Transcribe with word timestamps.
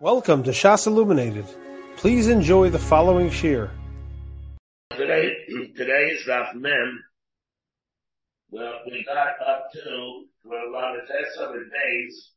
Welcome 0.00 0.44
to 0.44 0.52
Shas 0.52 0.86
Illuminated. 0.86 1.44
Please 1.96 2.28
enjoy 2.28 2.70
the 2.70 2.78
following 2.78 3.30
shir. 3.30 3.68
Today, 4.92 5.34
today 5.76 6.10
is 6.12 6.22
Daf 6.24 6.54
Mem. 6.54 7.02
Well, 8.48 8.74
we 8.86 9.04
got 9.04 9.34
up 9.44 9.72
to 9.72 10.26
where 10.44 10.68
a 10.68 10.70
lot 10.70 10.94
of 10.94 11.00
tests 11.08 11.36
of 11.40 11.52
the 11.52 11.68
days. 11.84 12.30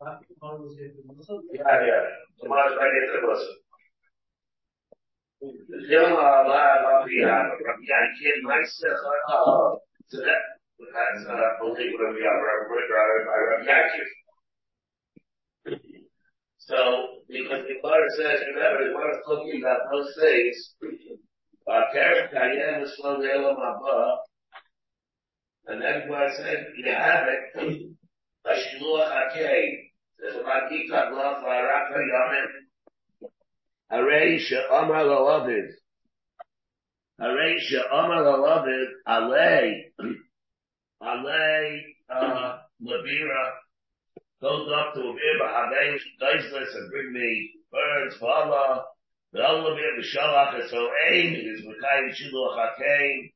Yeah, 0.00 1.64
yeah. 1.64 2.02
Tomorrow's 2.40 2.76
right 2.78 2.92
into 3.02 3.20
the 3.20 3.26
Muslim. 3.26 3.56
The 5.68 5.88
oh, 9.28 9.80
that, 10.12 10.53
that's, 10.78 11.26
uh, 11.26 11.58
believe 11.60 11.92
what 11.98 12.14
we 12.14 12.20
got, 12.22 12.34
Rabbi 12.34 13.64
Yankin. 13.66 14.08
So, 16.58 16.76
because 17.28 17.62
the 17.68 17.74
Gemara 17.80 18.08
says, 18.16 18.40
remember, 18.54 18.78
the 18.84 18.90
Gemara 18.92 19.12
is 19.16 19.22
talking 19.26 19.60
about 19.60 19.80
those 19.92 20.10
things, 20.20 20.56
and 25.66 25.80
then 25.82 26.00
Gemara 26.06 26.30
says, 26.36 26.58
you 26.76 26.92
have 26.92 27.28
it, 27.28 27.42
Ashluach 28.46 29.10
Hakei, 29.10 29.92
says, 30.20 30.36
Makita 30.42 31.00
Glaf 31.12 31.42
Araka 31.44 31.98
Yamin, 31.98 32.48
Arei 33.92 34.38
She'amar 34.38 35.04
Lalavid, 35.04 35.68
Arei 37.20 37.58
She'amar 37.58 38.22
Lalavid, 38.22 38.88
Alei, 39.06 39.92
Alei, 41.02 41.80
uh, 42.08 42.58
Labira, 42.82 43.52
goes 44.40 44.70
up 44.72 44.94
to 44.94 45.00
a 45.00 45.12
bit 45.12 45.40
of 45.42 45.48
Hadesh, 45.48 46.00
Daisless, 46.20 46.74
and 46.74 46.90
bring 46.90 47.12
me 47.12 47.50
birds, 47.70 48.18
the 48.20 48.26
Allah 49.42 49.74
bit 49.74 49.98
of 49.98 50.04
Shalach, 50.04 50.60
and 50.60 50.70
so 50.70 50.88
aim, 51.10 51.34
is 51.34 51.62
Mekayim 51.64 52.10
Shiluach 52.14 52.74
HaKeim, 52.78 53.32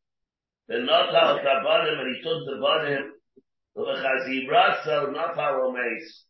then 0.69 0.86
Natal 0.86 1.38
Tabanim, 1.38 2.00
and 2.00 2.16
he 2.16 2.22
took 2.22 2.44
the 2.47 2.60
Banim, 2.60 3.12
L'chazirasa, 3.75 5.12
Natal 5.12 5.72
Omeis, 5.72 6.25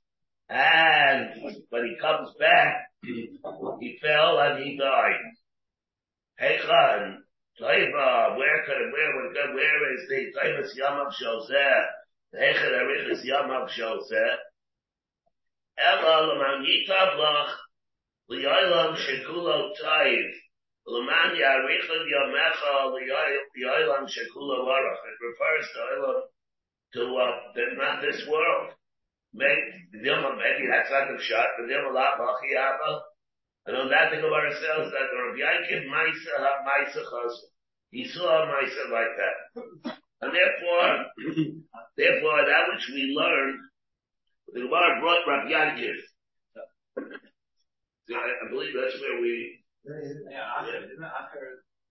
and 0.48 1.28
when 1.69 1.84
he 1.84 1.97
comes 2.00 2.30
back, 2.39 2.86
he 3.02 3.98
fell 4.00 4.39
and 4.39 4.64
he 4.64 4.78
died. 4.78 5.20
Heichan, 6.41 7.17
Taiva, 7.61 8.37
where 8.39 8.64
could 8.64 8.92
where 8.92 9.12
would 9.17 9.34
go, 9.34 9.55
where 9.55 9.95
is 9.95 10.09
the 10.09 10.31
Taivas 10.39 10.70
Yamav 10.78 11.11
Shoseh, 11.11 11.84
Heichan 12.34 12.73
Arichas 12.73 13.25
Yamav 13.27 13.69
Shoseh, 13.69 14.37
Ela 15.79 16.27
leman 16.27 16.67
yitav 16.67 17.14
lach 17.19 17.55
liyolam 18.31 18.97
shekulo 18.97 19.70
taiv 19.79 20.31
leman 20.86 21.34
yarichad 21.34 22.05
yamecha 22.14 22.91
liyolam 22.95 24.05
shekulo 24.06 24.67
varach. 24.67 25.03
It 25.06 25.19
refers 25.23 25.67
to 25.75 25.81
Elam 25.97 26.23
to 26.95 27.03
uh, 27.17 27.75
not 27.77 28.03
this 28.03 28.27
world. 28.29 28.75
Maybe, 29.34 29.89
maybe 29.92 30.67
that's 30.70 30.91
not 30.91 31.09
the 31.09 31.23
shot, 31.23 31.47
but 31.59 31.67
they're 31.69 31.84
a 31.84 31.92
lot 31.92 32.19
abba. 32.19 33.03
And 33.69 33.77
on 33.77 33.92
that 33.92 34.08
thing 34.08 34.24
about 34.24 34.48
ourselves 34.48 34.88
that 34.97 35.12
Rabbi 35.12 35.44
Yankiv 35.44 35.92
Maisa 35.92 36.41
Maisa 36.64 37.05
Chaz. 37.05 37.36
He 37.92 38.08
saw 38.08 38.48
Maisa 38.48 38.88
like 38.88 39.12
that. 39.20 39.36
And 40.24 40.33
therefore, 40.33 41.05
therefore 42.00 42.48
that 42.48 42.64
which 42.72 42.89
we 42.96 43.12
learned 43.12 43.61
the 44.56 44.64
Gemara 44.64 45.00
brought 45.05 45.28
Rabbi 45.28 45.52
Yankiv. 45.52 46.00
I, 46.96 48.24
I 48.41 48.48
believe 48.48 48.72
that's 48.72 48.96
where 49.05 49.20
we. 49.20 49.61
Yeah, 49.84 50.00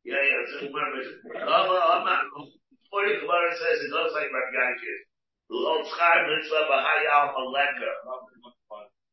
yeah, 0.01 0.17
yeah. 0.17 0.41
So 0.49 0.65
Gemara 0.65 0.97
is. 0.97 1.13
Before 1.21 3.05
the 3.05 3.21
Gemara 3.21 3.53
says 3.53 3.85
it 3.85 3.94
looks 3.94 4.17
like 4.17 4.33
Rabbi 4.33 4.49
Yankiv. 4.49 4.99
L'ol 5.53 5.85
tzchar 5.85 6.25
mitzvah 6.25 6.65
b'hayal 6.65 7.38
haleka. 7.38 8.56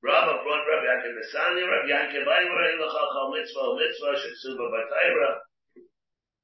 Rabba 0.04 0.44
brought 0.44 0.69
Rabbi 0.69 0.84
Yankiv 0.84 1.16
Nesani, 1.16 1.65
Rabbi 1.65 1.88
Yankiv 1.88 2.28
Aymer, 2.28 2.76
Ilachal 2.76 3.32
mitzvah, 3.32 3.72
mitzvah, 3.72 4.12
sheksuba 4.20 4.69
b'tayra. 4.69 5.31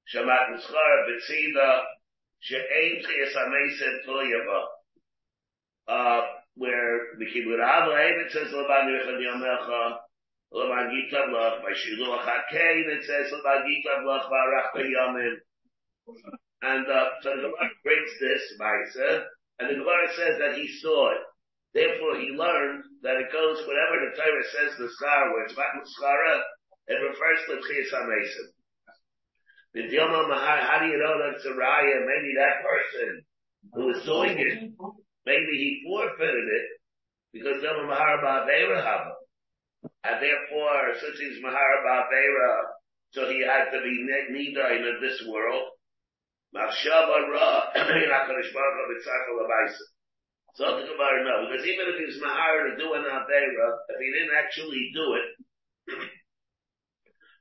Shamat 0.09 0.57
mitzchar 0.57 0.97
b'tzida, 1.05 1.85
she'ein 2.41 3.05
chiyas 3.05 3.35
ha-meised. 3.37 4.65
Uh, 5.89 6.21
where 6.57 7.19
the 7.19 7.27
Kibbutz 7.27 7.59
Rabba 7.59 7.93
it 8.25 8.33
says 8.33 8.49
Laban 8.51 8.97
Yechad 8.97 9.21
Yamecha, 9.21 9.99
Laban 10.53 10.89
Gitav 10.97 11.29
Lach, 11.29 11.61
by 11.61 11.73
Shiluach 11.77 12.25
HaKein 12.25 12.89
it 12.89 13.05
says 13.05 13.31
Laban 13.31 13.69
Gitav 13.69 14.05
Lach, 14.09 14.25
Barach 14.31 14.73
Yamim. 14.81 15.37
And 16.63 16.87
uh, 16.87 17.05
so 17.21 17.29
the 17.29 17.43
Gemara 17.43 17.71
brings 17.85 18.11
this, 18.21 18.43
Maisa, 18.59 19.25
and 19.59 19.69
the 19.69 19.75
Gemara 19.75 20.09
says 20.17 20.39
that 20.39 20.55
he 20.57 20.67
saw 20.81 21.11
it. 21.11 21.30
Therefore 21.73 22.19
he 22.19 22.35
learned 22.35 22.83
that 23.03 23.21
it 23.21 23.33
goes, 23.33 23.63
whatever 23.67 24.03
the 24.03 24.17
Torah 24.17 24.47
says 24.51 24.79
the 24.79 24.91
scar, 24.91 25.31
where 25.31 25.45
it's 25.45 25.55
Matmut 25.55 25.87
Skara, 25.87 26.43
it 26.89 26.99
refers 26.99 27.41
to 27.47 27.63
Tchias 27.63 27.95
HaMesim. 27.95 28.49
Dilma 29.77 30.29
Mahar, 30.29 30.59
how 30.67 30.79
do 30.81 30.91
you 30.91 30.99
know 30.99 31.15
that 31.19 31.37
it's 31.37 31.47
a 31.47 31.55
raya? 31.55 32.03
Maybe 32.03 32.35
that 32.37 32.67
person 32.67 33.23
who 33.73 33.91
is 33.91 34.05
doing 34.05 34.39
it 34.39 34.73
Maybe 35.27 35.53
he 35.53 35.85
forfeited 35.87 36.49
it 36.49 36.67
because 37.33 37.63
were 37.63 37.87
Mahar 37.87 38.19
Ba'avera 38.19 38.83
Haba. 38.83 39.13
And 40.05 40.17
therefore, 40.23 40.95
since 40.99 41.19
he's 41.19 41.43
Mahar 41.43 41.85
Ba'avera, 41.87 42.53
so 43.13 43.29
he 43.29 43.45
had 43.45 43.71
to 43.71 43.83
be 43.83 44.07
Nida 44.33 44.77
in 44.77 45.01
this 45.01 45.23
world. 45.29 45.71
Machshava 46.55 47.29
Ra, 47.31 47.71
HaKadosh 47.77 48.53
Baruch. 48.53 49.73
So 50.55 50.65
the 50.77 50.83
Gemara 50.83 51.25
no, 51.25 51.47
because 51.47 51.67
even 51.67 51.87
if 51.89 51.97
he's 52.01 52.21
Mahar 52.21 52.71
to 52.71 52.77
do 52.77 52.93
an 52.95 53.07
Avera, 53.07 53.69
if 53.89 53.99
he 54.03 54.09
didn't 54.11 54.35
actually 54.35 54.91
do 54.95 55.07
it, 55.15 55.29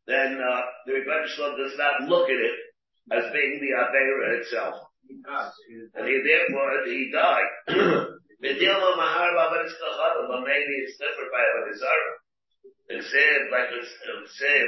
then 0.08 0.38
uh, 0.38 0.62
the 0.86 0.94
Rebbe 0.94 1.26
does 1.58 1.76
not 1.78 2.10
look 2.10 2.30
at 2.30 2.38
it 2.38 2.58
as 3.12 3.34
being 3.34 3.60
the 3.60 3.74
Avera 3.74 4.40
itself. 4.40 4.76
And 5.10 6.06
he 6.06 6.22
therefore 6.22 6.86
he 6.86 7.10
died. 7.12 7.50
But 8.40 8.56
maybe 10.48 10.74
it's 10.88 10.96
different 10.96 11.28
by 11.28 11.44
Avodizara. 11.44 12.12
It 12.88 13.04
said, 13.04 13.52
like 13.52 13.68
it 13.68 13.84
said, 13.84 14.68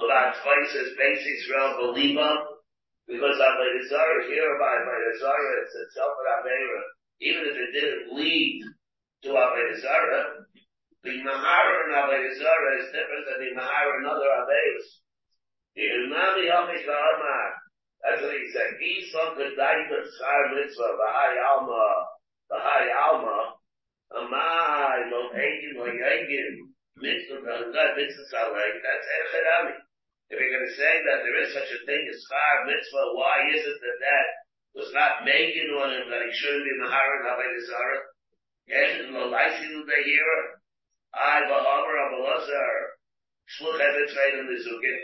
about 0.00 0.40
twice 0.40 0.72
as 0.80 0.96
basic 0.96 1.28
Israel 1.44 1.76
Beliba, 1.76 2.56
because 3.06 3.36
Avodizara 3.36 4.26
here 4.32 4.56
by 4.58 4.72
Avodizara, 4.80 5.60
it's 5.60 5.76
itself 5.76 6.16
an 6.24 6.40
Avera. 6.40 6.80
Even 7.22 7.46
if 7.46 7.54
it 7.54 7.70
didn't 7.70 8.18
lead 8.18 8.66
to 9.22 9.30
Avodizara, 9.30 10.42
the 11.06 11.22
Mahar 11.22 11.66
and 11.86 11.94
Avodizara 11.94 12.70
is 12.82 12.90
different 12.90 13.24
than 13.30 13.38
the 13.46 13.54
Mahar 13.54 13.86
and 14.02 14.06
other 14.10 14.26
Averas. 14.26 14.86
The 15.78 15.86
Imami 15.86 16.50
Yomish 16.50 16.82
Amar, 16.82 17.46
that's 18.02 18.22
what 18.26 18.34
he 18.34 18.50
said. 18.50 18.74
Esau 18.74 19.38
could 19.38 19.54
die 19.54 19.86
for 19.86 20.02
Sar 20.02 20.50
Mitzvah, 20.50 20.98
Bahai 20.98 21.34
Alma, 21.46 21.86
Bahai 22.50 22.90
Alma, 22.90 23.54
Amai, 24.18 25.06
Lo 25.14 25.30
Egin, 25.30 25.78
Lo 25.78 25.86
Yegin, 25.86 26.74
Mitzvah, 26.98 27.38
Mitzvah, 27.38 27.94
Mitzvah, 27.94 28.50
that's 28.82 29.06
Echadami. 29.22 29.78
If 30.26 30.42
you're 30.42 30.50
going 30.58 30.66
to 30.66 30.74
say 30.74 30.94
that 31.06 31.22
there 31.22 31.38
is 31.46 31.54
such 31.54 31.70
a 31.70 31.86
thing 31.86 32.02
as 32.02 32.18
Sar 32.26 32.66
Mitzvah, 32.66 33.14
why 33.14 33.46
is 33.54 33.62
it 33.62 33.78
that 33.78 33.98
that 34.02 34.41
was 34.74 34.90
not 34.92 35.24
making 35.24 35.68
on 35.76 35.92
him 35.92 36.08
that 36.08 36.24
he 36.24 36.32
shouldn't 36.32 36.64
be 36.64 36.80
Maharan 36.80 37.22
Havay 37.28 37.52
Zara? 37.68 37.98
Yes, 38.68 38.90
Lo 39.10 39.28
Laisi 39.28 39.68
Lubehira, 39.68 40.38
I, 41.12 41.44
Bahamar, 41.44 41.94
Abalazar, 42.08 42.76
Shluchay 43.52 43.90
Mitzvah, 44.00 44.38
and 44.38 44.48
Nizukin. 44.48 45.00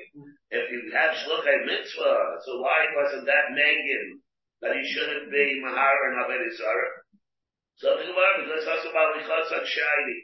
If 0.50 0.73
you 0.73 0.88
have 0.97 1.12
shluchei 1.12 1.67
mitzvah, 1.67 2.41
so 2.41 2.61
why 2.65 2.88
wasn't 2.97 3.26
that 3.26 3.53
Megan 3.53 4.23
that 4.62 4.73
he 4.73 4.82
shouldn't 4.88 5.31
be 5.31 5.61
mahar 5.61 6.09
and 6.09 6.25
aved 6.25 6.56
So 7.76 7.97
the 7.97 8.09
Gemara, 8.09 8.49
because 8.49 8.64
that's 8.64 8.88
about 8.88 9.21
lichas 9.21 9.53
shiny. 9.53 10.19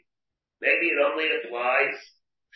Maybe 0.63 0.89
it 0.89 1.05
only 1.05 1.29
applies 1.29 2.01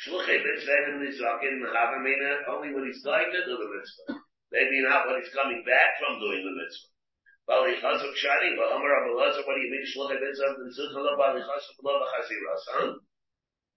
shluchei 0.00 0.40
mitzvah 0.40 0.88
and 0.88 1.04
nizakin 1.04 1.60
mechavamina 1.60 2.48
only 2.48 2.72
when 2.72 2.86
he's 2.86 3.04
going 3.04 3.28
to 3.28 3.44
do 3.44 3.54
the 3.60 3.68
mitzvah. 3.68 4.17
Maybe 4.50 4.80
not 4.82 5.06
when 5.06 5.20
he's 5.20 5.34
coming 5.34 5.62
back 5.64 6.00
from 6.00 6.20
doing 6.20 6.40
the 6.40 6.54
mitzvah. 6.56 6.88
What 7.48 7.64
do 7.64 7.72
you 7.72 7.80
mean 9.70 9.80
mitzvah 9.80 10.08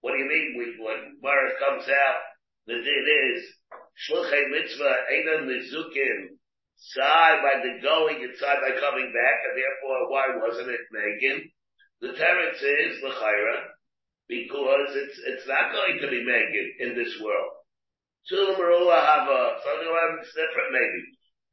What 0.01 0.11
do 0.11 0.17
you 0.17 0.27
mean? 0.27 0.75
When 0.79 1.17
where 1.21 1.47
it 1.47 1.59
comes 1.59 1.87
out, 1.87 2.19
the 2.67 2.73
din 2.73 3.07
is 3.31 3.43
Shluchei 4.07 4.49
mitzvah 4.49 4.95
einan 5.11 5.47
nizukin 5.47 6.37
side 6.75 7.39
by 7.43 7.61
the 7.61 7.79
going 7.81 8.23
and 8.23 8.35
side 8.37 8.59
by 8.59 8.79
coming 8.79 9.13
back, 9.13 9.37
and 9.45 9.55
therefore 9.55 10.09
why 10.11 10.35
wasn't 10.35 10.69
it 10.69 10.81
Megan? 10.91 11.51
The 12.01 12.07
teretz 12.09 12.63
is 12.63 13.03
l'chayra 13.03 13.71
because 14.27 14.95
it's 14.95 15.19
it's 15.25 15.47
not 15.47 15.71
going 15.71 15.99
to 16.01 16.07
be 16.09 16.25
Megan 16.25 16.73
in 16.79 16.95
this 16.95 17.19
world. 17.21 17.60
Sulam 18.29 18.57
have 18.57 19.25
uh, 19.25 19.33
a 19.33 19.61
something 19.65 19.91
it's 20.21 20.33
different 20.37 20.69
maybe. 20.71 21.01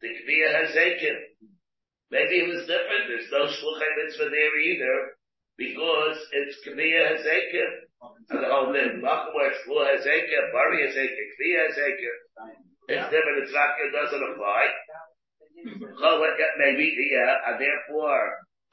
The 0.01 0.11
Kviya 0.21 0.49
has 0.53 0.71
taken. 0.75 1.17
Maybe 2.11 2.45
it 2.45 2.49
was 2.49 2.69
different. 2.69 3.09
There's 3.09 3.33
no 3.33 3.49
shluchai 3.49 3.91
mitzvah 4.05 4.29
there 4.29 4.55
either 4.61 4.97
because 5.57 6.17
it's 6.33 6.61
Kviya 6.65 7.17
has 7.17 7.23
taken. 7.25 7.69
And 8.31 8.45
the 8.45 8.49
whole 8.49 8.73
name, 8.73 9.03
Makamar, 9.03 9.51
Shlu 9.65 9.83
has 9.83 10.05
taken, 10.05 10.43
Bari 10.55 10.87
has 10.87 10.95
taken, 10.95 11.25
Kviya 11.35 11.67
has 11.67 11.75
taken. 11.75 12.15
It's 12.89 13.11
different. 13.11 13.43
It's 13.43 13.53
not. 13.53 13.77
It 13.81 13.93
doesn't 13.93 14.29
apply. 14.33 14.65
Maybe 16.59 16.97
yeah, 17.11 17.35
and 17.47 17.61
therefore 17.61 18.23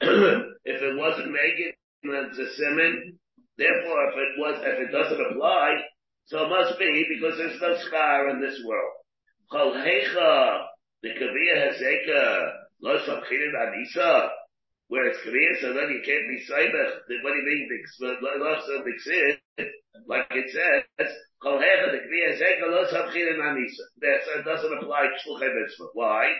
if 0.64 0.82
it 0.82 0.96
wasn't 0.96 1.32
making 1.32 1.72
it's 2.02 2.38
a 2.38 2.48
simon, 2.54 3.18
therefore 3.58 4.08
if 4.10 4.14
it 4.14 4.32
was, 4.38 4.62
if 4.62 4.88
it 4.88 4.92
doesn't 4.92 5.26
apply, 5.32 5.82
so 6.26 6.42
it 6.44 6.50
must 6.50 6.78
be 6.78 7.06
because 7.08 7.38
there's 7.38 7.60
no 7.60 7.78
scar 7.86 8.30
in 8.30 8.40
this 8.40 8.60
world. 8.66 8.92
Chol 9.52 9.78
hecha, 9.78 10.66
the 11.02 11.10
kaviyah 11.10 11.70
haseka, 11.70 12.52
lo 12.82 12.98
samchinin 12.98 13.54
anisa, 13.54 14.30
where 14.88 15.06
it's 15.06 15.20
kaviyah, 15.22 15.60
so 15.60 15.72
then 15.72 15.90
you 15.90 16.02
can't 16.04 16.26
be 16.26 16.42
saibach. 16.50 16.98
What 17.22 17.32
do 17.32 17.38
you 17.38 17.46
mean, 17.46 17.70
lo 18.00 18.56
samchinin 18.58 19.38
like 20.08 20.26
it 20.30 20.50
says, 20.50 21.08
Kol 21.40 21.58
hecha, 21.58 21.92
the 21.92 21.98
kaviyah 21.98 22.34
haseka, 22.34 22.70
lo 22.70 22.84
samchinin 22.90 23.38
anisa. 23.38 23.86
That 24.00 24.44
doesn't 24.44 24.78
apply 24.78 25.06
to 25.06 25.30
shluchai 25.30 25.54
mitzvah. 25.54 25.94
Why? 25.94 26.32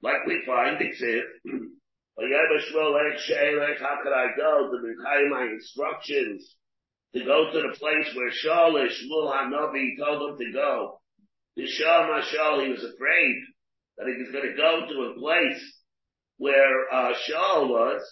Like 0.00 0.24
we 0.26 0.42
find, 0.46 0.80
it 0.80 0.96
says, 0.96 1.22
how 2.16 3.96
could 4.02 4.12
I 4.12 4.26
go 4.36 4.70
the 4.70 5.28
my 5.28 5.44
instructions 5.52 6.56
to 7.14 7.24
go 7.24 7.50
to 7.52 7.58
the 7.62 7.76
place 7.78 8.14
where 8.14 8.30
Shaul 8.30 8.74
Shmuel 8.74 9.32
Hanavi 9.32 9.96
told 9.98 10.30
him 10.30 10.38
to 10.38 10.52
go. 10.52 11.00
Shah 11.58 12.08
Mashal, 12.08 12.64
he 12.64 12.70
was 12.70 12.84
afraid 12.84 13.36
that 13.96 14.08
he 14.08 14.20
was 14.20 14.32
going 14.32 14.50
to 14.50 14.56
go 14.56 14.86
to 14.88 15.10
a 15.10 15.20
place 15.20 15.62
where 16.38 16.92
uh, 16.92 17.12
Shaul 17.28 17.68
was. 17.68 18.02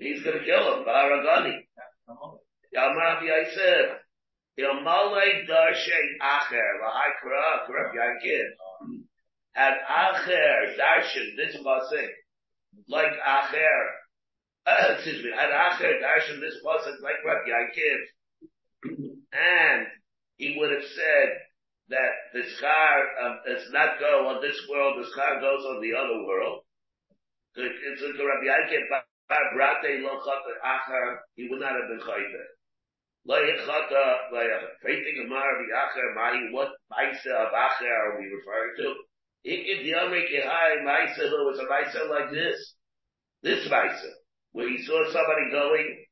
He's 0.00 0.22
going 0.22 0.38
to 0.38 0.44
kill 0.44 0.78
him, 0.78 0.84
Baragani. 0.84 1.58
Yamar 2.76 3.22
Yisef. 3.22 3.96
Yamale 4.58 5.48
Darshay 5.48 6.06
Acher, 6.22 6.70
Lahai 6.80 7.10
Kara, 7.22 7.66
Karab 7.66 7.92
Yankid. 7.94 9.00
And 9.56 9.74
Acher, 9.90 10.76
Darshan, 10.78 11.36
this 11.36 11.54
is 11.54 11.64
what 11.64 11.82
I 11.82 11.90
say 11.90 12.08
like 12.88 13.12
Acher, 13.26 13.84
excuse 14.96 15.22
me, 15.22 15.30
had 15.36 15.52
Acher 15.52 16.00
Darshan 16.00 16.40
this 16.40 16.56
pasuk 16.64 16.96
like 17.04 17.20
Rabbi 17.20 17.52
Yaakov, 17.52 18.00
and 19.32 19.86
he 20.36 20.56
would 20.58 20.72
have 20.72 20.88
said 20.88 21.28
that 21.88 22.12
the 22.32 22.40
schar 22.56 22.96
um, 23.20 23.40
does 23.44 23.68
not 23.72 24.00
go 24.00 24.28
on 24.28 24.40
this 24.40 24.56
world, 24.70 24.96
the 24.96 25.08
schar 25.12 25.40
goes 25.40 25.64
on 25.68 25.82
the 25.82 25.92
other 25.92 26.24
world. 26.24 26.64
It's 27.56 28.00
like 28.00 28.16
Rabbi 28.16 28.48
Yaakov, 28.48 29.04
Brate 29.52 30.02
lo 30.02 30.16
chata 30.24 30.52
Acher, 30.64 31.18
he 31.36 31.48
would 31.48 31.60
not 31.60 31.72
have 31.72 31.88
been 31.88 32.00
chayte. 32.00 32.44
Lo 33.26 33.36
yichata, 33.36 34.32
lo 34.32 34.40
faithing 34.82 35.26
Amar 35.26 35.44
Acher, 35.44 36.14
Mahi, 36.14 36.52
what 36.52 36.72
Maisa 36.90 37.32
of 37.36 37.52
Acher 37.52 37.88
are 37.88 38.18
we 38.18 38.32
referring 38.32 38.74
to? 38.78 38.94
Ikid 39.46 39.84
Yomrik 39.84 40.32
Yehai 40.32 40.84
Maisa, 40.84 41.28
was 41.44 41.58
a 41.58 41.64
Maisa 41.64 42.08
like 42.08 42.30
this. 42.32 42.74
This 43.42 43.68
Maisa, 43.68 44.23
where 44.54 44.70
he 44.70 44.78
saw 44.86 45.02
somebody 45.10 45.50
going 45.50 46.06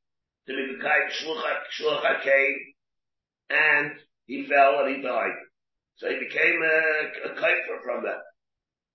to 0.47 0.53
be 0.53 0.75
the 0.75 0.83
Shlucha 0.83 2.21
came, 2.23 2.57
and 3.49 3.91
he 4.25 4.45
fell 4.45 4.83
and 4.83 4.97
he 4.97 5.01
died. 5.01 5.39
So 5.95 6.09
he 6.09 6.19
became 6.19 6.59
a, 6.61 7.31
a 7.31 7.35
kaifer 7.39 7.79
from 7.83 8.03
that. 8.03 8.19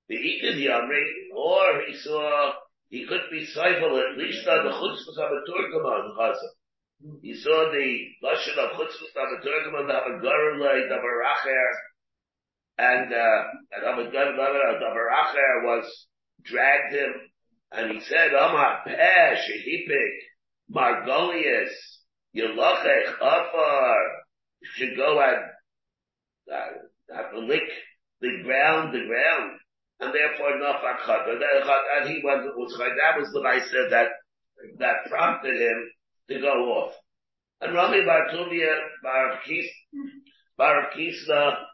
The 0.09 0.17
Ikid 0.17 0.61
Yomrik, 0.61 1.11
or 1.35 1.81
he 1.89 1.97
saw, 1.97 2.53
he 2.91 3.07
could 3.07 3.23
be 3.31 3.47
Seifel, 3.47 3.97
at 3.97 4.19
least 4.19 4.47
on 4.47 4.65
the 4.65 4.71
Chutzpah 4.71 5.17
of 5.17 5.33
a 5.33 5.41
Turkaman, 5.49 6.17
Chazah. 6.19 7.21
He 7.23 7.35
saw 7.35 7.71
the 7.73 8.05
Lashon 8.23 8.59
of 8.59 8.77
Chutzpah 8.77 9.17
of 9.17 9.33
a 9.33 9.47
Turkaman, 9.47 9.87
the 9.87 9.95
Havagarilay, 9.95 10.89
the 10.89 10.97
Baracher, 10.97 11.73
and 12.79 13.13
uh, 13.13 13.43
and 13.73 13.85
Abaracher 14.05 15.65
was 15.65 16.07
dragged 16.43 16.95
him, 16.95 17.15
and 17.73 17.93
he 17.93 18.01
said, 18.01 18.33
"Amar 18.33 18.83
Peh 18.87 19.37
Shehipik 19.37 20.15
Margolius 20.75 21.73
Yelachech 22.35 23.15
Afar." 23.21 23.97
Should 24.75 24.97
go 24.97 25.21
and 25.21 25.45
uh, 26.53 27.15
have 27.15 27.31
to 27.31 27.39
lick 27.39 27.63
the 28.21 28.43
ground, 28.43 28.93
the 28.93 29.07
ground, 29.07 29.59
and 30.01 30.13
therefore 30.13 30.59
Nafak 30.59 30.99
Chata. 31.07 31.39
And 31.97 32.09
he 32.09 32.21
went 32.25 32.45
was 32.57 32.77
that 32.79 33.19
was 33.21 33.31
the 33.33 33.41
Maisa 33.41 33.91
that 33.91 34.09
that 34.79 35.09
prompted 35.09 35.61
him 35.61 35.91
to 36.31 36.41
go 36.41 36.73
off. 36.73 36.95
And 37.61 37.75
Rami 37.75 38.05
Bar 38.05 38.29
Tuvia 38.33 38.79
Bar 39.03 39.41
Kis 39.47 39.67
Bar 40.57 40.91
Kisna 40.97 41.65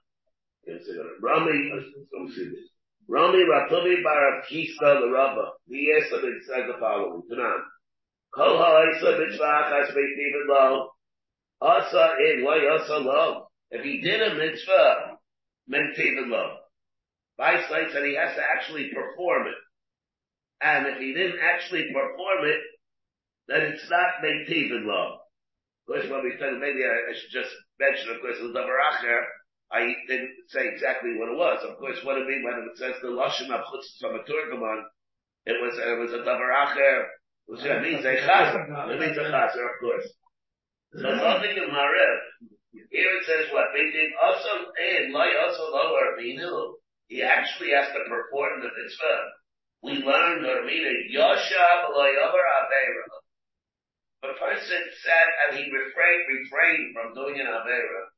Rami, 3.09 3.45
Rami 3.45 3.45
Ratovi 3.45 4.03
Bar 4.03 4.43
Kisa 4.49 5.01
the 5.01 5.11
Rabba. 5.13 5.53
He 5.67 5.93
asked 6.01 6.13
him 6.13 6.25
and 6.25 6.43
said 6.47 6.69
the 6.69 6.79
following. 6.81 7.23
Tanan. 7.31 7.61
Kol 8.35 8.59
ha'isa 8.59 9.19
mitzvah 9.19 9.71
has 9.71 9.95
made 9.95 10.19
even 10.19 10.47
low. 10.49 10.89
Asa 11.61 12.17
in, 12.19 12.45
why 12.45 12.59
asa 12.67 12.99
low? 12.99 13.47
If 13.71 13.85
he 13.85 14.01
did 14.01 14.21
a 14.21 14.35
mitzvah, 14.35 15.19
even 15.69 16.31
low. 16.31 16.57
Vice 17.37 17.67
states 17.67 17.95
that 17.95 18.05
he 18.05 18.15
has 18.17 18.37
to 18.37 18.43
actually 18.43 18.91
perform 18.95 19.47
it. 19.49 19.59
And 20.61 20.87
if 20.87 20.99
he 20.99 21.13
didn't 21.15 21.41
actually 21.43 21.93
perform 21.93 22.45
it, 22.45 22.61
then 23.49 23.63
it's 23.73 23.91
not 23.91 24.23
even 24.49 24.87
low. 24.87 25.19
Of 25.85 25.87
course, 25.87 26.11
when 26.11 26.25
we 26.25 26.33
said, 26.39 26.55
maybe 26.61 26.81
I, 26.81 27.11
I 27.11 27.13
should 27.13 27.33
just 27.33 27.53
mention, 27.79 28.15
of 28.15 28.21
course, 28.23 28.39
the 28.41 28.49
Dabaracher, 28.49 29.21
I 29.73 29.95
didn't 30.07 30.35
say 30.49 30.69
exactly 30.69 31.17
what 31.19 31.33
it 31.33 31.39
was. 31.39 31.65
Of 31.65 31.79
course, 31.79 31.99
what 32.05 32.19
it 32.19 32.29
means 32.29 32.45
when 32.45 32.69
it 32.69 32.77
says 32.79 32.95
the 33.03 33.09
lashon 33.09 33.51
of 33.51 33.65
chutz 33.67 33.99
from 34.01 34.15
a 34.17 34.23
turgaman, 34.25 34.85
it 35.47 35.57
was 35.61 35.75
it 35.79 35.99
was 35.99 36.13
a 36.13 36.23
davar 36.25 36.53
acher, 36.53 37.05
it 37.49 37.83
means 37.83 38.05
a 38.05 38.17
chazer. 38.17 38.93
It 38.93 39.01
means 39.01 39.17
a 39.17 39.29
chazer, 39.29 39.65
of 39.65 39.77
course. 39.81 40.09
So 40.95 41.09
something 41.19 41.57
in 41.57 41.69
Mariv. 41.69 42.19
Here 42.91 43.13
it 43.19 43.25
says 43.27 43.53
what 43.53 43.71
they 43.75 43.91
did 43.91 44.11
also 44.23 44.71
eh, 44.79 45.05
in 45.05 45.13
lay 45.13 45.35
also 45.39 45.71
lower 45.71 46.17
minu. 46.19 46.75
He 47.07 47.23
actually 47.23 47.71
has 47.71 47.87
to 47.89 48.01
perform 48.09 48.63
the 48.63 48.71
mitzvah. 48.71 49.19
We 49.83 49.93
learned 50.01 50.47
or 50.47 50.65
mean 50.65 50.85
Yosha 51.13 51.67
B'Layover 51.85 52.45
Avera. 52.59 53.05
But 54.23 54.31
a 54.31 54.39
person 54.41 54.81
sat 55.05 55.29
and 55.45 55.59
he 55.59 55.71
refrained, 55.71 56.25
refrained 56.33 56.95
from 56.95 57.15
doing 57.15 57.39
an 57.41 57.47
Avera. 57.47 58.14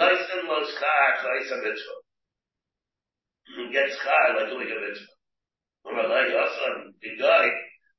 Noisen 0.00 0.48
lo 0.48 0.64
schar 0.64 1.10
chayis 1.20 1.52
a 1.52 1.56
mitzvah. 1.60 1.98
Gets 3.72 3.96
schar 4.00 4.36
like 4.36 4.48
doing 4.48 4.72
a 4.72 4.80
mitzvah. 4.80 5.16
Or 5.84 5.92
like 5.92 6.32
also 6.32 6.88
the 7.00 7.10
guy. 7.20 7.46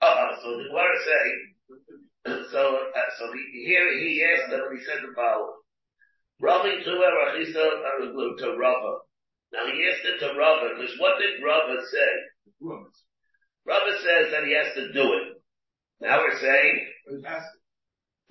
Uh, 0.01 0.33
so 0.41 0.57
the 0.57 0.65
Gemara 0.65 0.97
say, 1.05 1.25
so, 2.51 2.61
uh, 2.89 3.09
so 3.19 3.31
he, 3.33 3.65
here 3.69 3.85
he 3.99 4.25
asked 4.33 4.49
them 4.49 4.61
and 4.65 4.79
he 4.79 4.83
said 4.83 4.97
the 5.05 5.13
following. 5.13 5.61
Rabbi 6.41 6.81
Tuva 6.81 7.05
Rachisa 7.05 8.37
to 8.39 8.57
Rava. 8.57 8.93
Now 9.53 9.65
he 9.67 9.85
asked 9.85 10.05
it 10.05 10.19
to 10.25 10.33
Rava 10.33 10.73
because 10.73 10.97
what 10.97 11.19
did 11.21 11.43
Rava 11.45 11.77
say? 11.85 12.11
Rava 13.67 13.91
says 14.01 14.31
that 14.31 14.45
he 14.45 14.55
has 14.57 14.73
to 14.73 14.91
do 14.91 15.03
it. 15.03 15.37
Now 16.01 16.17
we're 16.17 16.39
saying 16.39 16.87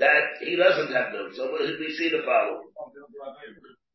that 0.00 0.40
he 0.40 0.57
doesn't 0.57 0.92
have 0.97 1.12
to. 1.12 1.28
So 1.37 1.52
we 1.52 1.92
see 1.92 2.09
the 2.09 2.25
following. 2.25 2.73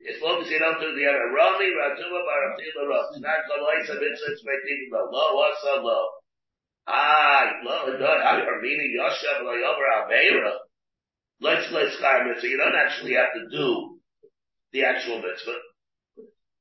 As 0.06 0.22
long 0.22 0.38
as 0.38 0.50
you 0.54 0.62
don't 0.62 0.78
do 0.78 0.94
the 0.94 1.06
other. 1.10 1.34
Rami, 1.34 1.66
Ratuma, 1.74 2.22
Baratila, 2.22 2.84
Ram. 2.86 3.22
Not 3.26 3.42
Kalaisa, 3.50 3.98
Mitzvah, 3.98 4.38
Tzveitim, 4.38 4.94
Lo, 4.94 5.34
Wasa, 5.34 5.82
Lo. 5.82 6.00
Ah, 6.86 7.50
Lo, 7.66 7.98
God, 7.98 8.22
I'm 8.22 8.46
meaning 8.62 8.94
Yoshev, 9.02 9.42
Lo, 9.42 9.58
Yover, 9.58 9.90
Aveira. 10.06 10.54
Let's, 11.42 11.66
let's, 11.72 11.98
So 11.98 12.48
you 12.48 12.58
don't 12.58 12.78
actually 12.78 13.16
have 13.16 13.34
to 13.34 13.50
do 13.50 14.00
the 14.74 14.86
actual 14.86 15.22
mitzvah. 15.22 15.58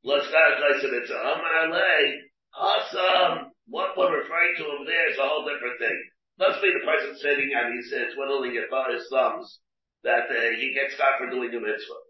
Let's 0.04 0.26
go 0.26 0.80
to 0.80 0.88
mitzvah. 0.88 1.14
Amalei, 1.14 2.24
awesome. 2.56 3.52
What 3.68 3.96
we're 3.96 4.20
referring 4.20 4.54
to 4.56 4.64
over 4.64 4.84
there 4.84 5.12
is 5.12 5.18
a 5.18 5.22
whole 5.22 5.44
different 5.44 5.78
thing. 5.78 6.00
Must 6.38 6.60
be 6.60 6.72
the 6.74 6.84
person 6.84 7.16
sitting 7.18 7.52
and 7.54 7.74
he 7.74 7.82
says, 7.88 8.14
twiddling 8.14 8.54
his 8.54 9.06
thumbs, 9.10 9.60
that 10.02 10.26
uh, 10.28 10.50
he 10.58 10.74
gets 10.74 10.96
caught 10.96 11.18
for 11.18 11.30
doing 11.30 11.54
a 11.54 11.60
mitzvah. 11.60 12.02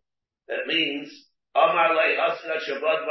That 0.49 0.67
means, 0.67 1.13
Amar 1.55 1.95
le 1.95 2.17
Hasna 2.17 2.57
Shabbat 2.67 3.07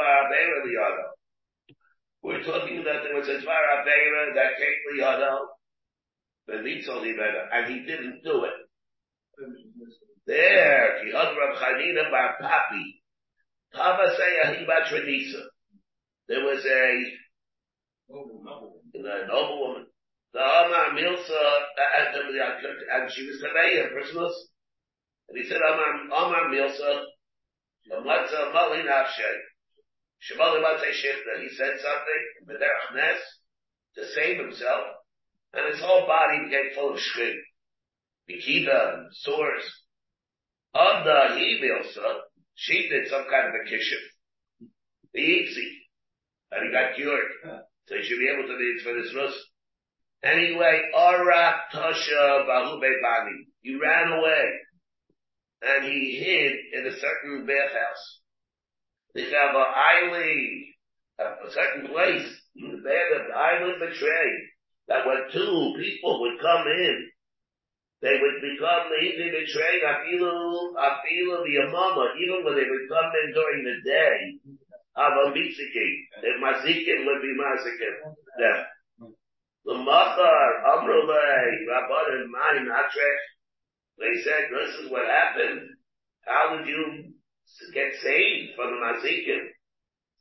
We're 2.22 2.42
talking 2.42 2.82
that 2.84 3.02
there 3.04 3.14
was 3.14 3.28
a 3.28 3.38
Dvar 3.38 3.62
Aveira 3.78 4.34
that 4.34 4.58
came 4.58 4.78
to 4.84 5.02
Yadal, 5.02 5.40
Benitzel 6.50 7.02
Ibeda, 7.06 7.48
and 7.52 7.72
he 7.72 7.86
didn't 7.86 8.22
do 8.24 8.44
it. 8.44 8.52
There, 10.26 11.04
the 11.04 11.18
other 11.18 11.36
Rab 11.38 11.56
Chanina 11.56 12.10
Bar 12.10 12.36
Papi, 12.42 13.00
Tava 13.74 14.16
Sayah 14.18 14.66
Tradisa. 14.90 15.42
There 16.28 16.44
was 16.44 16.64
a, 16.64 17.04
a 18.10 19.26
noble 19.26 19.60
woman. 19.60 19.86
The 20.34 20.40
Amar 20.40 20.90
Milsa, 20.98 21.30
uh, 21.30 22.10
uh, 22.10 22.96
and 22.98 23.12
she 23.12 23.24
was 23.24 23.38
Taveya, 23.38 23.94
personal. 23.94 24.34
And 25.28 25.38
he 25.38 25.48
said, 25.48 25.60
Amar, 25.62 26.50
Milsa, 26.50 27.04
Matzah 28.02 28.52
Malin 28.52 28.86
Avshay. 28.86 29.36
Shemali 30.26 30.58
Matzah 30.58 30.90
Shifta. 30.90 31.40
He 31.40 31.48
said 31.54 31.78
something, 31.78 32.48
Bederach 32.48 32.96
Nes, 32.96 33.20
to 33.94 34.04
save 34.12 34.40
himself, 34.40 34.82
and 35.52 35.72
his 35.72 35.80
whole 35.80 36.04
body 36.04 36.46
became 36.46 36.74
full 36.74 36.94
of 36.94 36.98
shchim. 36.98 37.34
Bikida, 38.28 39.06
sores. 39.12 39.62
On 40.74 41.04
the 41.04 41.38
he 41.38 41.62
Milsa, 41.62 42.22
she 42.56 42.88
did 42.88 43.06
some 43.08 43.26
kind 43.30 43.48
of 43.48 43.54
a 43.54 43.70
kishif. 43.70 44.68
The 45.12 45.20
Yitzi. 45.20 45.68
And 46.50 46.66
he 46.66 46.72
got 46.72 46.96
cured. 46.96 47.62
So 47.86 47.94
he 47.94 48.02
should 48.02 48.18
be 48.18 48.28
able 48.28 48.48
to 48.48 48.54
it 48.54 48.82
for 48.82 49.00
this 49.00 49.14
rus. 49.14 49.53
Anyway, 50.24 50.80
Arak 50.96 51.70
Tosha 51.72 52.48
Bahu 52.48 52.80
Bani. 52.80 53.46
He 53.60 53.76
ran 53.76 54.12
away 54.12 54.48
and 55.60 55.84
he 55.84 56.16
hid 56.16 56.52
in 56.72 56.86
a 56.86 56.96
certain 56.96 57.46
bathhouse. 57.46 58.20
They 59.14 59.24
have 59.24 59.54
an 59.54 59.68
island, 59.68 60.64
a 61.20 61.50
certain 61.50 61.88
place, 61.88 62.28
there 62.56 63.28
the 63.28 63.36
island 63.36 63.76
betrayed, 63.78 64.40
that 64.88 65.06
when 65.06 65.28
two 65.32 65.74
people 65.78 66.20
would 66.20 66.40
come 66.40 66.66
in, 66.66 67.10
they 68.02 68.18
would 68.20 68.40
become 68.40 68.90
easily 69.00 69.30
betrayed, 69.30 69.82
afilu, 69.84 70.74
afilu 70.76 71.36
the 71.44 71.68
amama, 71.68 72.16
even 72.20 72.44
when 72.44 72.54
they 72.56 72.68
would 72.68 72.88
come 72.88 73.12
in 73.24 73.32
during 73.32 73.64
the 73.64 73.90
day, 73.90 74.16
of 74.96 75.12
a 75.12 75.32
the 75.32 76.30
mazikin 76.40 77.06
would 77.06 77.22
be 77.22 77.34
mazikin, 77.36 78.14
them. 78.38 78.64
The 79.64 79.74
machar, 79.74 80.62
amrulay, 80.76 81.64
rabban 81.68 82.20
and 82.20 82.30
mine, 82.30 82.68
atrech, 82.68 83.22
they 83.98 84.22
said, 84.22 84.50
this 84.50 84.74
is 84.84 84.90
what 84.90 85.06
happened. 85.06 85.70
How 86.26 86.56
did 86.56 86.68
you 86.68 87.14
get 87.72 87.92
saved 88.02 88.56
from 88.56 88.70
the 88.72 88.80
Mazikin? 88.84 89.48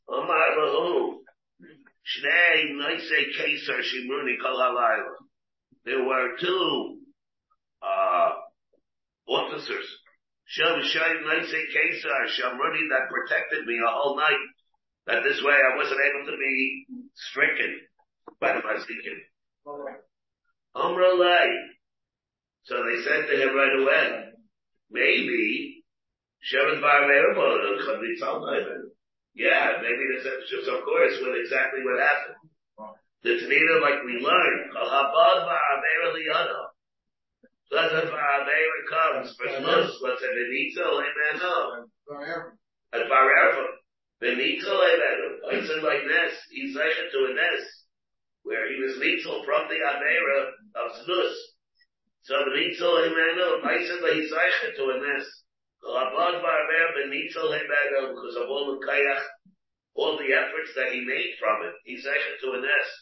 Omar 0.08 0.56
Lahu. 0.58 1.18
Shnei 2.04 2.76
Noise 2.76 3.12
Kesar 3.38 3.80
Shimuni 3.80 4.36
Kol 4.42 4.60
Halayla. 4.60 5.16
There 5.86 6.04
were 6.04 6.38
two, 6.40 7.00
uh, 7.82 8.32
officers. 9.28 9.86
Shom 10.58 10.82
Shai 10.84 11.14
Noise 11.22 11.56
Kesar 11.74 12.28
Shamruni 12.28 12.90
that 12.92 13.10
protected 13.10 13.66
me 13.66 13.80
a 13.80 13.92
whole 13.92 14.18
night. 14.18 14.40
That 15.08 15.24
this 15.24 15.42
way 15.44 15.54
I 15.54 15.76
wasn't 15.76 16.00
able 16.00 16.32
to 16.32 16.38
be 16.38 16.86
stricken 17.16 17.80
by 18.40 18.54
the 18.54 18.60
Mazikin. 18.60 19.20
Omra 19.66 19.96
So 22.64 22.76
they 22.84 23.04
said 23.04 23.28
to 23.28 23.36
him 23.42 23.56
right 23.56 23.80
away, 23.80 24.34
maybe 24.92 25.84
Shevet 26.44 26.82
Bar 26.82 27.08
Me'erbo 27.08 27.80
could 27.86 28.02
be 28.02 28.16
Yeah, 29.36 29.80
maybe 29.82 30.04
this 30.16 30.26
is 30.26 30.68
of 30.68 30.84
course 30.84 31.18
what 31.22 31.40
exactly 31.40 31.80
what 31.84 32.04
happened. 32.04 32.36
The 33.24 33.30
Tanita, 33.40 33.82
like 33.82 34.04
we 34.04 34.20
learned, 34.20 34.74
Chabad 34.76 35.40
Bar 35.48 35.62
Avera 35.72 36.12
Liyana. 36.12 36.68
Pleasant 37.72 38.12
Bar 38.12 38.44
Avera 38.44 38.80
comes 38.92 39.36
for 39.38 39.48
Shmus, 39.48 39.92
let's 40.02 40.20
say 40.20 40.28
Benito 40.28 41.00
Lemeno. 41.00 41.88
And 42.92 43.10
Bar 43.10 43.30
Erfa. 43.32 43.66
Benito 44.20 44.76
Lemeno. 44.76 45.68
Said 45.68 45.84
like 45.84 46.04
this, 46.04 46.34
he's 46.52 46.76
like 46.76 46.92
to 47.14 47.28
a 47.32 47.34
nest, 47.34 47.83
where 48.44 48.68
he 48.72 48.80
was 48.80 49.00
lethal 49.00 49.44
from 49.44 49.68
the 49.68 49.80
Avera 49.80 50.52
of 50.76 50.92
Snus. 51.04 51.36
So 52.24 52.40
the 52.40 52.56
said 53.88 54.00
that 54.00 54.16
he's 54.16 54.32
Eicha 54.32 54.76
to 54.76 54.84
a 54.92 54.98
nest. 55.00 55.32
Rabban 55.84 56.40
Barber 56.40 56.88
ben 56.96 57.12
Nitzel 57.12 57.52
Himeno, 57.52 58.16
because 58.16 58.38
of 58.40 58.48
all 58.48 58.72
the 58.72 58.86
kayach, 58.88 59.24
all 59.96 60.18
the 60.18 60.32
efforts 60.32 60.72
that 60.76 60.94
he 60.94 61.04
made 61.04 61.36
from 61.40 61.68
it, 61.68 61.76
he's 61.84 62.06
Eicha 62.06 62.40
to 62.40 62.52
a 62.56 62.62
nest. 62.62 62.94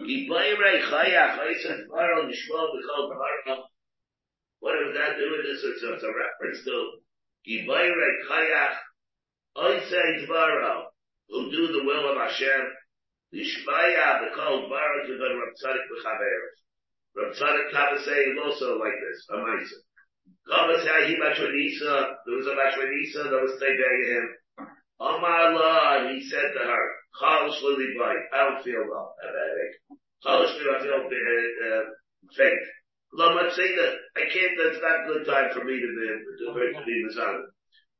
Gibayre 0.00 0.80
Chayach, 0.88 1.38
said, 1.62 1.88
Baral 1.90 2.24
Nishmo 2.24 2.60
Bechol 2.72 3.08
Baral. 3.08 3.64
What 4.60 4.76
does 4.76 4.94
that 4.94 5.16
do 5.16 5.30
with 5.32 5.46
this? 5.46 5.64
It's, 5.64 5.82
it's 5.82 6.02
a 6.04 6.12
reference 6.12 6.64
to 6.64 7.00
Gibayre 7.48 8.10
Chayach, 8.28 8.76
I 9.56 9.80
say 9.88 10.26
Baral, 10.26 10.92
who 11.28 11.50
do 11.50 11.66
the 11.72 11.84
will 11.84 12.12
of 12.12 12.18
Hashem, 12.18 12.60
Nishmaya 13.30 14.26
Bechol 14.26 14.68
Baral 14.68 15.06
to 15.06 15.14
the 15.14 15.28
Rabtzadik 15.38 15.86
Bechaveres. 15.86 16.60
Rav 17.14 17.34
Tzadok 17.34 17.70
Kabasei 17.70 18.32
is 18.32 18.38
also 18.42 18.78
like 18.78 18.98
this, 18.98 19.26
a 19.30 19.36
Maisa. 19.38 19.78
Kabasei, 20.50 21.08
he 21.08 21.14
Bachwanisa, 21.14 22.14
there 22.26 22.36
was 22.36 22.46
a 22.46 22.58
Bachwanisa 22.58 23.30
that 23.30 23.42
was 23.42 23.54
taking 23.60 24.14
him. 24.14 24.26
Omar 24.98 25.54
Allah, 25.54 26.10
he 26.12 26.22
said 26.28 26.52
to 26.54 26.58
her, 26.58 26.84
Chal 27.18 27.50
Shlili 27.54 27.98
Bai, 27.98 28.14
I 28.34 28.50
don't 28.50 28.64
feel 28.64 28.82
well, 28.90 29.14
I 29.22 29.26
have 29.26 29.34
a 29.34 29.42
headache. 29.46 29.78
Chal 30.22 30.42
Shlili, 30.50 30.74
I 30.74 30.82
feel 30.82 31.06
uh, 31.70 31.82
faint. 32.36 32.60
Lama 33.12 33.42
that 33.42 33.94
I 34.16 34.22
can't, 34.30 34.54
that's 34.58 34.82
not 34.82 35.02
a 35.02 35.06
good 35.06 35.26
time 35.26 35.50
for 35.52 35.64
me 35.64 35.78
to 35.78 35.86
be, 35.86 36.06
to 36.46 36.54
be, 36.54 36.78
to 36.78 36.84
be 36.84 37.04
Mazana. 37.10 37.42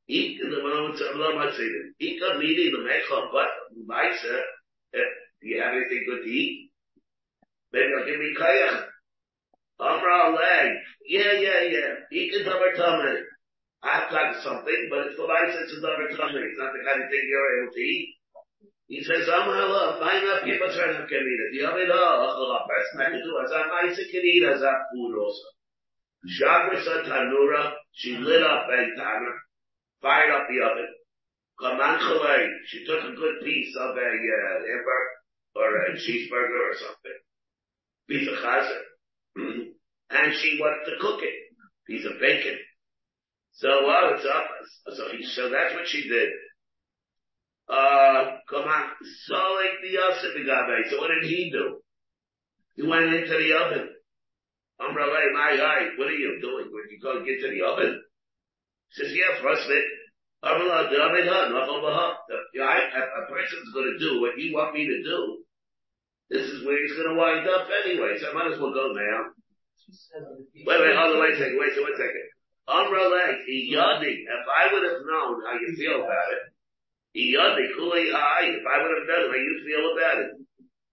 Eat 0.08 0.40
in 0.40 0.50
the 0.50 0.62
moment 0.62 1.00
Lama 1.14 1.50
Tzeda. 1.50 1.94
Eat 2.00 2.22
a 2.22 2.38
meeting, 2.38 2.72
the 2.74 2.82
Mechon, 2.86 3.30
but, 3.32 3.48
Maisa, 3.90 4.42
do 4.92 4.98
you 5.42 5.62
have 5.62 5.72
anything 5.72 6.04
good 6.04 6.22
to 6.24 6.30
eat? 6.30 6.70
Maybe 7.72 7.90
I'll 7.96 8.06
give 8.06 8.18
me 8.20 8.34
kayach. 8.36 8.90
Amra 9.80 10.36
leg. 10.36 10.76
Yeah, 11.06 11.32
yeah, 11.40 11.60
yeah. 11.64 11.90
Eat 12.12 12.32
the 12.36 12.44
double 12.44 12.74
tummy. 12.76 13.24
I've 13.82 14.10
got 14.12 14.36
something, 14.44 14.80
but 14.92 15.08
it's 15.08 15.16
the 15.16 15.24
life 15.24 15.56
it's 15.56 15.72
a 15.72 15.80
double 15.80 16.10
tummy. 16.12 16.44
It's 16.44 16.60
not 16.60 16.76
the 16.76 16.84
kind 16.84 17.00
of 17.00 17.08
thing 17.08 17.24
you're 17.24 17.64
able 17.64 17.72
to 17.72 17.80
eat. 17.80 18.20
He 18.90 19.00
says, 19.06 19.30
Amra 19.30 19.96
fine 20.02 20.26
up, 20.34 20.44
give 20.44 20.60
us 20.60 20.74
her 20.74 21.06
can 21.06 21.22
eat 21.22 21.42
it. 21.46 21.50
The 21.54 21.64
other 21.64 21.86
Allah, 21.88 22.66
best 22.66 22.90
man 22.98 23.12
to 23.14 23.22
do, 23.22 23.38
as 23.38 23.54
a 23.54 23.62
nice 23.70 23.96
can 23.96 24.20
eat, 24.26 24.42
as 24.44 24.60
a 24.60 24.74
food 24.92 25.14
also. 25.16 25.46
Shagris 26.26 26.84
tanura, 27.06 27.72
she 27.92 28.16
lit 28.18 28.42
up 28.42 28.66
a 28.68 28.80
tanner, 28.98 29.36
fired 30.02 30.34
up 30.34 30.48
the 30.50 30.60
oven. 30.60 30.90
Kaman 31.60 32.00
she 32.66 32.84
took 32.84 33.04
a 33.04 33.14
good 33.14 33.40
piece 33.44 33.76
of 33.78 33.96
a 33.96 34.00
uh, 34.00 34.58
hamburger 34.66 35.19
or 35.54 35.86
a 35.86 35.94
cheeseburger 35.96 36.60
or 36.70 36.74
something. 36.78 37.18
Piece 38.08 38.28
of 38.28 38.34
chazer. 38.38 38.82
and 40.10 40.34
she 40.34 40.58
wanted 40.60 40.90
to 40.90 41.00
cook 41.00 41.20
it. 41.22 41.34
Piece 41.86 42.04
of 42.06 42.20
bacon. 42.20 42.58
So, 43.52 43.68
well, 43.86 44.14
it's 44.14 44.26
up. 44.26 44.46
So, 44.94 45.04
so 45.34 45.50
that's 45.50 45.74
what 45.74 45.86
she 45.86 46.08
did. 46.08 46.28
Uh, 47.68 48.38
come 48.50 48.66
on. 48.66 48.90
So 49.26 49.34
like 49.34 49.78
the 49.82 49.94
Yosef 49.94 50.34
Gabe. 50.34 50.90
So 50.90 50.98
what 50.98 51.10
did 51.14 51.30
he 51.30 51.50
do? 51.50 51.80
He 52.74 52.86
went 52.86 53.14
into 53.14 53.36
the 53.36 53.54
oven. 53.54 53.88
Rabbi, 54.80 55.22
my 55.34 55.52
eye, 55.60 55.88
what 55.96 56.08
are 56.08 56.16
you 56.16 56.40
doing 56.40 56.66
when 56.72 56.84
you 56.90 56.98
go 57.02 57.22
get 57.24 57.40
to 57.40 57.50
the 57.50 57.62
oven? 57.62 58.02
He 58.88 59.02
says, 59.02 59.14
yeah, 59.14 59.38
us, 59.38 59.66
it. 59.68 59.84
To, 60.40 60.48
A 62.60 63.26
person's 63.28 63.72
gonna 63.74 63.98
do 63.98 64.20
what 64.20 64.38
you 64.38 64.54
want 64.54 64.74
me 64.74 64.86
to 64.86 65.02
do. 65.02 65.44
This 66.30 66.48
is 66.48 66.64
where 66.64 66.80
he's 66.80 66.96
gonna 66.96 67.14
wind 67.14 67.46
up 67.48 67.68
anyway, 67.84 68.16
so 68.18 68.30
I 68.30 68.32
might 68.32 68.52
as 68.52 68.58
well 68.60 68.72
go 68.72 68.92
now. 68.92 69.34
Wait, 70.64 70.80
wait, 70.80 70.96
hold 70.96 71.16
on, 71.16 71.20
wait 71.20 71.34
a 71.34 71.38
second, 71.38 71.58
wait 71.58 71.72
a 71.72 71.96
second. 71.96 72.26
Umralek, 72.68 73.42
Iyadi, 73.50 74.14
if 74.22 74.44
I 74.46 74.72
would 74.72 74.84
have 74.84 75.02
known 75.04 75.42
how 75.44 75.54
you 75.58 75.74
feel 75.76 76.04
about 76.04 76.30
it, 76.32 76.42
Iyadi, 77.18 77.74
Kuli 77.74 78.12
Ai, 78.14 78.54
if 78.54 78.64
I 78.64 78.76
would 78.80 78.94
have 78.96 79.08
known 79.10 79.26
how 79.28 79.36
you 79.36 79.54
feel 79.66 79.92
about 79.92 80.18
it, 80.22 80.30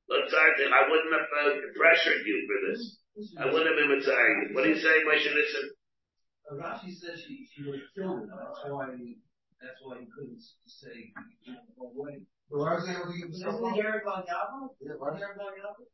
look, 0.10 0.26
I 0.34 0.90
wouldn't 0.90 1.14
have 1.14 1.30
pressured 1.76 2.26
you 2.26 2.48
for 2.50 2.58
this. 2.68 2.98
I 3.40 3.46
wouldn't 3.46 3.68
have 3.70 3.78
been 3.78 3.98
retiring. 3.98 4.54
What 4.54 4.64
do 4.64 4.70
you 4.70 4.80
say, 4.80 5.04
Moshe 5.06 5.30
Nissen? 5.30 5.70
Rashi 6.54 6.96
says 6.96 7.22
she, 7.28 7.46
she 7.54 7.64
have 7.70 7.76
killed. 7.94 8.30
That's 8.30 8.72
why, 8.72 8.88
that's 9.62 9.80
why 9.82 10.00
he 10.00 10.08
couldn't 10.14 10.42
say, 10.66 11.14
go 11.78 11.90
away. 11.94 12.22
Why 12.50 12.78
was 12.78 12.88
he 12.88 12.94
able 12.94 13.12
to 13.12 13.18
get 13.18 13.28
himself 13.28 13.60
Isn't 13.60 13.76
it 13.76 13.86
Eric 13.86 14.04
Von 14.06 14.24
Gallo? 14.24 14.72
Yeah, 14.80 14.96
why? 15.02 15.18
Eric 15.18 15.38
Von 15.38 15.54
Gallo? 15.58 15.86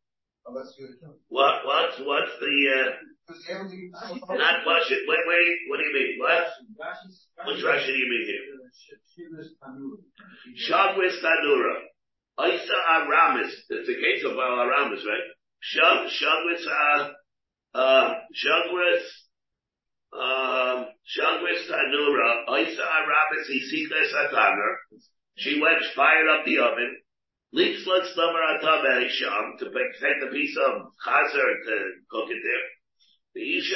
Unless 0.43 0.75
you 0.75 0.91
kill 0.99 1.15
him. 1.15 1.23
What, 1.31 1.63
what's, 1.63 1.97
what's 2.03 2.35
the, 2.43 2.55
uh, 2.67 2.89
Was 3.31 3.39
he 3.47 3.55
able 3.55 3.71
to 3.71 3.75
get 3.79 3.87
himself 3.87 4.19
not 4.27 4.67
watch 4.67 4.91
wait, 4.91 5.23
wait, 5.23 5.55
what 5.71 5.79
do 5.79 5.87
you 5.87 5.95
mean, 5.95 6.11
what? 6.19 6.43
Rashi's. 6.75 7.31
Which 7.47 7.63
Rashi 7.63 7.95
do 7.95 7.99
you 7.99 8.09
mean 8.11 8.25
here? 8.27 8.43
Shiva's 9.15 9.55
Tanur. 9.63 10.03
Shagwis 10.59 11.17
Tanura. 11.23 11.75
Isa 12.39 12.73
Aramis. 12.73 13.53
It's 13.69 13.89
a 13.89 13.93
case 13.93 14.25
of 14.25 14.35
Baal 14.35 14.59
Aramis, 14.59 15.05
right? 15.05 15.27
Shag, 15.61 16.09
Shagris, 16.09 16.65
uh, 16.67 17.77
uh, 17.77 18.13
Shagris, 18.35 19.05
um, 20.11 20.87
She 25.35 25.59
went, 25.59 25.83
fired 25.95 26.29
up 26.29 26.45
the 26.45 26.59
oven. 26.59 27.01
Leaks 27.51 27.85
let's 27.85 28.15
number 28.17 28.41
Atam 28.41 28.85
to 29.59 29.65
take 29.65 30.19
the 30.21 30.27
piece 30.31 30.57
of 30.57 30.93
chazer 31.05 31.63
to 31.65 31.91
cook 32.09 32.29
it 32.29 32.41
there. 32.41 32.69
The 33.35 33.57
Isha 33.57 33.75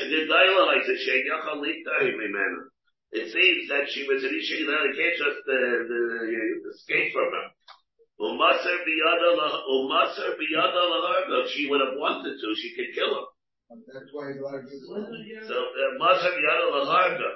It 3.11 3.31
seems 3.31 3.67
that 3.69 3.89
she 3.89 4.07
was 4.07 4.23
an 4.23 4.33
Isha 4.33 4.55
Gedaila, 4.63 4.95
can't 4.95 5.17
just, 5.17 5.47
uh, 5.47 5.49
the, 5.87 5.87
the, 6.63 6.69
escape 6.73 7.13
from 7.13 7.31
her. 7.31 7.51
Umasar. 8.19 8.83
She 11.49 11.67
would 11.69 11.81
have 11.81 11.97
wanted 11.97 12.39
to. 12.39 12.55
She 12.55 12.73
could 12.75 12.93
kill 12.95 13.13
him. 13.13 13.25
That's 13.69 14.11
why 14.15 14.31
he's 14.31 14.39
allowed 14.39 14.63
to 14.63 14.71
do 14.71 14.79
this. 14.79 15.47
So 15.47 15.57
uh, 15.59 15.91
masar 15.99 16.31
biyada 16.35 16.65
laharga. 16.71 17.29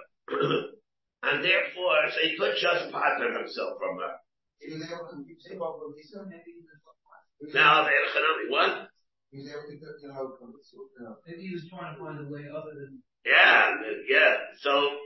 And 1.24 1.44
therefore, 1.46 2.10
so 2.10 2.18
he 2.26 2.34
could 2.38 2.58
just 2.58 2.90
pattern 2.90 3.38
himself 3.38 3.78
from 3.78 4.02
her. 4.02 4.18
He 4.58 4.74
was 4.74 4.82
able 4.90 5.06
to, 5.06 5.22
he 5.22 5.38
was 5.38 5.46
able 5.54 5.78
to, 5.78 6.26
maybe 6.26 7.54
Now, 7.54 7.84
the 7.86 7.94
Elchanami, 7.94 8.50
what? 8.50 8.90
He 9.30 9.38
was 9.38 9.50
able 9.54 9.70
to, 9.70 9.74
you 9.74 10.10
know, 10.10 11.18
Maybe 11.28 11.42
he 11.46 11.54
was 11.54 11.70
trying 11.70 11.94
to 11.94 12.00
find 12.02 12.18
a 12.20 12.30
way 12.30 12.50
other 12.50 12.74
than. 12.74 13.04
Yeah, 13.26 13.70
yeah. 14.10 14.34
So, 14.62 14.98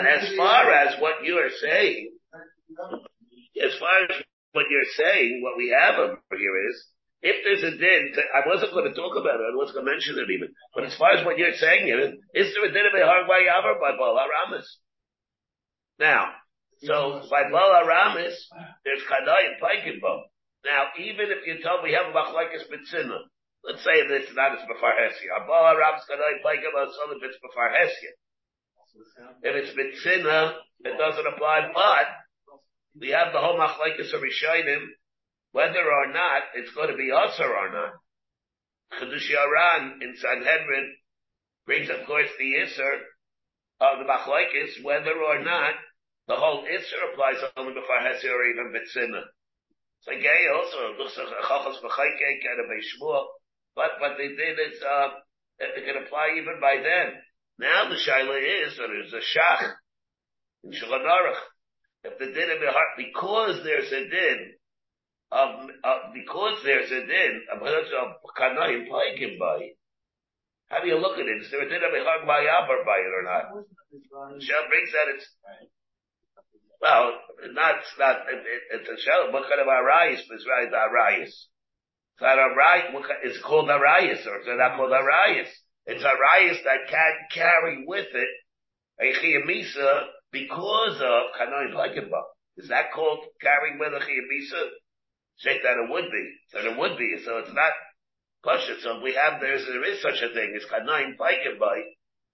as 0.00 0.34
far 0.36 0.72
as 0.72 0.98
what 1.00 1.24
you 1.24 1.36
are 1.36 1.52
saying, 1.60 2.16
as 3.62 3.76
far 3.78 4.08
as 4.08 4.16
what 4.52 4.64
you're 4.70 4.92
saying, 4.96 5.40
what 5.42 5.58
we 5.58 5.76
have 5.76 5.98
over 5.98 6.20
here 6.32 6.56
is, 6.70 6.86
if 7.22 7.36
there's 7.44 7.64
a 7.64 7.76
din, 7.76 8.16
I 8.32 8.48
wasn't 8.48 8.72
going 8.72 8.88
to 8.88 8.96
talk 8.96 9.12
about 9.12 9.40
it, 9.40 9.52
I 9.52 9.56
wasn't 9.56 9.80
going 9.80 9.86
to 9.86 9.92
mention 9.92 10.16
it 10.16 10.32
even, 10.32 10.56
but 10.74 10.88
as 10.88 10.96
far 10.96 11.12
as 11.12 11.24
what 11.24 11.36
you're 11.36 11.52
saying 11.52 11.84
here, 11.84 12.16
is 12.32 12.48
there 12.56 12.64
a 12.64 12.72
din 12.72 12.88
of 12.88 12.96
a 12.96 13.04
hard 13.04 13.28
by 13.28 13.44
Yavar 13.44 13.76
by 13.76 13.92
Baal 13.96 14.16
Aramis? 14.16 14.64
Now, 16.00 16.32
so 16.80 17.20
by 17.28 17.52
Baal 17.52 17.84
Aramis, 17.84 18.40
there's 18.88 19.04
Kadai 19.04 19.52
and 19.52 19.60
Paikinbo. 19.60 20.32
Now, 20.64 20.96
even 20.96 21.28
if 21.28 21.44
you 21.44 21.60
tell 21.60 21.84
me 21.84 21.92
we 21.92 21.96
have 21.96 22.08
a 22.08 22.16
Machlaikis 22.16 22.64
Bitsina, 22.72 23.20
let's 23.68 23.84
say 23.84 24.00
that 24.00 24.16
it's 24.24 24.32
not 24.32 24.56
as 24.56 24.64
Befar 24.64 24.96
Hesia, 24.96 25.44
Baal 25.44 25.76
Aramis 25.76 26.08
Kadai 26.08 26.40
Paikinbo, 26.40 26.88
so 26.88 27.12
if 27.12 27.20
it's 27.20 27.36
Befarhesia. 27.44 28.16
If 29.44 29.52
it's 29.60 29.72
Bitsina, 29.76 30.56
it 30.84 30.96
doesn't 30.96 31.26
apply, 31.26 31.70
but 31.74 32.08
we 32.98 33.10
have 33.10 33.32
the 33.32 33.38
whole 33.40 33.58
machlekes 33.60 34.12
of 34.14 34.22
Rishayim, 34.22 34.86
whether 35.52 35.82
or 35.82 36.12
not 36.12 36.42
it's 36.54 36.74
going 36.74 36.90
to 36.90 36.96
be 36.96 37.10
usher 37.10 37.48
or 37.48 37.70
not. 37.72 37.92
Chedush 38.98 39.30
Yaran 39.30 40.02
in 40.02 40.14
Sanhedrin 40.16 40.96
brings, 41.66 41.90
of 41.90 42.06
course, 42.06 42.30
the 42.38 42.54
Isser 42.66 42.94
of 43.80 43.98
the 43.98 44.10
machlekes, 44.10 44.82
whether 44.82 45.14
or 45.14 45.42
not 45.42 45.74
the 46.26 46.36
whole 46.36 46.64
Isser 46.64 47.12
applies 47.12 47.42
only 47.56 47.74
before 47.74 48.02
Hesi 48.02 48.26
or 48.26 48.44
even 48.50 48.74
Bitsina. 48.74 49.22
So 50.02 50.12
gay 50.12 50.46
also, 50.52 50.98
looks 50.98 51.18
like 51.18 51.28
a 51.28 51.46
Chachas 51.46 51.82
B'chaykek 51.82 52.40
and 52.46 53.26
but 53.76 54.00
what 54.00 54.18
they 54.18 54.28
did 54.28 54.58
is, 54.58 54.82
uh, 54.82 55.08
it 55.58 55.84
can 55.84 56.02
apply 56.02 56.34
even 56.36 56.60
by 56.60 56.82
then. 56.82 57.14
Now 57.58 57.88
the 57.88 57.94
Shaila 57.94 58.66
is, 58.66 58.76
that 58.76 58.88
there's 58.88 59.12
a 59.12 59.38
Shach 59.38 59.72
in 60.64 60.72
Shulchan 60.72 61.04
Aruch 61.04 61.40
if 62.02 62.18
the 62.18 62.26
din 62.32 62.50
of 62.50 62.60
the 62.60 62.72
heart, 62.72 62.96
because 62.96 63.62
there's 63.62 63.92
a 63.92 64.08
din 64.08 64.54
of, 65.32 65.70
uh, 65.84 65.98
because 66.12 66.58
there's 66.64 66.90
a 66.90 67.06
din 67.06 67.42
of 67.54 67.62
of 67.62 68.08
kanayim 68.36 68.88
paikim 68.90 69.38
by, 69.38 69.70
how 70.68 70.82
do 70.82 70.88
you 70.88 70.98
look 70.98 71.18
at 71.18 71.26
it? 71.26 71.42
Is 71.42 71.50
there 71.50 71.62
a 71.62 71.68
din 71.68 71.82
of 71.82 71.94
a 71.94 72.04
heart 72.04 72.26
by 72.26 72.42
Yabar 72.42 72.84
by 72.84 72.98
it 72.98 73.14
or 73.14 73.22
not? 73.22 73.44
Shell 74.42 74.68
brings 74.68 74.92
that 74.92 75.14
it's, 75.14 75.26
well, 76.80 77.12
not, 77.52 77.76
not, 77.98 78.16
it, 78.28 78.42
it, 78.42 78.80
it's 78.80 78.88
a 78.88 78.98
shell, 79.02 79.32
what 79.32 79.48
kind 79.48 79.60
of 79.60 79.66
arayis 79.66 80.20
is 80.20 80.46
right, 80.48 80.70
arayis? 80.70 81.30
It's 81.30 82.22
not 82.22 82.38
a 82.38 82.54
right, 82.54 82.92
what 82.92 83.06
kind, 83.06 83.20
it's 83.24 83.40
called 83.42 83.68
arayis, 83.68 84.26
or 84.26 84.36
it's 84.38 84.48
not 84.48 84.76
called 84.76 84.92
arayis. 84.92 85.50
It's 85.86 86.04
arayis 86.04 86.62
that 86.64 86.90
can 86.90 87.12
carry 87.32 87.84
with 87.86 88.08
it 88.12 88.28
a 89.00 89.12
chiyamisa 89.14 90.06
because 90.32 91.00
of 91.00 91.22
Kanoim 91.38 91.74
by. 91.74 92.22
Is 92.56 92.68
that 92.68 92.92
called 92.92 93.24
carrying 93.40 93.78
with 93.78 93.92
a 93.94 94.00
Chiyabisa? 94.04 94.62
Say 95.40 95.56
that 95.56 95.80
it 95.80 95.88
would 95.88 96.10
be. 96.12 96.24
That 96.52 96.64
it 96.68 96.76
would 96.76 96.98
be. 96.98 97.16
So 97.24 97.38
it's 97.38 97.52
not 97.52 97.72
Pasha. 98.44 98.76
So 98.82 99.00
we 99.00 99.14
have, 99.14 99.40
there's, 99.40 99.64
there 99.64 99.84
is 99.84 100.00
such 100.02 100.20
a 100.20 100.32
thing 100.32 100.52
as 100.56 100.68
Kanoim 100.68 101.16
Paikinba. 101.16 101.72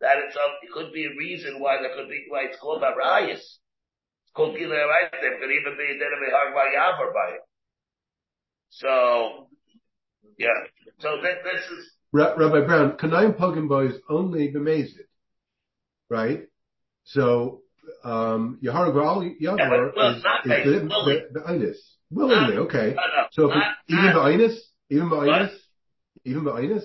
That 0.00 0.18
it's 0.26 0.36
a, 0.36 0.46
it 0.62 0.70
could 0.72 0.92
be 0.92 1.06
a 1.06 1.16
reason 1.16 1.60
why 1.60 1.78
there 1.80 1.94
could 1.94 2.08
be, 2.08 2.26
why 2.28 2.46
it's 2.50 2.58
called 2.58 2.82
Arayas. 2.82 3.38
It's 3.38 4.34
called 4.34 4.58
Gila 4.58 4.74
Arayas. 4.74 5.10
There 5.20 5.38
could 5.38 5.54
even 5.54 5.78
be 5.78 5.98
bit 5.98 6.12
of 6.12 6.20
a 6.20 6.30
hard 6.34 6.54
by 6.54 7.14
by 7.14 7.34
it. 7.34 7.44
So, 8.70 9.48
yeah. 10.38 10.66
So 10.98 11.16
that, 11.22 11.44
this 11.44 11.64
is, 11.78 11.90
Ra- 12.12 12.34
Rabbi 12.36 12.66
Brown, 12.66 12.92
Kanayim 12.92 13.38
Pogimbo 13.38 13.88
is 13.88 14.00
only 14.10 14.48
bemazed, 14.50 14.98
right? 16.10 16.42
So, 17.04 17.62
um, 18.04 18.58
Yahar 18.62 18.92
Gral 18.92 19.22
Yeah, 19.38 19.56
well, 19.70 20.16
is, 20.16 20.22
not 20.24 20.46
is 20.46 20.64
the, 20.64 20.70
willingly. 20.70 21.22
the, 21.32 21.40
the 21.40 21.46
Inus. 21.46 21.76
Willingly, 22.10 22.54
Not- 22.56 22.66
okay. 22.66 22.94
no, 22.94 23.02
no, 23.02 23.26
So 23.32 23.50
if 23.50 23.56
it, 23.56 23.62
even 23.88 24.04
not- 24.06 24.14
by 24.14 24.32
Inus, 24.32 24.56
even 24.90 25.08
by 25.10 25.26
What? 25.26 25.50
Even 26.24 26.44
by 26.44 26.62
Inus, 26.62 26.84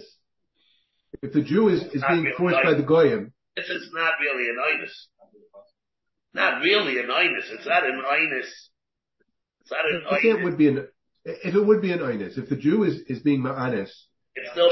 if 1.22 1.34
the 1.34 1.42
Jew 1.42 1.70
is, 1.70 1.82
is 1.94 2.04
being 2.08 2.24
really, 2.24 2.36
forced 2.38 2.58
by 2.64 2.74
the 2.74 2.84
Goyim, 2.84 3.34
this 3.56 3.70
is 3.70 3.90
not 3.94 4.14
really 4.22 4.48
an 4.50 4.58
inus. 4.74 4.94
Not 6.34 6.62
really 6.62 7.00
an 7.00 7.08
inus. 7.08 7.52
It's 7.52 7.66
not 7.68 7.84
an 7.86 8.02
inus. 8.02 8.48
It's 9.62 9.72
not 9.72 9.86
an 9.86 10.04
think 10.22 10.40
it 10.40 10.44
would 10.44 10.58
be 10.58 10.70
an, 10.70 10.88
if 11.26 11.54
it 11.56 11.62
would 11.62 11.82
be 11.82 11.92
an 11.92 12.00
Inus, 12.00 12.38
if 12.38 12.50
the 12.50 12.56
Jew 12.56 12.84
is, 12.84 13.02
is 13.08 13.20
being 13.20 13.42
Ma'anis, 13.42 13.90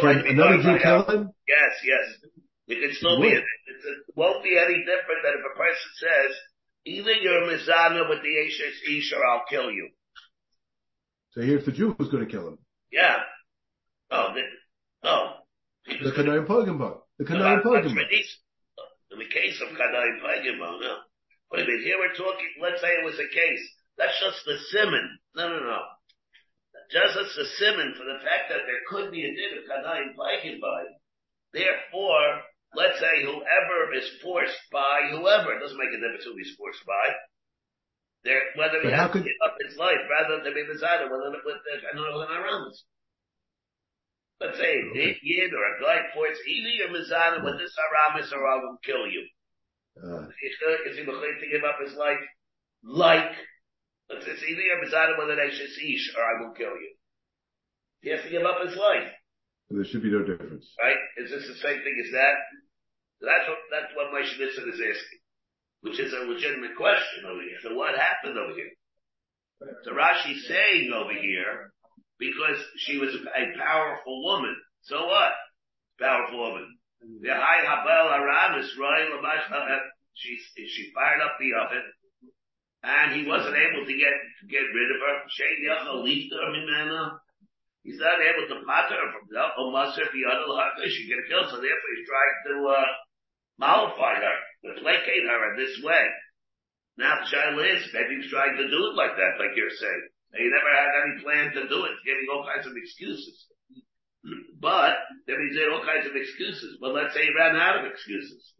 can 0.01 0.25
another 0.27 0.61
Jew 0.61 0.79
kill 0.81 1.03
him? 1.05 1.29
Yes, 1.47 1.71
yes. 1.83 2.31
It 2.69 2.77
can 2.85 2.93
still 2.93 3.17
It 3.17 3.25
be. 3.25 3.33
It, 3.33 3.43
it 3.43 4.15
won't 4.15 4.43
be 4.43 4.53
any 4.53 4.85
different 4.85 5.25
than 5.25 5.33
if 5.41 5.43
a 5.43 5.57
person 5.57 5.89
says, 5.97 6.31
either 6.85 7.13
you're 7.17 7.49
Mizana 7.49 8.07
with 8.07 8.21
the 8.21 8.33
Ashes 8.45 8.77
Ish 8.85 9.13
or 9.13 9.25
I'll 9.25 9.49
kill 9.49 9.71
you. 9.71 9.89
So 11.31 11.41
here's 11.41 11.65
the 11.65 11.71
Jew 11.71 11.95
who's 11.97 12.09
going 12.09 12.25
to 12.25 12.31
kill 12.31 12.47
him. 12.47 12.57
Yeah. 12.91 13.17
Oh, 14.11 14.33
the, 14.33 14.41
oh. 15.09 15.33
The 15.85 16.11
Kanayim 16.11 16.45
Pogimbo. 16.45 17.01
The 17.17 17.25
No, 17.25 17.41
that's 17.41 17.65
Pogimbo. 17.65 18.05
In 19.11 19.17
the 19.17 19.25
case 19.25 19.57
of 19.65 19.73
Kadai 19.73 20.21
Pagimo, 20.21 20.79
no. 20.79 20.97
But 21.49 21.61
I 21.61 21.65
mean, 21.65 21.81
here 21.81 21.97
we're 21.97 22.13
talking, 22.13 22.49
let's 22.61 22.81
say 22.81 22.89
it 22.89 23.05
was 23.05 23.17
a 23.17 23.33
case. 23.33 23.65
That's 23.97 24.13
just 24.21 24.45
the 24.45 24.57
simon. 24.69 25.17
No, 25.35 25.49
no, 25.49 25.59
no. 25.65 25.81
Just 26.93 27.17
as 27.17 27.33
the 27.33 27.45
simon 27.57 27.97
for 27.97 28.05
the 28.05 28.21
fact 28.21 28.53
that 28.53 28.65
there 28.69 28.85
could 28.89 29.11
be 29.11 29.25
a 29.25 29.33
din 29.33 29.57
of 29.57 29.65
Kadai 29.65 30.13
Pagimo. 30.13 31.01
Therefore, 31.53 32.41
let's 32.75 32.99
say 32.99 33.23
whoever 33.25 33.93
is 33.95 34.07
forced 34.21 34.59
by 34.71 35.09
whoever, 35.11 35.53
it 35.55 35.59
doesn't 35.61 35.77
make 35.77 35.93
a 35.93 35.99
difference 36.01 36.25
who 36.25 36.37
he's 36.37 36.55
forced 36.55 36.85
by. 36.85 37.05
There, 38.23 38.41
whether 38.59 38.81
he 38.83 38.89
But 38.91 38.99
has 38.99 39.07
to 39.09 39.13
could- 39.13 39.23
give 39.25 39.41
up 39.45 39.55
his 39.63 39.77
life 39.77 40.03
rather 40.11 40.43
than 40.43 40.53
be 40.53 40.63
Mizada 40.67 41.07
with, 41.09 41.21
with, 41.23 41.43
with, 41.45 41.61
I 41.87 41.95
don't 41.95 42.03
know, 42.03 42.19
with 42.19 42.29
an 42.29 42.35
Aramis. 42.35 42.83
Let's 44.41 44.57
say 44.57 44.71
a 44.71 45.17
Yid 45.23 45.51
or 45.53 45.63
a 45.63 45.81
guy 45.81 45.99
forced 46.13 46.39
either 46.47 46.69
you're 46.69 46.89
Mizana 46.95 47.43
with 47.43 47.59
this 47.59 47.75
Aramis 47.75 48.31
or 48.31 48.45
I 48.47 48.55
will 48.63 48.77
kill 48.83 49.07
you. 49.07 49.27
Uh, 50.01 50.27
Is 50.31 50.95
he 50.97 51.03
to 51.03 51.47
give 51.51 51.63
up 51.67 51.75
his 51.83 51.93
life? 51.95 52.23
Like, 52.83 53.31
let's 54.09 54.23
say 54.25 54.31
it's 54.31 54.43
either 54.43 54.61
you're 54.61 54.83
Mizana 54.83 55.17
with 55.17 55.29
an 55.31 55.39
Ashes 55.43 55.77
Ish 55.77 56.15
or 56.15 56.23
I 56.23 56.39
will 56.41 56.53
kill 56.55 56.71
you. 56.71 56.95
He 58.01 58.09
has 58.11 58.23
to 58.23 58.29
give 58.29 58.43
up 58.43 58.65
his 58.65 58.77
life, 58.77 59.11
there 59.69 59.85
should 59.85 60.01
be 60.01 60.11
no 60.11 60.25
difference. 60.25 60.65
right? 60.81 60.97
Is 61.17 61.29
this 61.29 61.45
the 61.45 61.59
same 61.61 61.79
thing 61.85 61.97
as 62.05 62.11
that? 62.13 62.35
That's 63.21 63.45
what, 63.47 63.59
that's 63.69 63.91
what 63.93 64.09
Moshe 64.09 64.33
Nissen 64.39 64.65
is 64.65 64.81
asking, 64.81 65.21
which 65.81 65.99
is 65.99 66.13
a 66.13 66.25
legitimate 66.25 66.75
question 66.75 67.27
over 67.29 67.41
here. 67.41 67.59
So 67.61 67.75
what 67.75 67.93
happened 67.93 68.37
over 68.39 68.55
here? 68.55 68.71
So 69.83 69.91
Rashi's 69.91 70.47
saying 70.47 70.89
over 70.95 71.13
here, 71.13 71.73
because 72.17 72.57
she 72.77 72.97
was 72.97 73.13
a, 73.13 73.57
powerful 73.59 74.23
woman. 74.23 74.55
So 74.83 75.05
what? 75.05 75.33
Powerful 75.99 76.39
woman. 76.39 76.77
The 77.21 77.31
high 77.35 77.63
Habel 77.67 78.07
Lamash, 78.09 79.51
uh, 79.51 79.77
she, 80.13 80.39
she 80.55 80.91
fired 80.95 81.21
up 81.21 81.35
the 81.39 81.51
oven, 81.59 81.83
and 82.83 83.13
he 83.13 83.27
wasn't 83.27 83.55
able 83.55 83.85
to 83.85 83.93
get, 83.93 84.15
to 84.41 84.47
get 84.47 84.63
rid 84.63 84.91
of 84.91 84.99
her. 85.03 85.15
Shein 85.27 85.59
Yachal 85.67 86.03
Lifta 86.03 86.39
Mimena. 86.55 87.19
He's 87.83 87.99
not 87.99 88.19
able 88.19 88.45
to 88.51 88.65
patter 88.67 88.99
her 88.99 89.09
from 89.15 89.25
the 89.31 89.39
Omasir 89.39 90.11
Biyadal 90.11 90.51
Haka. 90.51 90.83
She 90.89 91.07
get 91.07 91.27
killed, 91.31 91.47
so 91.49 91.57
therefore 91.57 91.91
he's 91.95 92.07
trying 92.07 92.37
to, 92.47 92.55
uh, 92.67 92.89
mollify 93.59 94.15
her, 94.19 94.37
to 94.65 94.81
placate 94.81 95.25
her 95.27 95.39
in 95.51 95.55
this 95.59 95.75
way. 95.83 96.05
Now 96.99 97.23
the 97.23 97.31
child 97.31 97.59
is, 97.63 97.87
maybe 97.95 98.19
he's 98.19 98.31
trying 98.31 98.55
to 98.59 98.67
do 98.67 98.81
it 98.91 98.95
like 98.95 99.15
that, 99.15 99.39
like 99.39 99.55
you're 99.55 99.71
saying. 99.71 100.03
He 100.35 100.45
never 100.45 100.71
had 100.75 100.89
any 100.99 101.13
plan 101.23 101.45
to 101.55 101.63
do 101.71 101.79
it, 101.87 101.95
giving 102.05 102.27
all 102.31 102.45
kinds 102.45 102.67
of 102.67 102.75
excuses. 102.75 103.47
But, 104.59 104.99
then 105.25 105.39
he 105.39 105.55
said 105.55 105.71
all 105.71 105.81
kinds 105.81 106.05
of 106.05 106.13
excuses. 106.13 106.77
But 106.83 106.93
let's 106.93 107.15
say 107.15 107.23
he 107.23 107.31
ran 107.33 107.55
out 107.55 107.79
of 107.79 107.89
excuses. 107.89 108.53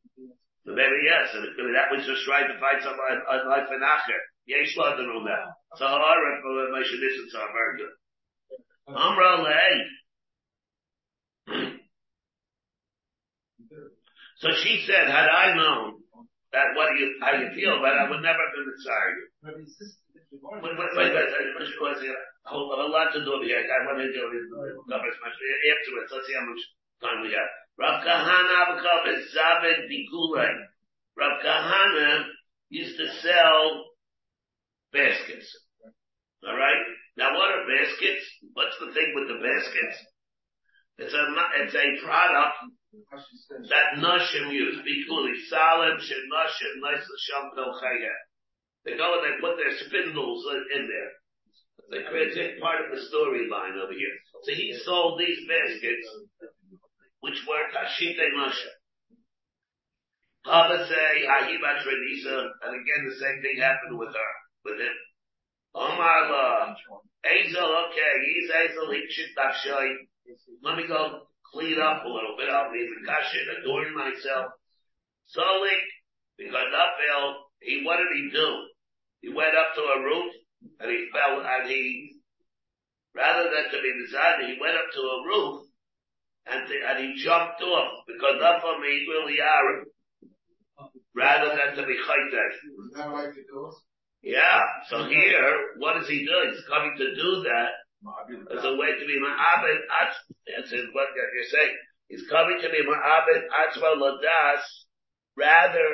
So 0.65 0.71
maybe 0.71 1.03
yes, 1.03 1.36
and 1.36 1.43
maybe 1.60 1.75
that 1.75 1.91
was 1.91 2.08
just 2.08 2.23
trying 2.23 2.47
to 2.47 2.58
find 2.60 2.79
some 2.79 2.95
a 2.95 3.36
life 3.47 3.67
in 3.67 3.84
Acher. 3.84 4.21
Yesh 4.47 4.73
London 4.77 5.12
on 5.13 5.25
that. 5.29 5.45
So 5.77 5.86
Hara 5.86 6.32
for 6.41 6.73
Moshe 6.73 6.95
Nissen, 6.97 7.27
so 7.29 7.43
very 7.53 7.86
good. 7.86 7.93
Amra 8.95 9.43
Lei. 9.43 9.73
So 14.39 14.47
she 14.63 14.86
said, 14.88 15.12
had 15.12 15.28
I 15.28 15.54
known 15.54 15.99
that 16.54 16.71
what 16.75 16.95
you, 16.97 17.19
how 17.21 17.36
you 17.36 17.52
feel, 17.54 17.78
but 17.84 17.93
I 17.93 18.10
would 18.10 18.23
never 18.23 18.39
have 18.39 18.54
been 18.56 18.71
inside 18.71 19.13
you. 19.19 19.28
But 19.43 19.54
his 19.60 19.75
sister, 19.75 19.99
the 20.32 20.39
Wait, 20.39 20.62
wait, 20.62 20.78
wait, 20.78 20.93
wait, 20.95 21.13
wait, 21.13 21.58
wait, 21.58 21.97
wait, 21.99 22.15
a 22.45 22.49
whole, 22.49 22.69
a 22.69 22.88
lot 22.88 23.12
to 23.13 23.25
do 23.25 23.41
here. 23.43 23.65
I 23.65 23.86
want 23.86 23.97
to 23.97 24.08
do 24.13 24.30
it 24.30 24.45
afterwards. 25.73 26.12
Let's 26.13 26.28
see 26.28 26.38
how 26.38 26.45
much 26.45 26.63
time 27.02 27.21
we 27.21 27.34
have. 27.34 27.49
Rav 27.78 28.04
Kahana 28.06 28.54
Avakov 28.63 29.08
is 29.17 29.34
Zabed 29.34 29.89
Bigulei. 29.89 30.54
Rav 31.17 31.41
Kahana 31.43 32.25
used 32.69 32.97
to 32.97 33.08
sell 33.21 33.86
baskets. 34.93 35.49
Alright? 36.47 36.86
Now 37.19 37.36
what 37.36 37.51
are 37.51 37.67
baskets? 37.67 38.23
What's 38.55 38.79
the 38.79 38.95
thing 38.95 39.12
with 39.12 39.27
the 39.27 39.43
baskets? 39.43 39.97
It's 41.03 41.12
a, 41.12 41.23
it's 41.60 41.75
a 41.75 41.88
product 41.99 42.55
that 43.67 43.99
Nashim 43.99 44.55
use. 44.55 44.79
Biguli. 44.79 45.36
Salim, 45.51 45.99
Shem 45.99 46.23
Nashim, 46.32 46.73
Nice 46.79 47.03
Pelchayah. 47.60 48.19
They 48.86 48.95
go 48.95 49.19
and 49.19 49.23
they 49.27 49.36
put 49.43 49.60
their 49.60 49.75
spindles 49.84 50.47
in 50.75 50.88
there. 50.88 51.12
They 51.91 52.08
create 52.08 52.62
part 52.62 52.88
of 52.88 52.95
the 52.95 53.03
storyline 53.12 53.75
over 53.75 53.91
here. 53.91 54.15
So 54.43 54.55
he 54.55 54.71
sold 54.86 55.19
these 55.19 55.43
baskets, 55.43 56.08
which 57.19 57.43
were 57.43 57.67
Tashite 57.75 58.32
Moshe. 58.39 58.71
Papa 60.45 60.88
say, 60.88 61.27
Ahiba 61.27 61.84
Trenisa, 61.84 62.47
and 62.63 62.71
again 62.79 63.01
the 63.10 63.15
same 63.19 63.41
thing 63.41 63.60
happened 63.60 63.99
with 63.99 64.15
her, 64.15 64.32
with 64.63 64.79
him. 64.79 64.95
Omar 65.75 66.32
La, 66.32 66.75
Azel, 67.25 67.75
okay, 67.89 68.13
he's 68.25 68.49
Azel, 68.49 68.91
he 68.91 69.03
should. 69.10 69.29
Let 70.63 70.77
me 70.77 70.88
go 70.88 71.27
clean 71.51 71.79
up 71.82 72.05
a 72.05 72.08
little 72.08 72.36
bit, 72.38 72.49
I'll 72.49 72.71
leave 72.71 72.89
the 72.89 73.12
kashin, 73.12 73.60
adorn 73.60 73.95
myself. 73.95 74.53
Solik, 75.36 75.84
because 76.38 76.69
Uphill, 76.71 77.36
he, 77.60 77.84
what 77.84 77.97
did 77.97 78.12
he 78.15 78.29
do? 78.32 78.49
He 79.21 79.29
went 79.34 79.55
up 79.55 79.73
to 79.75 79.82
a 79.82 80.01
roof, 80.03 80.34
and 80.79 80.89
he 80.89 81.10
fell, 81.12 81.41
and 81.41 81.69
he, 81.69 82.15
rather 83.15 83.49
than 83.49 83.71
to 83.71 83.82
be 83.82 84.05
decided, 84.05 84.47
he 84.47 84.62
went 84.62 84.77
up 84.77 84.89
to 84.93 85.01
a 85.01 85.23
roof, 85.27 85.65
and, 86.47 86.67
th- 86.67 86.84
and 86.88 86.97
he 87.03 87.23
jumped 87.23 87.62
off, 87.62 88.05
because 88.08 88.41
up 88.41 88.63
on 88.63 88.82
me 88.82 89.05
will 89.08 89.25
really 89.25 89.41
are, 89.41 89.84
rather 91.15 91.49
than 91.49 91.75
to 91.75 91.86
be 91.86 91.97
chaytek. 91.97 92.51
Is 92.53 92.93
that 92.95 93.10
right 93.10 93.34
to 93.34 93.41
do? 93.41 93.71
Yeah, 94.21 94.62
so 94.89 95.08
here, 95.08 95.77
what 95.77 95.99
does 95.99 96.10
he 96.10 96.25
do? 96.25 96.51
He's 96.51 96.65
coming 96.67 96.93
to 96.97 97.15
do 97.15 97.43
that 97.47 97.71
as 98.03 98.63
a 98.63 98.75
way 98.75 98.91
to 98.95 99.05
be 99.05 99.19
ma'abed, 99.19 99.79
that's 100.47 100.71
what 100.93 101.08
you're 101.15 101.51
saying. 101.51 101.77
He's 102.08 102.27
coming 102.29 102.60
to 102.62 102.69
be 102.69 102.84
ma'abed, 102.84 103.43
atzma 103.47 103.95
ladas, 103.95 104.63
rather, 105.36 105.88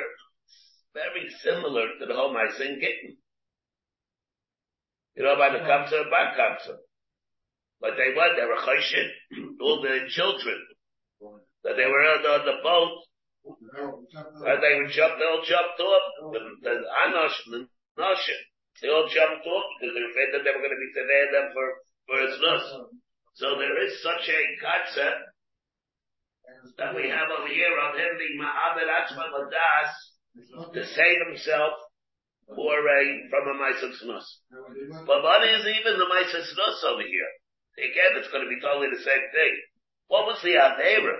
very 0.94 1.28
similar 1.42 1.86
to 1.98 2.06
the 2.06 2.14
whole 2.14 2.32
Maisin 2.32 2.80
Gittin. 2.80 3.16
You 5.16 5.24
know 5.24 5.36
by 5.36 5.50
the 5.50 5.64
Kamsa 5.64 6.02
and 6.02 6.10
Bar 6.10 6.34
Kamsa. 6.36 6.76
But 7.80 7.96
they 7.96 8.14
what? 8.14 8.36
They 8.36 8.44
were 8.44 8.60
choshen, 8.60 9.08
all 9.60 9.82
the 9.82 10.08
children. 10.08 10.58
That 11.64 11.76
they 11.76 11.86
were 11.86 12.00
on, 12.00 12.24
on 12.24 12.46
the 12.46 12.62
boat, 12.62 13.02
and 13.44 14.62
they 14.62 14.74
were 14.78 14.88
jumped, 14.88 15.18
they 15.18 15.26
all 15.26 15.42
jumped 15.44 15.80
off. 15.80 16.32
The, 16.32 16.40
the 16.62 16.74
Anosh, 17.06 17.36
the 17.50 17.68
Noshim, 17.98 18.40
they 18.80 18.88
all 18.92 19.08
jumped 19.08 19.46
off 19.48 19.66
because 19.76 19.92
they 19.96 20.04
were 20.04 20.12
afraid 20.12 20.30
that 20.36 20.44
they 20.44 20.52
were 20.52 20.64
going 20.64 20.76
to 20.76 20.84
be 20.84 20.92
severe 20.92 21.28
them 21.32 21.48
for, 21.56 21.66
for 22.06 22.16
his 22.20 22.36
nus. 22.40 22.64
So 23.40 23.56
there 23.56 23.76
is 23.84 24.00
such 24.04 24.24
a 24.28 24.40
concept 24.60 25.20
that 26.76 26.92
we 26.96 27.08
have 27.08 27.28
over 27.32 27.48
here 27.48 27.72
of 27.72 27.96
him 27.96 28.16
being 28.20 28.40
Ma'abed 28.40 28.88
Atzma 28.88 29.32
to 30.72 30.82
save 30.84 31.20
himself 31.28 31.72
for 32.48 32.76
a, 32.78 33.02
from 33.28 33.44
a 33.48 33.56
Maisas 33.58 33.98
Nus. 34.04 34.26
But 35.06 35.22
what 35.22 35.42
is 35.48 35.64
even 35.66 35.98
the 35.98 36.08
Maisas 36.08 36.48
Nus 36.52 36.84
over 36.84 37.02
here? 37.02 37.32
Again, 37.76 38.16
it's 38.16 38.30
going 38.30 38.44
to 38.44 38.48
be 38.48 38.60
totally 38.60 38.88
the 38.92 39.02
same 39.02 39.26
thing. 39.32 39.54
What 40.08 40.26
was 40.26 40.40
the 40.42 40.56
Aveira? 40.56 41.16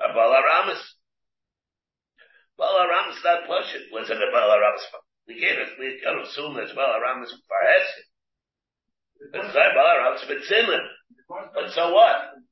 Balaramas. 0.00 0.80
Balaramas 2.58 3.20
not 3.24 3.44
pushing. 3.48 3.88
Was 3.92 4.08
it 4.08 4.16
a 4.16 4.28
Balaramas? 4.32 4.84
We 5.28 5.38
can't, 5.38 5.58
we 5.78 6.00
can't 6.02 6.22
assume 6.26 6.54
that 6.58 6.74
Balaramas 6.74 7.30
Farhesi. 7.46 8.02
It's 9.32 9.54
not 9.54 9.76
Balaramas 9.78 10.26
Mitzimim. 10.26 10.84
But 11.28 11.70
so 11.72 11.94
what? 11.94 12.42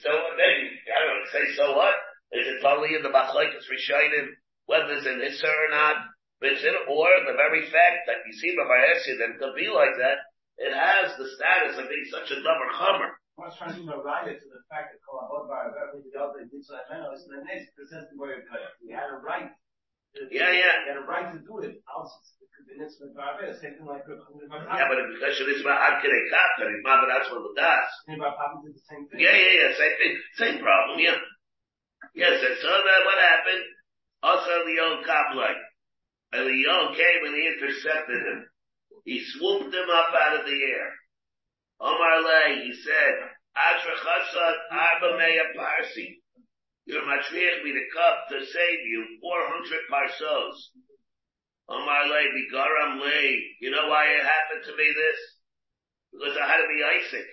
So 0.00 0.10
maybe, 0.38 0.70
I 0.86 0.96
don't 1.02 1.18
know, 1.18 1.30
say 1.34 1.44
so 1.56 1.74
what? 1.74 1.94
Is 2.32 2.46
it 2.46 2.62
totally 2.62 2.94
in 2.94 3.02
the 3.02 3.10
Machlaikas 3.10 3.66
Rishayim, 3.66 4.38
whether 4.70 4.94
it's 4.94 5.06
an 5.06 5.18
Isser 5.18 5.50
or 5.50 5.70
not? 5.74 5.96
Or 6.40 7.10
the 7.28 7.36
very 7.36 7.68
fact 7.68 8.08
that 8.08 8.24
you 8.24 8.32
see 8.32 8.56
Rabbi 8.56 8.96
Essi 8.96 9.12
that 9.20 9.36
it 9.36 9.38
could 9.42 9.52
be 9.52 9.68
like 9.68 9.92
that, 10.00 10.24
it 10.56 10.72
has 10.72 11.12
the 11.20 11.28
status 11.36 11.76
of 11.76 11.84
being 11.84 12.08
such 12.08 12.32
a 12.32 12.40
dumber 12.40 12.70
chummer. 12.80 13.12
I 13.36 13.48
was 13.48 13.56
trying 13.60 13.76
to 13.76 13.84
provide 13.84 14.28
it 14.28 14.40
to 14.40 14.48
the 14.48 14.64
fact 14.72 14.92
that 14.92 15.04
Kolabot 15.04 15.48
Bar, 15.48 15.72
every 15.72 16.00
the 16.04 16.16
other 16.16 16.44
did 16.48 16.64
so 16.64 16.80
Menos, 16.88 17.24
and 17.28 17.40
then 17.40 17.44
this 17.44 17.68
presents 17.76 18.08
the 18.08 18.16
of 18.16 18.44
He 18.80 18.88
had 18.92 19.12
a 19.12 19.20
right. 19.20 19.52
Yeah, 20.30 20.50
yeah. 20.50 20.90
Had 20.90 20.98
a 20.98 21.06
right 21.06 21.30
to 21.30 21.38
do 21.38 21.62
it. 21.62 21.78
Also, 21.86 22.18
the 22.66 22.74
Nitzvah 22.82 23.14
Bar, 23.14 23.38
same 23.58 23.78
thing 23.78 23.86
Yeah, 23.86 24.86
but 24.90 24.98
the 24.98 25.18
question 25.22 25.46
is 25.54 25.62
about 25.62 25.78
how 25.78 26.02
can 26.02 26.10
they 26.10 26.24
cut 26.30 26.50
that? 26.58 26.70
It's 26.70 26.82
not 26.86 27.06
that's 27.06 27.30
what 27.30 27.42
the 27.46 27.52
das. 27.54 27.88
Papa 28.18 28.58
did 28.62 28.74
same 28.86 29.06
thing. 29.06 29.22
Yeah, 29.22 29.34
yeah, 29.34 29.54
yeah, 29.54 29.70
same 29.74 29.96
thing. 29.98 30.14
Same 30.38 30.56
problem, 30.62 30.98
yeah. 30.98 31.18
Yes, 32.14 32.42
and 32.42 32.58
so 32.58 32.70
that 32.70 33.06
what 33.06 33.18
happened? 33.22 33.64
Also 34.22 34.52
the 34.66 34.76
old 34.82 35.02
Kablai. 35.06 35.54
And 36.32 36.46
the 36.46 36.62
old 36.70 36.94
came 36.94 37.22
and 37.26 37.34
he 37.34 37.42
intercepted 37.46 38.22
him. 38.22 38.40
He 39.04 39.18
swooped 39.34 39.74
him 39.74 39.88
up 39.90 40.14
out 40.14 40.40
of 40.40 40.46
the 40.46 40.58
air. 40.58 40.90
Omar 41.80 42.22
Lay, 42.22 42.66
he 42.66 42.72
said, 42.76 43.14
Ashra 43.56 43.96
Chasad 43.98 44.56
Arba 44.70 45.18
Meya 45.18 45.50
Parsi. 45.56 46.19
You're 46.90 47.06
me 47.06 47.70
the 47.70 47.86
cup 47.94 48.26
to 48.34 48.42
save 48.42 48.80
you 48.82 49.22
400 49.22 49.86
parsos. 49.86 50.74
Omar 51.70 52.10
Lay, 52.10 52.26
Bigaram 52.34 52.98
Lay. 52.98 53.30
You 53.62 53.70
know 53.70 53.86
why 53.86 54.10
it 54.10 54.26
happened 54.26 54.66
to 54.66 54.74
me 54.74 54.90
this? 54.90 55.20
Because 56.10 56.34
I 56.34 56.50
had 56.50 56.58
to 56.58 56.66
be 56.66 56.82
Isaac. 56.82 57.30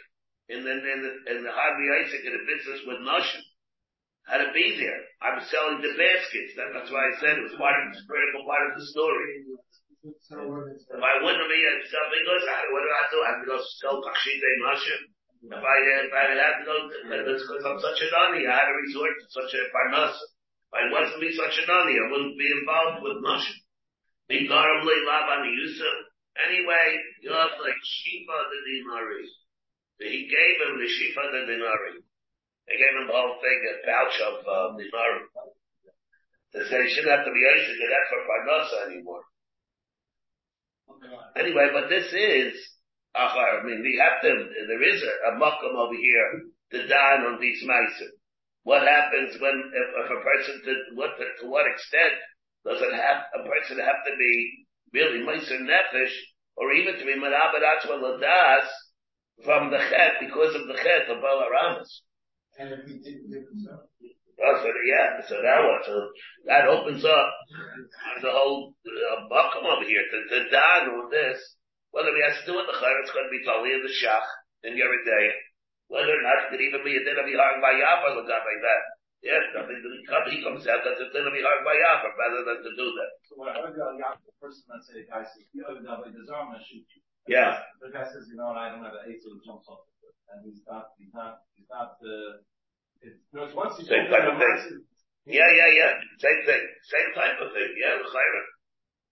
And 0.54 0.62
then, 0.62 0.78
and 0.78 1.02
the, 1.02 1.12
and 1.34 1.40
the 1.42 1.50
had 1.50 1.74
to 1.74 1.82
be 1.82 1.90
Isaac 1.90 2.22
in 2.22 2.38
a 2.38 2.44
business 2.46 2.86
with 2.86 3.02
Noshim. 3.02 3.42
Had 4.30 4.46
to 4.46 4.54
be 4.54 4.78
there. 4.78 5.02
I 5.26 5.34
was 5.34 5.50
selling 5.50 5.82
the 5.82 5.90
baskets. 5.98 6.54
That, 6.54 6.78
that's 6.78 6.94
why 6.94 7.10
I 7.10 7.18
said 7.18 7.42
it 7.42 7.50
was 7.50 7.58
part 7.58 7.82
of 7.82 7.98
the 7.98 8.06
critical 8.06 8.46
part 8.46 8.62
of 8.70 8.78
the 8.78 8.86
story. 8.94 9.42
If 10.06 11.02
I 11.02 11.14
wouldn't 11.18 11.50
be 11.50 11.62
at 11.66 11.82
something 11.90 12.24
goes, 12.30 12.46
what 12.46 12.84
do 12.86 12.90
I 12.94 13.04
do? 13.10 13.20
I 13.26 13.30
have 13.34 13.42
to 13.42 13.50
go 13.50 13.58
sell 13.58 14.06
Takshite 14.06 14.54
Noshim. 14.62 15.17
If 15.38 15.54
I, 15.54 15.78
if 15.86 16.14
I 16.14 16.24
had 16.34 16.56
to 16.60 16.66
go, 16.66 16.76
because 16.90 17.66
I'm 17.66 17.80
such 17.80 18.02
a 18.02 18.08
nani, 18.10 18.48
I 18.48 18.58
had 18.58 18.68
to 18.68 18.76
resort 18.82 19.14
to 19.22 19.26
such 19.30 19.54
a 19.54 19.62
parnas. 19.70 20.18
If 20.18 20.74
I 20.74 20.84
wasn't 20.90 21.22
be 21.22 21.32
such 21.32 21.56
a 21.62 21.66
nani, 21.70 21.94
I 21.94 22.06
wouldn't 22.10 22.38
be 22.38 22.50
involved 22.50 23.06
with 23.06 23.22
Noshim. 23.22 23.62
Bigaram 24.28 24.84
Lay 24.84 25.00
Laban 25.08 25.48
Yusuf. 25.56 25.98
Anyway, 26.36 26.88
you 27.24 27.32
have 27.32 27.56
like 27.64 27.80
Shifa 27.80 28.38
the 28.50 28.60
Dinari. 28.66 29.26
He 30.04 30.28
gave 30.30 30.56
him 30.62 30.78
the 30.78 30.90
Shifa 30.90 31.24
the 31.32 31.42
Dinari. 31.48 32.02
They 32.68 32.76
gave 32.76 32.94
him 33.00 33.08
the 33.08 33.16
whole 33.16 33.40
thing, 33.40 33.60
a 33.62 33.74
pouch 33.88 34.18
of 34.28 34.36
uh, 34.44 34.76
Dinari. 34.76 35.24
They 36.54 36.64
said 36.70 36.82
he 36.84 36.90
shouldn't 36.94 37.14
have 37.14 37.26
to 37.26 37.32
be 37.32 37.42
do 37.42 37.88
that 37.88 38.06
for 38.10 38.20
Parnasa 38.26 38.92
anymore. 38.92 39.24
Anyway, 41.36 41.70
but 41.74 41.90
this 41.90 42.12
is, 42.14 42.54
I 43.18 43.64
mean, 43.66 43.82
we 43.82 44.00
have 44.02 44.22
to, 44.22 44.30
there 44.68 44.84
is 44.84 45.02
a, 45.02 45.34
a 45.34 45.40
makam 45.40 45.74
over 45.74 45.96
here 45.96 46.42
to 46.72 46.88
dine 46.88 47.26
on 47.26 47.42
these 47.42 47.64
meiser. 47.66 48.14
What 48.64 48.84
happens 48.84 49.40
when, 49.42 49.72
if, 49.74 49.88
if 50.06 50.12
a 50.12 50.22
person, 50.22 50.62
to 50.66 50.74
what, 50.96 51.12
to 51.42 51.48
what 51.48 51.66
extent 51.66 52.14
does 52.66 52.82
it 52.82 52.94
have, 52.94 53.26
a 53.34 53.48
person 53.48 53.80
have 53.80 54.04
to 54.06 54.14
be 54.18 54.68
really 54.94 55.26
meiser 55.26 55.60
nefesh, 55.60 56.14
or 56.56 56.74
even 56.74 57.00
to 57.00 57.06
be 57.06 57.16
marabed 57.16 57.64
atzma 57.64 57.98
ladas 57.98 58.68
from 59.44 59.72
the 59.72 59.78
chet, 59.78 60.20
because 60.20 60.56
of 60.56 60.68
the 60.68 60.74
chet 60.74 61.10
of 61.10 61.24
Balaramas. 61.24 61.90
And 62.60 62.74
if 62.74 62.86
he 62.86 62.98
didn't 63.00 63.30
give 63.30 63.46
himself. 63.50 63.82
Well, 64.38 64.62
so 64.62 64.70
yeah, 64.86 65.22
so 65.28 65.42
that 65.42 65.64
one, 65.66 65.82
so 65.84 66.10
that 66.46 66.68
opens 66.68 67.04
up 67.06 67.30
the 68.22 68.30
whole 68.30 68.74
uh, 68.86 69.28
buckle 69.30 69.66
over 69.66 69.86
here 69.86 70.04
to, 70.06 70.18
to 70.30 70.50
don 70.52 70.90
on 70.90 71.10
this. 71.10 71.57
Whether 71.98 72.14
he 72.14 72.22
has 72.30 72.38
to 72.46 72.54
do 72.54 72.62
it 72.62 72.70
the 72.70 72.78
chayr, 72.78 72.94
it's 73.02 73.10
going 73.10 73.26
to 73.26 73.34
be 73.34 73.42
totally 73.42 73.74
in 73.74 73.82
the 73.82 73.90
shach 73.90 74.30
in 74.70 74.78
Yeridei. 74.78 75.34
Whether 75.90 76.14
or 76.14 76.22
not 76.22 76.46
it 76.46 76.54
could 76.54 76.62
even 76.62 76.86
be 76.86 76.94
a 76.94 77.02
din 77.02 77.18
of 77.18 77.26
by 77.26 77.74
Yafar, 77.74 78.14
look 78.14 78.30
like 78.30 78.62
that. 78.62 78.82
Yes, 79.26 79.42
I 79.58 79.66
mean, 79.66 79.82
he 79.82 80.46
comes 80.46 80.62
out 80.70 80.86
that 80.86 80.94
it's 80.94 81.10
din 81.10 81.26
of 81.26 81.34
by 81.34 81.74
Yafar 81.74 82.14
rather 82.14 82.46
than 82.46 82.62
to 82.62 82.72
do 82.78 82.88
that. 83.02 83.12
So 83.26 83.42
when 83.42 83.50
I 83.50 83.66
heard 83.66 83.74
the 83.74 84.34
person 84.38 84.62
that 84.70 84.86
said, 84.86 85.02
the 85.02 85.10
guy 85.10 85.26
says, 85.26 85.50
you 85.50 85.66
the 85.66 85.90
arm 86.30 86.54
and 86.54 86.62
shoot 86.62 86.86
you. 86.86 87.02
Yeah. 87.26 87.66
The 87.82 87.90
guy 87.90 88.06
says, 88.06 88.30
you 88.30 88.38
know, 88.38 88.54
I 88.54 88.70
don't 88.70 88.86
have 88.86 88.94
an 88.94 89.10
ace, 89.10 89.26
so 89.26 89.34
he 89.34 89.42
jumps 89.42 89.66
off. 89.66 89.90
And 90.30 90.46
he's 90.46 90.62
not, 90.70 90.94
he's 91.02 91.10
not, 91.18 91.50
he's 91.58 91.66
not, 91.66 91.98
uh, 92.06 92.46
it's 93.02 93.18
once 93.58 93.74
he's 93.82 93.90
Same 93.90 94.06
type 94.06 94.28
of 94.28 94.38
thing. 94.38 94.86
Yeah, 95.26 95.50
yeah, 95.50 95.70
yeah. 95.74 95.92
Same 96.22 96.42
thing. 96.46 96.64
Same 96.86 97.10
type 97.18 97.42
of 97.42 97.50
thing. 97.58 97.74
Yeah, 97.74 97.98
the 98.00 98.06
chayra. 98.06 98.42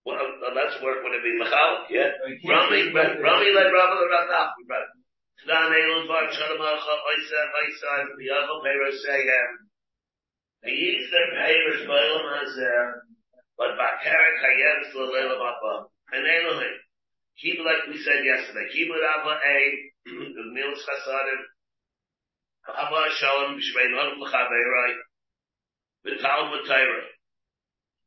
Well, 0.06 0.22
uh, 0.22 0.54
that's 0.54 0.78
where 0.86 1.02
would 1.02 1.18
it 1.18 1.26
be 1.26 1.34
Michal? 1.42 1.90
Yeah. 1.90 2.14
Rami, 2.46 2.94
Rami 2.94 3.50
like 3.58 3.74
Rami 3.74 3.98
the 3.98 4.08
Ratach. 4.14 4.54
Stan 5.42 5.70
Elul 5.74 6.08
Var 6.08 6.26
Shalom 6.32 6.62
Alcha 6.62 6.96
Oisa 7.10 7.42
Oisa 7.58 7.92
Biyachol 8.14 8.62
Peiro 8.62 8.90
Sehem. 8.94 9.50
Um, 9.50 9.70
they 10.64 10.72
use 10.72 11.10
their 11.10 11.30
payers 11.38 11.90
Bailam 11.90 12.26
Hazer, 12.38 13.02
but 13.58 13.78
Bakarak 13.78 14.38
Hayem 14.42 14.94
Slalela 14.94 15.38
Bapa. 15.38 15.90
And 16.14 16.26
Elohim. 16.26 16.78
Keep 17.42 17.60
like 17.66 17.90
we 17.90 17.98
said 17.98 18.24
yesterday. 18.24 18.70
Keep 18.74 18.90
it 18.90 19.02
Ava 19.02 19.34
A. 19.42 19.58
The 20.06 20.46
Milas 20.54 20.86
Chasadim. 20.86 21.42
Ava 22.70 23.10
Shalom 23.18 23.58
B'Shmein 23.58 23.94
Adam 23.94 24.20
L'Chaveirai. 24.22 24.92
V'Tal 26.06 26.54
Matayra. 26.54 27.02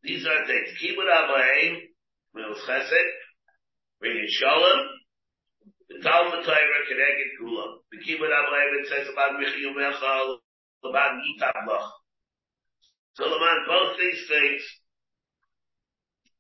These 0.03 0.27
are 0.27 0.47
things. 0.47 0.79
Keep 0.81 0.97
it 0.97 1.11
Ava 1.11 1.39
A. 1.43 1.88
Milas 2.39 2.63
Chesed. 2.63 3.11
Bring 3.99 4.17
in 4.17 4.31
Shalom. 4.31 4.81
V'Tal 5.91 6.31
Matayra 6.31 6.79
Keneged 6.87 7.31
Kulam. 7.43 7.83
The 7.91 7.99
Keep 7.99 8.21
it 8.21 8.31
Ava 8.31 8.55
A. 8.55 8.63
It 8.79 8.87
says 8.87 9.09
about 9.13 9.41
Michi 9.43 9.67
Yumechal. 9.67 10.39
About 10.85 11.19
Yitab 11.19 11.67
So 13.15 13.25
Laman, 13.25 13.67
both 13.67 13.99
these 13.99 14.23
things 14.29 14.63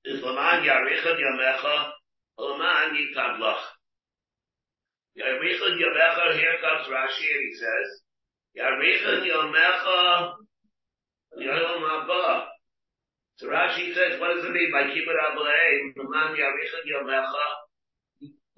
is 0.05 0.23
Laman 0.23 0.63
Yarichad 0.63 1.19
Yamecha. 1.19 1.91
Laman 2.39 2.95
Yitablach. 2.95 3.63
Yarichad 5.19 5.75
Yamecha, 5.75 6.39
here 6.39 6.59
comes 6.63 6.87
Rashi 6.87 7.27
and 7.27 7.43
he 7.43 7.55
says, 7.59 7.89
Yarichad 8.57 9.27
Yamecha, 9.27 10.35
Yolam 11.43 11.83
Haba. 11.83 12.58
So 13.39 13.47
Rashi 13.47 13.95
says, 13.95 14.19
what 14.19 14.35
does 14.35 14.45
it 14.45 14.51
mean 14.51 14.73
by 14.75 14.91
Kibbut 14.91 15.15
Ablaim? 15.15 15.95
Laman 15.95 16.35
Yarichad 16.35 16.83
Yamecha, 16.91 17.47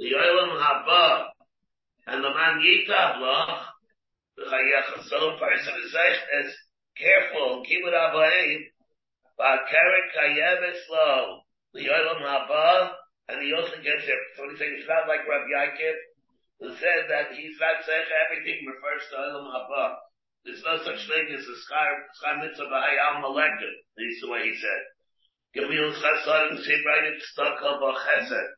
Yolam 0.00 0.56
Haba. 0.56 1.28
And 2.06 2.22
Laman 2.22 2.64
Yitablach, 2.64 3.60
the 4.36 4.44
Chayecha. 4.48 5.04
So 5.04 5.20
the 5.20 5.36
person 5.36 5.74
is 5.84 5.92
is 5.92 6.56
careful, 6.96 7.62
Kibbut 7.68 7.92
Ablaim, 7.92 8.72
Ba'keret 9.38 10.16
Kayeves 10.16 10.80
Lo, 10.90 11.40
the 11.74 11.80
Yolam 11.80 12.24
Haba, 12.24 12.92
and 13.28 13.42
he 13.42 13.52
also 13.52 13.76
gets 13.84 14.08
it. 14.08 14.18
So 14.36 14.48
he 14.48 14.56
says 14.56 14.68
it's 14.80 14.88
not 14.88 15.06
like 15.06 15.28
Rabbi 15.28 15.44
Yaakov, 15.60 15.96
who 16.60 16.68
said 16.80 17.04
that 17.10 17.36
he's 17.36 17.60
not 17.60 17.84
saying 17.84 18.08
everything 18.24 18.64
refers 18.64 19.04
to 19.10 19.16
Olam 19.16 19.44
Haba. 19.44 19.96
There's 20.44 20.62
no 20.64 20.78
such 20.84 21.06
thing 21.06 21.26
as 21.36 21.44
a 21.44 21.56
Schar 21.68 22.40
Mitzvah 22.40 22.64
B'Hayal 22.64 23.20
Malekah. 23.22 23.74
This 23.96 24.16
is 24.16 24.20
the 24.22 24.30
way 24.30 24.42
he 24.44 24.56
said. 24.56 24.82
Gemil 25.54 25.92
Chasadim 25.92 26.56
Sibrayim 26.56 27.16
Tztaka 27.20 27.80
B'Chesed. 27.80 28.48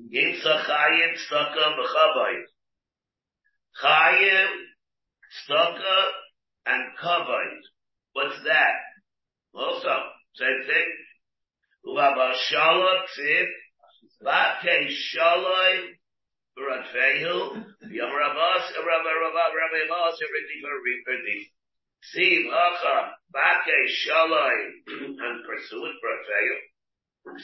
Yimsa 0.00 0.64
Chayim 0.64 1.12
Tztaka 1.16 1.76
B'Chabayim. 1.76 2.44
Chayim, 3.82 4.52
Tztaka, 5.48 5.98
and 6.66 6.84
Kabayim. 6.98 7.60
What's 8.14 8.42
that? 8.44 8.74
Also, 9.54 9.96
same 10.36 10.62
thing. 10.66 10.92
Uva 11.84 12.32
Shalom 12.48 13.02
Tzid. 13.18 13.46
Bate 14.22 14.90
Shalom 14.90 15.96
B'Radfehu, 16.56 17.64
Yom 17.92 18.12
Ravas, 18.16 18.64
Rabbi 18.80 19.12
Rabbi 19.12 19.48
Rabbi 19.52 19.82
Mas, 19.92 20.16
everything 20.24 20.60
for 20.64 20.72
everything. 20.72 21.44
See, 22.12 22.48
Lacha, 22.48 23.12
Bate 23.28 23.76
Shalom, 23.88 25.20
and 25.20 25.44
pursue 25.44 25.84
it 25.84 25.96
B'Radfehu. 26.00 26.56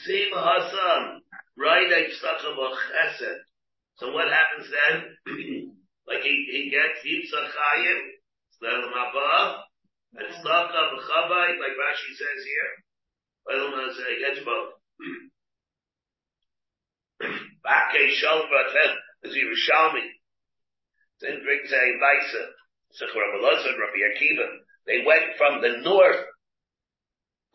See, 0.01 0.31
Hassan, 0.33 1.21
right, 1.57 1.93
I 1.93 2.09
stuck 2.09 2.41
him 2.41 2.57
Chesed. 2.57 3.37
So 3.97 4.11
what 4.13 4.31
happens 4.31 4.71
then? 4.71 5.13
like 6.07 6.23
he, 6.23 6.33
he 6.49 6.71
gets 6.73 7.05
Yitzhak 7.05 7.53
Chayim, 7.53 7.99
Stelem 8.57 8.89
Haba, 8.89 9.61
and 10.15 10.33
up 10.47 10.91
Chavai, 11.05 11.59
like 11.59 11.77
Rashi 11.77 12.11
says 12.17 12.41
here. 12.45 12.71
I 13.49 13.57
don't 13.57 13.71
Well, 13.71 13.93
he 13.93 14.19
gets 14.25 14.41
both. 14.45 14.73
Bake 17.63 18.09
Shalom 18.17 18.47
Ratel, 18.49 18.95
as 19.25 19.31
Yerushalmi. 19.31 20.07
Then 21.21 21.43
brings 21.43 21.71
a 21.71 21.83
Vaisa, 21.99 22.43
Sech 22.91 23.15
Rabbi 23.15 23.39
Rabbi 23.39 23.99
Akiva. 24.11 24.47
They 24.85 25.05
went 25.05 25.37
from 25.37 25.61
the 25.61 25.79
north 25.81 26.25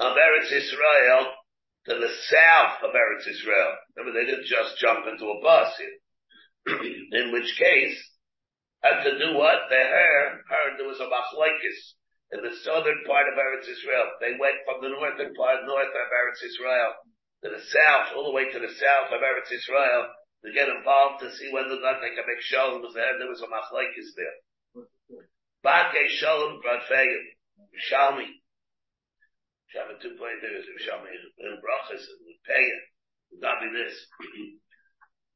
of 0.01 0.17
Eretz 0.17 0.53
Israel 0.53 1.33
to 1.87 1.95
the 1.95 2.13
south 2.31 2.83
of 2.83 2.95
Eretz 2.95 3.29
Israel. 3.29 3.73
Remember, 3.97 4.19
they 4.19 4.27
didn't 4.27 4.47
just 4.47 4.79
jump 4.79 5.07
into 5.07 5.27
a 5.27 5.43
bus 5.43 5.75
here. 5.77 5.97
In 7.13 7.33
which 7.33 7.59
case, 7.59 7.97
had 8.83 9.03
to 9.03 9.19
do 9.19 9.35
what? 9.35 9.69
They 9.69 9.83
heard, 9.83 10.43
heard 10.49 10.73
there 10.79 10.87
was 10.87 11.01
a 11.01 11.11
machlekes 11.11 11.99
in 12.31 12.45
the 12.45 12.55
southern 12.63 13.03
part 13.07 13.27
of 13.27 13.39
Eretz 13.41 13.69
Israel. 13.69 14.07
They 14.21 14.37
went 14.39 14.63
from 14.65 14.81
the 14.81 14.93
northern 14.93 15.35
part, 15.35 15.67
north 15.67 15.93
of 15.93 16.09
Eretz 16.13 16.41
Israel 16.45 16.93
to 17.45 17.49
the 17.51 17.63
south, 17.63 18.15
all 18.17 18.27
the 18.27 18.37
way 18.37 18.51
to 18.51 18.61
the 18.61 18.75
south 18.75 19.11
of 19.13 19.23
Eretz 19.23 19.51
Israel, 19.51 20.09
to 20.45 20.53
get 20.55 20.71
involved 20.71 21.21
to 21.21 21.35
see 21.35 21.51
whether 21.51 21.75
or 21.75 21.83
not 21.83 21.99
they 21.99 22.15
can 22.15 22.27
make 22.27 22.43
shalom, 22.47 22.81
because 22.81 22.95
there, 22.95 23.19
there 23.19 23.31
was 23.31 23.43
a 23.43 23.51
machlekes 23.51 24.15
there. 24.15 24.39
Bake 25.65 26.11
shalom 26.23 26.63
bradfeim, 26.63 27.23
Shalmi. 27.91 28.31
Shabbat 29.75 30.01
two 30.01 30.15
point 30.17 30.39
there 30.41 30.57
is 30.57 30.65
Shalmi 30.87 31.11
in 31.11 31.59
brachas 31.59 32.07
and 32.07 32.39
payah. 32.47 32.83
Not 33.43 33.61
be 33.61 33.69
this. 33.75 33.95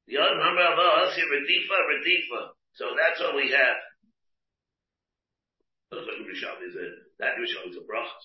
The 0.08 0.18
other 0.18 0.34
number 0.34 0.66
of 0.66 0.78
us 1.06 1.14
here, 1.14 1.30
Redifa, 1.30 1.78
Redifa. 1.86 2.50
So 2.74 2.90
that's 2.98 3.22
all 3.22 3.36
we 3.36 3.48
have. 3.52 3.78
That's 5.92 6.02
what 6.02 6.18
Yerushalmi 6.18 6.66
is. 6.66 6.74
That 7.20 7.38
Yerushalmi 7.38 7.70
is 7.70 7.76
a 7.76 7.86
brachas. 7.86 8.24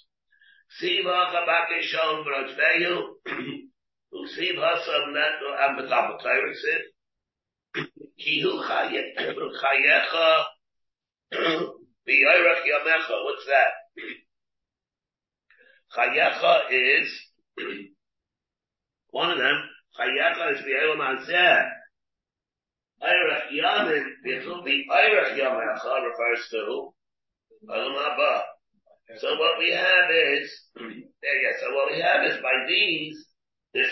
Siva 0.80 1.30
chabake 1.32 1.82
shalom 1.84 2.26
bradfeim. 2.26 3.68
Usiv 4.14 4.56
hasam 4.56 5.14
neto 5.14 5.50
and 5.60 5.78
betam 5.80 6.20
Torah 6.22 6.56
said, 6.56 6.84
Ki 8.18 8.42
hu 8.42 8.52
chayecha 8.64 10.46
v'yorach 12.08 12.64
yamecha. 12.66 13.16
What's 13.24 13.46
that? 13.48 13.74
Chayecha 15.96 16.54
is 16.72 17.10
one 19.10 19.32
of 19.32 19.38
them. 19.38 19.70
Chayecha 20.00 20.54
is 20.54 20.62
v'yolam 20.62 21.02
hazeh. 21.02 21.70
Eirach 23.04 23.52
yamin, 23.52 24.06
v'yitzul 24.26 24.64
v'yorach 24.66 25.38
yamecha 25.38 25.94
refers 26.06 26.48
to 26.52 26.94
Olam. 27.70 28.42
So 29.18 29.28
what 29.40 29.58
we 29.58 29.72
have 29.72 30.12
is, 30.12 30.52
there, 30.76 31.58
so 31.60 31.74
what 31.74 31.92
we 31.92 32.00
have 32.02 32.26
is 32.26 32.42
by 32.42 32.66
these, 32.68 33.26
the 33.78 33.86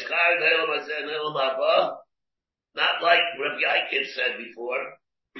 not 2.75 3.01
like 3.01 3.23
Rabbi 3.39 3.61
Yaakov 3.63 4.05
said 4.11 4.37
before, 4.37 4.83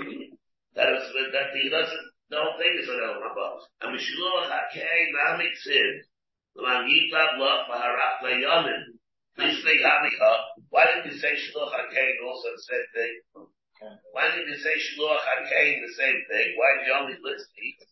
that, 0.76 0.88
is, 0.94 1.04
that 1.34 1.52
he 1.52 1.70
doesn't, 1.70 2.06
the 2.30 2.38
whole 2.38 2.58
thing 2.58 2.80
is 2.80 2.88
an 2.88 2.96
Ne'elam 2.96 3.22
Haba. 3.26 3.60
And 3.82 3.92
Mishloach 3.92 4.48
HaKei 4.48 5.12
Na'amik 5.12 5.56
Sid, 5.58 6.08
L'man 6.56 6.88
Yitab 6.88 7.36
Lach 7.38 7.68
B'harach 7.68 8.24
Layamin, 8.24 8.96
Please 9.36 9.62
think 9.66 9.82
Why 10.70 10.86
didn't 10.86 11.12
you 11.12 11.20
say 11.20 11.36
Shloch 11.36 11.68
HaKei 11.68 12.24
also 12.26 12.48
the 12.56 12.64
same 12.64 12.88
thing? 12.96 13.14
Why 14.14 14.32
didn't 14.32 14.48
you 14.48 14.56
say 14.56 14.72
Shloch 14.80 15.20
HaKei 15.20 15.82
the 15.82 15.94
same 15.94 16.24
thing? 16.32 16.56
Why 16.56 16.80
did 16.80 16.88
you 16.88 16.94
only 16.94 17.18
list 17.22 17.48
these? 17.58 17.88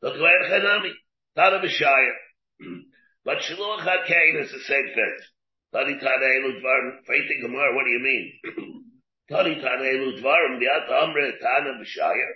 Look, 0.00 0.14
Le'er 0.14 0.48
Chanami, 0.48 0.92
not 1.36 1.54
a 1.54 1.58
Messiah. 1.58 2.16
But 3.24 3.38
Shloch 3.38 3.80
HaKei 3.80 4.42
is 4.42 4.50
the 4.50 4.60
same 4.60 4.86
thing. 4.94 5.16
Tani 5.72 5.94
Taneilu 5.94 6.60
Dvarim, 6.60 7.74
what 7.74 7.84
do 7.84 7.90
you 7.90 8.00
mean? 8.00 8.32
Tani 9.30 9.54
Taneilu 9.56 10.20
Dvarim, 10.20 10.60
Tana 10.60 11.70
B'Shaya. 11.78 12.28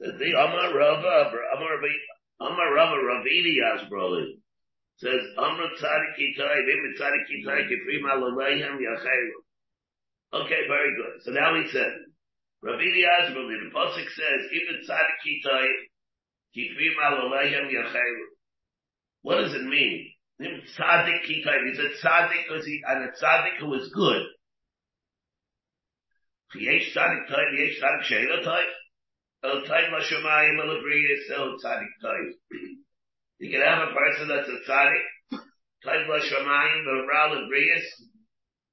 Says 0.00 0.14
the 0.18 0.32
Amar 0.32 0.74
Rava, 0.74 1.30
Amar 1.56 1.78
Amar 2.40 2.74
Rava 2.74 2.96
Ravidi. 2.96 3.56
Says 4.96 5.22
Vim 5.36 6.82
Kifrim 7.68 8.04
Alalayhem 8.10 8.78
Yachayim. 8.78 9.42
Okay, 10.34 10.64
very 10.66 10.96
good. 10.96 11.22
So 11.22 11.30
now 11.32 11.54
he 11.60 11.68
said, 11.68 11.92
Rabbi 12.62 12.84
Yasmin, 12.84 13.68
the 13.68 13.70
Pasuk 13.76 14.08
says, 14.08 14.40
even 14.54 14.80
tzaddik 14.86 15.18
kitay, 15.20 15.66
kifrim 16.56 16.96
alalayim 17.02 17.68
yachayru. 17.68 18.26
What 19.22 19.38
does 19.38 19.52
it 19.52 19.64
mean? 19.64 20.11
Tzaddik 20.42 21.22
kitay, 21.24 21.68
he 21.68 21.74
said 21.74 21.92
tzaddik 22.02 22.42
because 22.48 22.66
he, 22.66 22.82
and 22.86 23.04
a 23.04 23.08
tzaddik 23.12 23.58
who 23.60 23.74
is 23.74 23.90
good. 23.94 24.22
Yesh 26.54 26.94
tzaddik 26.94 27.28
tay, 27.28 27.44
yesh 27.58 27.80
tzaddik 27.80 28.02
sheila 28.02 28.42
tay. 28.44 28.64
El 29.44 29.62
tay 29.62 29.90
ma 29.90 29.98
el 29.98 30.70
abriyas, 30.76 31.30
el 31.36 31.58
tzaddik 31.58 31.94
tay. 32.00 32.20
You 33.38 33.50
can 33.50 33.60
have 33.62 33.88
a 33.88 33.94
person 33.94 34.28
that's 34.28 34.48
a 34.48 34.70
tzaddik, 34.70 35.04
tay 35.84 36.06
ma 36.06 36.14
el 36.14 37.06
ral 37.06 37.36
abriyas, 37.36 37.86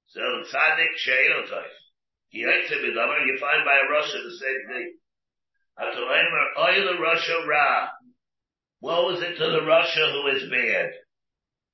so 0.08 0.22
tzaddik 0.52 0.96
sheila 0.98 1.48
tay. 1.48 1.70
You 2.32 2.48
find 3.40 3.66
by 3.66 3.80
a 3.80 3.92
Russia 3.92 4.18
the 4.24 4.38
same 4.38 4.68
thing. 4.68 4.94
Oil 5.82 7.00
Russia 7.02 7.48
Ra. 7.48 7.90
What 8.82 9.04
was 9.06 9.22
it 9.22 9.36
to 9.38 9.52
the 9.52 9.66
Russia 9.66 10.12
who 10.12 10.28
is 10.38 10.50
bad? 10.50 10.92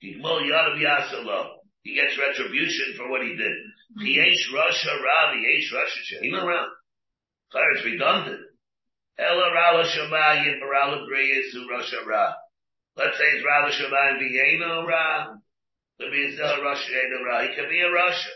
He 0.02 1.94
gets 1.94 2.18
retribution 2.18 2.94
for 2.98 3.10
what 3.10 3.22
he 3.22 3.36
did. 3.36 3.58
Yesh 3.98 4.50
mm-hmm. 4.50 4.56
Russia 4.56 4.94
Ra, 5.04 5.34
Yesh 5.34 5.72
Russia 5.72 6.02
Shehina 6.10 6.44
Ra. 6.44 6.66
It's 7.54 7.86
redundant. 7.86 8.42
Ella 9.18 9.52
Rala 9.56 9.86
Shemayim 9.86 10.60
Barala 10.60 11.06
Breyasu 11.08 11.70
Russia 11.70 11.98
Ra. 12.06 12.34
Let's 12.98 13.18
say 13.18 13.24
it's 13.24 13.46
Rala 13.46 13.72
Shemayim 13.72 14.20
Vienna 14.20 14.86
Ra. 14.86 15.36
Could 16.00 16.12
be 16.12 16.36
a 16.36 16.62
Russia 16.62 16.92
Ra. 17.26 17.42
He 17.44 17.56
could 17.56 17.70
be 17.70 17.80
a 17.80 17.92
Russia. 17.92 18.30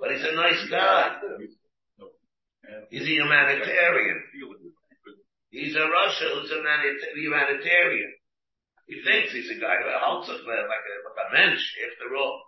But 0.00 0.10
he's 0.10 0.24
a 0.24 0.34
nice 0.34 0.68
guy. 0.68 1.16
He's 2.90 3.02
a 3.02 3.10
humanitarian. 3.10 4.22
He's 5.50 5.76
a 5.76 5.86
Russia 5.86 6.28
who's 6.34 6.50
a 6.50 6.62
humanitarian. 7.14 8.12
He 8.92 9.00
thinks 9.00 9.32
he's 9.32 9.48
a 9.48 9.56
guy 9.56 9.80
who 9.80 9.88
helps 9.88 10.28
us 10.28 10.44
like 10.44 10.68
a, 10.68 10.68
like 10.68 11.16
a 11.16 11.32
mensch, 11.32 11.64
after 11.80 12.12
all. 12.12 12.44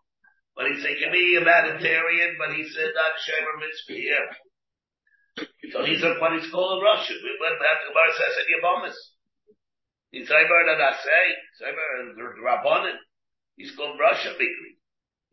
But 0.52 0.68
he's 0.68 0.84
a, 0.84 0.92
humanitarian, 0.92 2.36
but 2.36 2.52
he 2.52 2.68
said 2.68 2.92
that 2.92 3.16
Shemer 3.24 3.56
Mitzvah 3.64 4.28
So 5.72 5.88
he's 5.88 6.04
a, 6.04 6.20
what 6.20 6.36
he's 6.36 6.52
called 6.52 6.76
a 6.76 6.84
Russian. 6.84 7.16
We 7.24 7.40
went 7.40 7.56
back 7.64 7.80
to 7.80 7.88
Gemara 7.88 8.12
says 8.12 8.36
in 8.44 8.60
Yavamas. 8.60 8.98
He's 10.12 10.28
Zaybar 10.28 10.68
that 10.68 10.84
I 10.84 10.92
say, 11.00 11.24
Zaybar 11.64 11.88
and 12.04 12.20
Rabbanin. 12.44 13.00
He's 13.56 13.72
called 13.74 13.96
Russia 13.98 14.36
Bikri. 14.36 14.76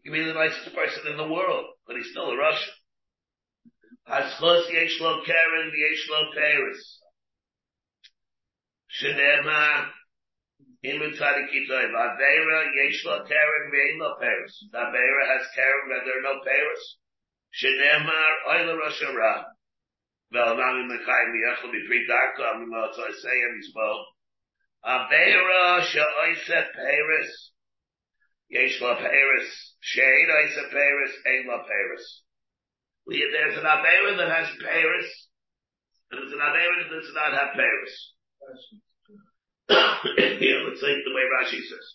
He 0.03 0.09
can 0.09 0.27
the 0.27 0.33
nicest 0.33 0.73
person 0.73 1.11
in 1.11 1.17
the 1.17 1.27
world, 1.27 1.75
but 1.85 1.97
he's 1.97 2.09
still 2.09 2.31
a 2.31 2.37
Russian. 2.37 2.73
Haschos 4.07 4.71
yesh 4.71 4.95
lo 5.01 5.21
keren 5.27 5.71
yesh 5.75 6.07
lo 6.09 6.31
peris. 6.31 6.81
Shenema 8.95 9.91
imu 10.83 11.11
tzadikitoi. 11.13 11.87
V'avera 11.93 12.59
yesh 12.75 13.05
lo 13.05 13.25
keren 13.25 13.71
ve'in 13.71 13.99
lo 13.99 14.15
peris. 14.19 14.55
The 14.71 14.77
Avera 14.77 15.23
has 15.27 15.47
keren 15.55 15.89
but 15.89 16.05
there 16.05 16.19
are 16.19 16.21
no 16.21 16.41
peris. 16.45 16.83
Shenema 17.53 18.19
oila 18.49 18.79
rosh 18.79 19.01
hara. 19.01 19.45
Ve'alnami 20.33 20.87
mechayim 20.91 21.33
yechel 21.43 21.71
b'pri 21.71 22.07
darko 22.09 22.41
amimo 22.53 22.89
tzoi 22.93 23.13
seyem 23.23 23.59
yisbo. 23.59 24.03
Avera 24.85 25.81
she'oise 25.83 26.65
peris. 26.75 27.51
Yesh 28.51 28.81
la 28.81 28.95
Paris. 28.95 29.75
Shade 29.79 30.29
Isa 30.45 30.63
Paris, 30.69 31.11
Ein 31.25 31.47
la 31.47 31.63
Paris. 31.63 32.21
There's 33.07 33.57
an 33.57 33.63
Avera 33.63 34.17
that 34.17 34.29
has 34.29 34.49
Paris, 34.61 35.27
and 36.11 36.21
there's 36.21 36.33
an 36.33 36.39
Avera 36.39 36.89
that 36.89 37.01
does 37.01 37.13
not 37.15 37.33
have 37.33 37.55
Paris. 37.55 38.13
yeah, 40.17 40.67
let's 40.67 40.81
say 40.81 40.93
the 40.99 41.13
way 41.15 41.25
Rashi 41.31 41.61
says. 41.63 41.87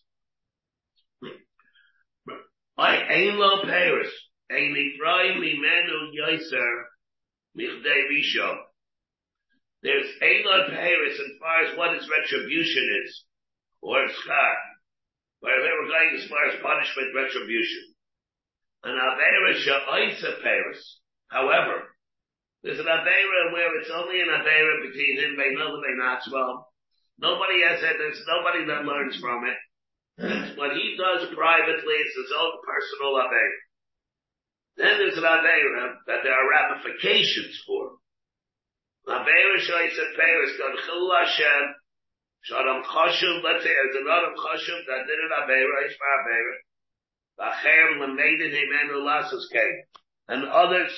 I 2.79 2.97
Ein 2.97 3.39
lo 3.39 3.63
Ephraim 3.63 5.41
imenu 5.43 5.99
yoiser 6.17 6.73
michdei. 7.57 8.57
There's 9.83 10.11
Ein 10.23 10.45
lo 10.45 10.69
Paris 10.71 11.21
as 11.21 11.33
far 11.41 11.65
as 11.65 11.77
what 11.77 11.95
its 11.95 12.09
retribution 12.09 13.03
is, 13.05 13.25
or 13.83 14.07
schar 14.07 14.57
where 15.41 15.61
they 15.63 15.69
were 15.69 15.89
going 15.89 16.17
as 16.17 16.29
far 16.29 16.49
as 16.49 16.63
punishment 16.63 17.15
retribution. 17.15 17.95
An 18.85 18.97
Avera 18.97 19.55
Sha'isa 19.55 20.43
Paris. 20.43 21.01
However, 21.29 21.97
there's 22.63 22.79
an 22.79 22.87
Avera 22.87 23.53
where 23.53 23.79
it's 23.81 23.91
only 23.91 24.21
an 24.21 24.29
Avera 24.29 24.83
between 24.83 25.19
him, 25.19 25.37
Beino, 25.37 25.81
Beinatzmo. 25.83 26.65
Nobody 27.19 27.65
has 27.65 27.81
it, 27.83 27.97
there's 27.97 28.23
nobody 28.29 28.67
that 28.67 28.85
learns 28.85 29.17
from 29.21 29.45
it. 29.49 29.59
what 30.57 30.73
he 30.77 30.97
does 30.97 31.29
privately 31.35 31.97
is 31.97 32.13
his 32.17 32.33
own 32.33 32.55
personal 32.65 33.21
Avera. 33.21 33.61
Then 34.77 34.95
there's 34.99 35.17
an 35.17 35.25
Avera 35.25 35.97
that 36.07 36.21
there 36.25 36.37
are 36.37 36.51
ramifications 36.51 37.57
for. 37.67 37.97
Avera 39.09 39.57
Sha'isa 39.57 40.17
Paris, 40.17 40.53
God 40.59 40.77
Chil 40.85 41.11
Hashem, 41.13 41.75
Shalom 42.43 42.83
Choshev, 42.85 43.43
let's 43.43 43.65
say 43.65 43.71
there's 43.71 44.03
another 44.03 44.33
Choshev 44.37 44.81
that 44.87 45.07
did 45.09 45.19
an 45.19 45.33
Aveira, 45.41 45.89
Ishma 45.89 46.09
Aveira. 46.21 46.57
V'achem 47.41 48.01
l'meidin 48.01 48.53
himenu 48.53 49.03
lasus 49.03 49.51
came. 49.53 49.83
And 50.29 50.45
others 50.45 50.93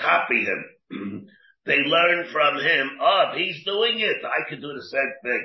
copy 0.00 0.44
him. 0.44 1.28
they 1.68 1.84
learn 1.84 2.32
from 2.32 2.56
him, 2.58 2.98
oh, 3.00 3.36
he's 3.36 3.60
doing 3.64 4.00
it, 4.00 4.24
I 4.24 4.48
can 4.48 4.60
do 4.60 4.72
the 4.72 4.88
same 4.88 5.12
thing. 5.20 5.44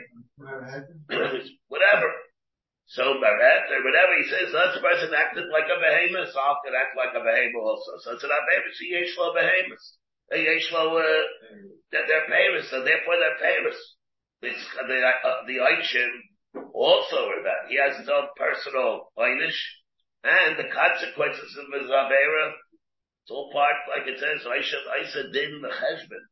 whatever. 1.67 2.09
So 2.87 3.03
or 3.03 3.19
whatever 3.19 4.13
he 4.17 4.25
says, 4.31 4.51
that 4.51 4.79
person 4.79 5.11
acted 5.11 5.51
like 5.51 5.67
a 5.67 5.79
behemoth, 5.79 6.31
so 6.31 6.39
I 6.39 6.55
can 6.63 6.75
act 6.75 6.95
like 6.95 7.13
a 7.15 7.23
behemoth 7.23 7.67
also. 7.67 7.91
So 8.01 8.15
it's 8.15 8.23
an 8.23 8.31
Aveira, 8.31 8.69
see 8.79 8.95
Yeshlo 8.95 9.35
behemoth. 9.35 9.85
Yeshlo, 10.31 10.95
uh, 10.95 11.23
they're, 11.91 12.07
they're 12.07 12.29
famous, 12.31 12.69
so 12.71 12.83
therefore 12.83 13.19
they're 13.19 13.43
famous 13.43 13.77
the 14.43 14.49
uh, 14.51 15.45
the 15.47 15.57
Aishin 15.63 16.11
also 16.73 17.17
are 17.31 17.43
that. 17.43 17.69
He 17.69 17.79
has 17.79 17.97
his 17.97 18.09
own 18.09 18.27
personal 18.35 19.11
einish, 19.17 19.57
and 20.23 20.59
the 20.59 20.69
consequences 20.73 21.57
of 21.57 21.81
his 21.81 21.89
Avera, 21.89 22.51
it's 23.23 23.31
all 23.31 23.51
part, 23.55 23.79
like 23.87 24.07
it 24.07 24.19
says, 24.19 24.43
Aisha 24.43 25.31
din 25.31 25.61
the 25.63 25.71
cheshbon. 25.71 26.27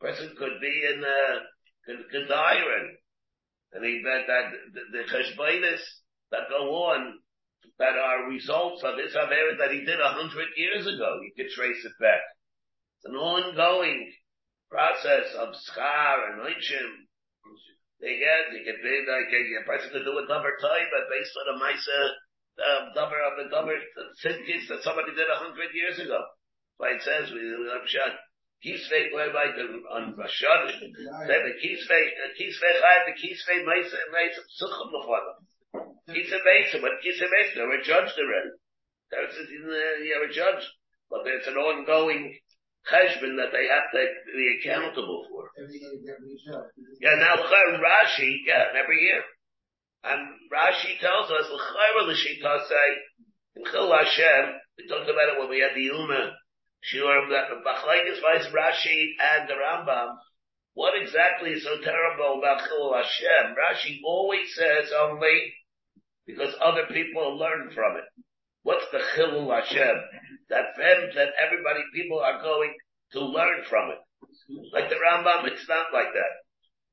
Person 0.00 0.34
could 0.38 0.56
be 0.60 0.72
in, 0.88 1.04
uh, 1.04 1.44
could, 1.84 2.08
could 2.10 2.28
die 2.28 2.56
in. 2.56 2.96
And 3.72 3.84
he, 3.84 4.00
that, 4.04 4.24
that, 4.26 4.44
the, 4.72 5.04
the 5.04 5.78
that 6.30 6.48
go 6.48 6.88
on, 6.88 7.18
that 7.78 7.92
are 7.92 8.30
results 8.30 8.82
of 8.84 8.96
his 8.96 9.12
Avera 9.12 9.58
that 9.58 9.70
he 9.70 9.84
did 9.84 10.00
a 10.00 10.16
hundred 10.16 10.48
years 10.56 10.86
ago, 10.86 11.20
you 11.20 11.32
could 11.36 11.52
trace 11.52 11.84
it 11.84 11.92
back. 12.00 12.24
It's 12.96 13.12
an 13.12 13.16
ongoing 13.16 14.10
process 14.70 15.34
of 15.36 15.52
schar 15.54 16.32
and 16.32 16.40
oichim, 16.40 16.90
they 18.00 18.16
get, 18.16 18.48
they 18.54 18.62
get 18.64 18.80
paid 18.80 19.04
like 19.10 19.28
a, 19.28 19.66
person 19.66 19.90
to 19.92 20.04
do 20.06 20.16
a 20.16 20.28
number 20.30 20.54
time, 20.62 20.86
but 20.88 21.10
based 21.10 21.34
on 21.34 21.52
a 21.52 21.56
Maisa, 21.58 22.00
um, 22.58 22.82
number 22.94 23.18
of 23.22 23.38
the 23.38 23.46
number 23.54 23.74
syndicate 24.18 24.66
that 24.68 24.82
somebody 24.82 25.14
did 25.14 25.30
a 25.30 25.38
hundred 25.38 25.70
years 25.74 25.98
ago. 25.98 26.18
Why 26.78 26.94
it 26.94 27.02
says, 27.02 27.30
we, 27.30 27.42
shot. 27.86 28.14
Kisvei, 28.58 29.10
the, 29.14 29.66
on 29.94 30.18
Rashad, 30.18 30.62
said 30.66 31.42
the 31.46 31.54
Kisvei, 31.62 32.04
Kisvei 32.34 32.74
Chayim, 32.74 33.02
the 33.06 33.14
Kisvei 33.14 33.62
Maisa, 33.62 33.98
Maisa, 34.10 34.42
Suchum 34.58 34.90
Lefana. 34.90 35.34
Kisvei 36.10 36.42
Maisa, 36.42 36.82
but 36.82 36.98
Kisvei 36.98 37.30
Maisa, 37.30 37.54
they 37.54 37.62
were 37.62 37.82
judged 37.82 38.18
already. 38.18 38.50
That's, 39.10 39.34
uh, 39.38 40.02
yeah, 40.02 40.18
were 40.18 40.32
judged. 40.34 40.66
But 41.08 41.22
there's 41.24 41.46
an 41.46 41.54
ongoing 41.54 42.36
cheshbon 42.90 43.36
that 43.38 43.52
they 43.52 43.66
have 43.70 43.88
to 43.94 44.00
be 44.34 44.58
accountable 44.58 45.24
for. 45.30 45.50
Yeah, 47.00 47.14
now 47.16 47.36
Rashi, 47.36 48.42
yeah, 48.44 48.74
every 48.74 49.00
year. 49.02 49.22
And 50.04 50.20
Rashi 50.52 50.98
tells 51.00 51.30
us, 51.30 51.50
l'chayra 51.50 52.14
say, 52.14 52.88
in 53.56 53.64
Chil 53.64 53.92
Hashem, 53.92 54.54
we 54.78 54.86
talked 54.86 55.10
about 55.10 55.34
it 55.34 55.38
when 55.40 55.50
we 55.50 55.60
had 55.60 55.74
the 55.74 55.82
Yuma, 55.82 56.36
sure, 56.80 57.28
that 57.30 57.50
the 57.50 57.60
Bachlaikis 57.66 58.22
vice 58.22 58.46
Rashi 58.54 59.14
and 59.18 59.48
the 59.48 59.54
Rambam, 59.54 60.14
what 60.74 60.94
exactly 60.94 61.50
is 61.50 61.64
so 61.64 61.80
terrible 61.82 62.38
about 62.38 62.62
Chil 62.68 62.94
Hashem? 62.94 63.56
Rashi 63.58 63.98
always 64.04 64.54
says 64.54 64.92
only 64.94 65.52
because 66.26 66.54
other 66.62 66.86
people 66.92 67.36
learn 67.36 67.72
from 67.74 67.96
it. 67.96 68.04
What's 68.62 68.86
the 68.92 69.00
Chilul 69.16 69.50
Hashem? 69.50 69.96
That 70.50 70.76
them, 70.76 71.10
that 71.16 71.34
everybody, 71.42 71.80
people 71.92 72.20
are 72.20 72.40
going 72.40 72.74
to 73.12 73.20
learn 73.24 73.64
from 73.68 73.90
it. 73.90 73.98
Like 74.72 74.88
the 74.88 74.96
Rambam, 74.96 75.48
it's 75.48 75.68
not 75.68 75.86
like 75.92 76.12
that. 76.14 76.32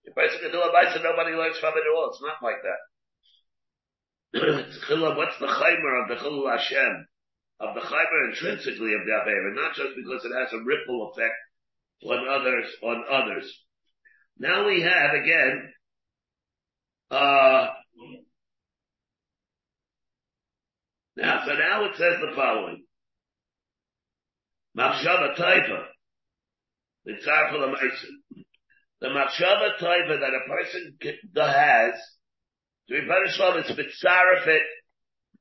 If 0.05 0.15
person 0.15 0.39
can 0.39 0.51
do 0.51 0.61
a 0.61 0.71
bite, 0.71 0.95
nobody 1.03 1.35
learns 1.35 1.59
from 1.59 1.73
it 1.75 1.83
at 1.83 1.93
all. 1.93 2.09
It's 2.09 2.21
not 2.21 2.41
like 2.41 2.61
that. 2.63 2.79
What's 4.36 5.39
the 5.39 5.47
chaymer 5.47 6.03
of 6.03 6.09
the 6.09 6.15
Chilul 6.15 6.51
Hashem? 6.51 7.07
of 7.59 7.73
the 7.73 7.81
chaymer 7.81 8.29
intrinsically 8.29 8.93
of 8.93 9.05
the 9.05 9.11
Avera, 9.11 9.55
not 9.55 9.75
just 9.75 9.95
because 9.95 10.25
it 10.25 10.36
has 10.38 10.51
a 10.53 10.63
ripple 10.63 11.11
effect 11.11 11.36
on 12.03 12.27
others, 12.27 12.65
on 12.83 13.03
others. 13.09 13.59
Now 14.38 14.67
we 14.67 14.81
have 14.81 15.13
again, 15.13 15.71
uh, 17.11 17.67
now, 21.15 21.45
so 21.45 21.53
now 21.53 21.86
it 21.86 21.95
says 21.95 22.15
the 22.19 22.36
following. 22.36 22.83
Machshava 24.77 25.38
Taifa. 25.38 25.86
The 27.05 27.13
Tzar 27.13 27.51
for 27.51 27.59
the 27.59 27.67
Meisim. 27.67 28.43
The 28.99 29.07
Machshava 29.07 29.77
Taifa 29.79 30.19
that 30.19 30.33
a 30.33 30.49
person 30.49 30.97
has, 31.38 31.93
punished 32.89 33.38
for 33.38 33.57
it's 33.59 33.71
mitzarefit 33.71 34.61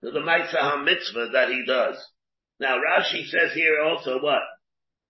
to 0.03 0.11
the 0.11 0.21
Maisa 0.21 0.57
HaMitzvah 0.57 1.33
that 1.33 1.49
he 1.49 1.65
does. 1.67 1.97
Now 2.61 2.79
Rashi 2.79 3.27
says 3.27 3.53
here 3.55 3.83
also 3.85 4.21
what? 4.21 4.43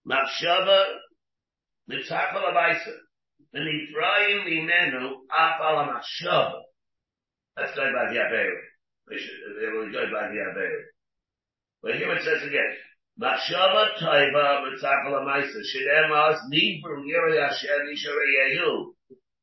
Machshava 0.07 0.85
the 1.87 1.95
Maisa. 1.95 2.93
V'nifrayim 3.53 4.45
mimenu 4.47 5.11
af 5.31 5.59
ala 5.61 5.87
machshava. 5.93 6.61
That's 7.55 7.75
going 7.75 7.93
by 7.93 8.13
the 8.13 8.19
Averu. 8.19 8.57
It 9.07 9.73
will 9.73 9.91
go 9.91 10.05
by 10.11 10.27
the 10.29 10.35
Averu. 10.35 10.81
But 11.81 11.95
here 11.95 12.11
it 12.11 12.23
says 12.23 12.43
again, 12.47 12.75
Machshava 13.21 13.97
Taiva 14.01 14.65
Mitzakala 14.65 15.23
Maisa 15.23 15.61
Shedemaz 15.61 16.39
Nibru 16.51 17.03
Yiri 17.05 17.39
Hashem 17.39 17.87
Yisharei 17.87 18.57
Yehu 18.57 18.93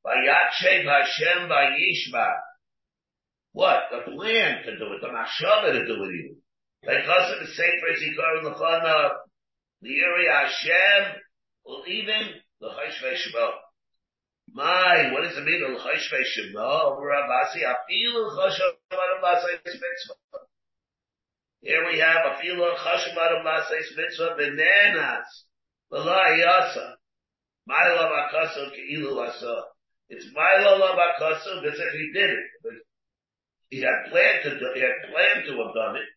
Vayakshev 0.04 0.84
Hashem 0.84 1.48
Vayishma 1.48 2.34
What? 3.52 3.80
The 3.90 4.10
plan 4.10 4.64
to 4.64 4.78
do 4.78 4.92
it, 4.92 5.00
the 5.00 5.08
Machshava 5.08 5.72
to 5.72 5.86
do 5.86 6.02
it 6.04 6.12
even. 6.12 6.36
Because 6.82 7.32
of 7.32 7.40
the 7.40 7.52
Sefer 7.52 7.92
Zikar 7.94 8.42
Lechana 8.42 9.10
the 9.82 9.88
Yiri 9.88 10.30
Hashem 10.30 11.20
or 11.64 11.86
even 11.86 12.22
the 12.60 12.68
Cheshvei 12.68 13.16
Shema. 13.16 13.50
My, 14.54 15.10
what 15.12 15.22
does 15.22 15.36
it 15.36 15.44
mean, 15.44 15.60
the 15.60 15.78
Cheshvei 15.78 16.24
Shema? 16.24 16.82
Over 16.84 17.10
Abasi, 17.10 17.62
Afilu 17.66 18.30
Choshav 18.36 18.78
Abasi 18.92 19.58
Mitzvah. 19.64 20.46
Here 21.60 21.86
we 21.86 21.98
have 21.98 22.26
a 22.26 22.40
few 22.40 22.62
of 22.62 22.78
Chashmat 22.78 23.38
of 23.38 23.46
Maseis 23.46 23.96
Mitzvah 23.96 24.34
bananas. 24.36 25.44
V'la 25.92 26.94
Milo 27.66 28.10
Bakasu 28.10 28.72
Ke'ilu 28.74 29.28
Asa. 29.28 29.62
It's 30.08 30.26
Milo 30.32 30.96
Bakasu 30.96 31.66
as 31.66 31.78
if 31.78 31.92
he 31.92 32.10
did 32.12 32.30
it. 32.30 32.82
He 33.72 33.80
had 33.80 34.12
planned 34.12 34.44
to 34.44 34.58
do, 34.60 34.68
he 34.76 34.84
had 34.84 35.08
planned 35.08 35.48
to 35.48 35.56
have 35.64 35.72
done 35.72 35.96
it. 35.96 36.08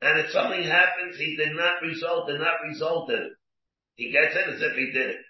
And 0.00 0.24
if 0.24 0.32
something 0.32 0.64
happens, 0.64 1.18
he 1.18 1.36
did 1.36 1.52
not 1.52 1.82
result, 1.82 2.28
did 2.28 2.40
not 2.40 2.64
result 2.64 3.10
in 3.10 3.20
it. 3.20 3.32
He 3.96 4.10
gets 4.10 4.34
it 4.34 4.48
as 4.48 4.62
if 4.62 4.72
he 4.72 4.86
did 4.90 5.20
it. 5.20 5.22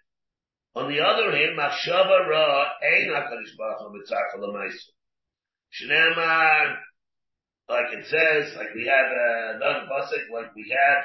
On 0.76 0.86
the 0.88 1.00
other 1.02 1.34
hand, 1.34 1.58
Machshava 1.58 2.28
Ra 2.30 2.70
Ein 2.78 3.10
HaKadosh 3.10 3.58
Baruch 3.58 3.90
Hu. 3.90 4.70
Shneimar 5.74 6.76
like 7.70 7.92
it 7.92 8.04
says, 8.06 8.56
like 8.56 8.74
we 8.74 8.86
have 8.86 9.06
uh, 9.06 9.56
another 9.56 9.86
pasuk, 9.86 10.26
like 10.34 10.54
we 10.56 10.74
have, 10.74 11.04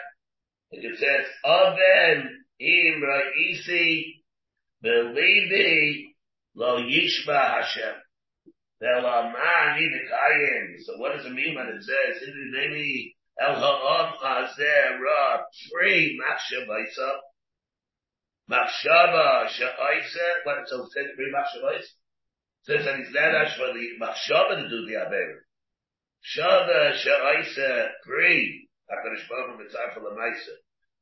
like 0.73 0.83
it 0.83 0.97
says, 0.97 1.25
Aven 1.45 2.45
im 2.59 3.01
ra'isi 3.01 4.03
belibi 4.83 6.05
lo 6.55 6.81
yishba 6.81 7.61
Hashem. 7.61 7.93
So 10.85 10.97
what 10.97 11.17
does 11.17 11.25
it 11.25 11.33
mean 11.33 11.55
when 11.55 11.67
it 11.67 11.81
says, 11.81 12.21
Maybe 12.51 13.15
El 13.41 13.55
Ha'am 13.55 14.13
Chazer 14.21 14.99
Ra 14.99 15.41
Free 15.71 16.19
Machshavaisa? 16.21 17.09
Machshava 18.49 19.47
Sha'aisa, 19.49 20.43
what 20.43 20.59
it 20.59 20.69
says, 20.69 20.87
free 21.15 21.33
Machshavaisa? 21.33 21.89
Says 22.63 22.85
that 22.85 22.97
he's 22.99 23.11
not 23.11 23.57
for 23.57 23.73
the 23.73 23.97
Machshava 23.99 24.61
to 24.61 24.69
do 24.69 24.85
the 24.85 24.93
Averim. 24.93 25.41
Shava 26.25 26.93
she'aisa 26.93 27.91
free. 28.03 28.67
HaKadosh 28.89 29.29
Baruch 29.29 29.57
Hu 29.57 29.63
mitzvah 29.63 29.93
for 29.93 30.01
l'maisa. 30.01 30.55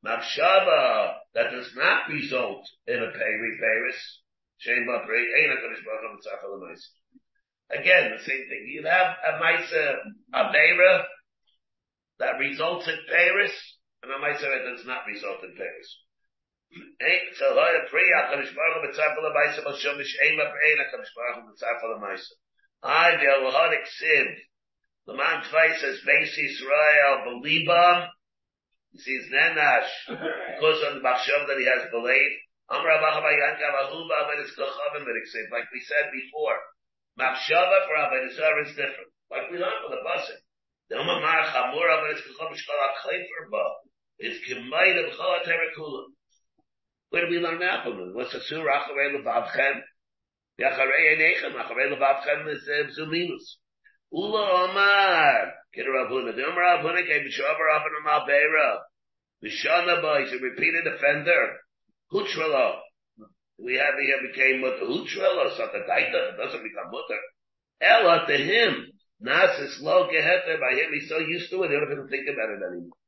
Machshava 0.04 1.16
that 1.34 1.50
does 1.50 1.74
not 1.76 2.08
result 2.10 2.68
in 2.86 3.02
a 3.02 3.10
peri 3.10 3.58
peris. 3.58 4.20
Shem 4.58 4.84
b'prei 4.84 5.24
ein 5.40 5.56
HaKadosh 5.56 5.84
Baruch 5.84 6.10
Hu 6.10 6.14
mitzvah 6.14 6.38
for 6.42 6.58
l'maisa. 6.58 7.03
Again, 7.70 8.12
the 8.12 8.22
same 8.22 8.44
thing. 8.48 8.66
You 8.68 8.84
have 8.84 9.16
a 9.24 9.32
maisa, 9.40 9.96
a 10.34 10.52
beira 10.52 11.04
that 12.18 12.38
results 12.38 12.86
in 12.88 12.98
peris, 13.08 13.54
and 14.02 14.12
a 14.12 14.16
maisa 14.16 14.42
that 14.42 14.64
does 14.70 14.86
not 14.86 15.06
result 15.06 15.42
in 15.44 15.54
l'maisa. 21.96 22.34
I, 22.82 23.16
the 23.16 23.26
Elohadic 23.26 23.86
siv, 24.02 24.26
the 25.06 25.14
man 25.14 25.42
twice 25.50 25.80
says, 25.80 26.00
Beis 26.06 26.36
Yisrael 26.36 27.24
Belibam. 27.26 28.08
He 28.92 28.98
sees 28.98 29.30
Nenash 29.32 29.90
because 30.08 30.82
of 30.86 30.94
the 30.94 31.00
Machshav 31.00 31.46
that 31.48 31.58
he 31.58 31.64
has 31.66 31.90
believed. 31.90 32.40
Like 32.70 32.82
we 35.72 35.80
said 35.80 36.10
before, 36.12 36.58
Machshava 37.18 37.86
for 37.86 37.94
Avodah 37.94 38.66
is 38.66 38.74
different. 38.74 39.10
Like 39.30 39.50
we 39.50 39.58
learned 39.58 39.86
with 39.88 39.98
the. 39.98 40.34
The 40.90 40.96
Umar 40.96 41.20
Mar 41.20 41.42
Chamura, 41.48 42.02
but 42.02 42.10
it's 42.10 42.20
Kachavim 42.20 42.52
Shkala 42.52 42.88
Kleifer 43.00 43.50
Ba. 43.50 43.64
It's 44.18 44.38
Kimayt 44.46 45.00
of 45.00 45.14
Chala 45.16 45.40
Terakula. 45.42 46.04
Where 47.08 47.24
do 47.24 47.30
we 47.30 47.38
learn 47.38 47.60
that 47.60 47.84
from? 47.84 48.12
What's 48.12 48.32
Surah 48.48 48.84
Acharei 48.84 49.16
Levavchem? 49.16 49.80
The 50.58 50.64
Acharei 50.64 51.16
Enechem, 51.16 51.54
Acharei 51.54 51.96
Levavchem 51.96 52.52
is 52.52 52.68
uh, 52.68 53.00
Zuminus. 53.00 53.56
Ula 54.12 54.68
Omar. 54.68 55.54
Get 55.72 55.84
Rav 55.84 56.10
Huna. 56.10 56.32
Omar 56.32 56.60
Rav 56.60 56.84
Huna 56.84 57.06
came 57.06 57.26
up 57.26 57.82
in 57.86 58.04
Malbeira. 58.06 58.78
Mishana 59.42 60.02
boys, 60.02 60.32
a 60.32 60.38
repeated 60.42 60.86
offender. 60.86 61.56
Hutrala. 62.12 62.80
We 63.58 63.74
have 63.76 63.94
here 64.00 64.20
became 64.22 64.60
mutter. 64.60 64.84
Hutrala, 64.84 65.54
Satataita. 65.56 66.34
It 66.34 66.36
doesn't 66.36 66.62
become 66.62 66.90
mutter. 66.90 67.20
Ella 67.80 68.26
to 68.26 68.36
him. 68.36 68.86
Nasis 69.22 69.80
lo 69.80 70.08
geheter 70.08 70.58
by 70.60 70.76
him. 70.76 70.92
He's 70.92 71.08
so 71.08 71.18
used 71.18 71.50
to 71.50 71.62
it, 71.62 71.70
he 71.70 71.76
even 71.76 72.08
think 72.08 72.28
about 72.28 72.50
it 72.50 72.62
anymore. 72.62 72.98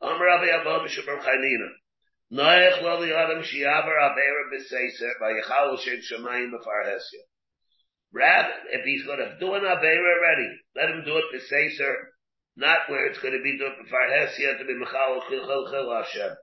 Omar 0.00 0.26
Rabbi 0.26 0.48
Abba 0.48 0.88
B'Shabam 0.88 1.20
Chaynina. 1.20 1.68
Noach 2.32 2.82
lo 2.82 3.00
li 3.00 3.12
adam 3.12 3.42
shiavar 3.42 3.96
avera 4.00 4.44
b'seiser 4.52 5.12
v'yichal 5.20 5.78
shem 5.78 6.00
shamayim 6.00 6.50
b'farhesia. 6.52 7.22
Rather, 8.12 8.54
if 8.70 8.84
he's 8.84 9.04
going 9.04 9.18
to 9.18 9.36
do 9.38 9.54
an 9.54 9.62
Aveira 9.62 10.18
already, 10.18 10.50
let 10.74 10.90
him 10.90 11.04
do 11.04 11.16
it 11.16 11.70
sir, 11.76 12.12
not 12.56 12.88
where 12.88 13.06
it's 13.06 13.20
going 13.20 13.34
to 13.34 13.42
be 13.42 13.56
done 13.56 13.76
for 13.88 13.98
Hesia 14.10 14.58
to 14.58 14.64
be 14.64 14.74
Mechal 14.74 15.20
Chil 15.28 15.46
Chil 15.46 15.70
Chil 15.70 15.94
Hashem. 15.94 16.36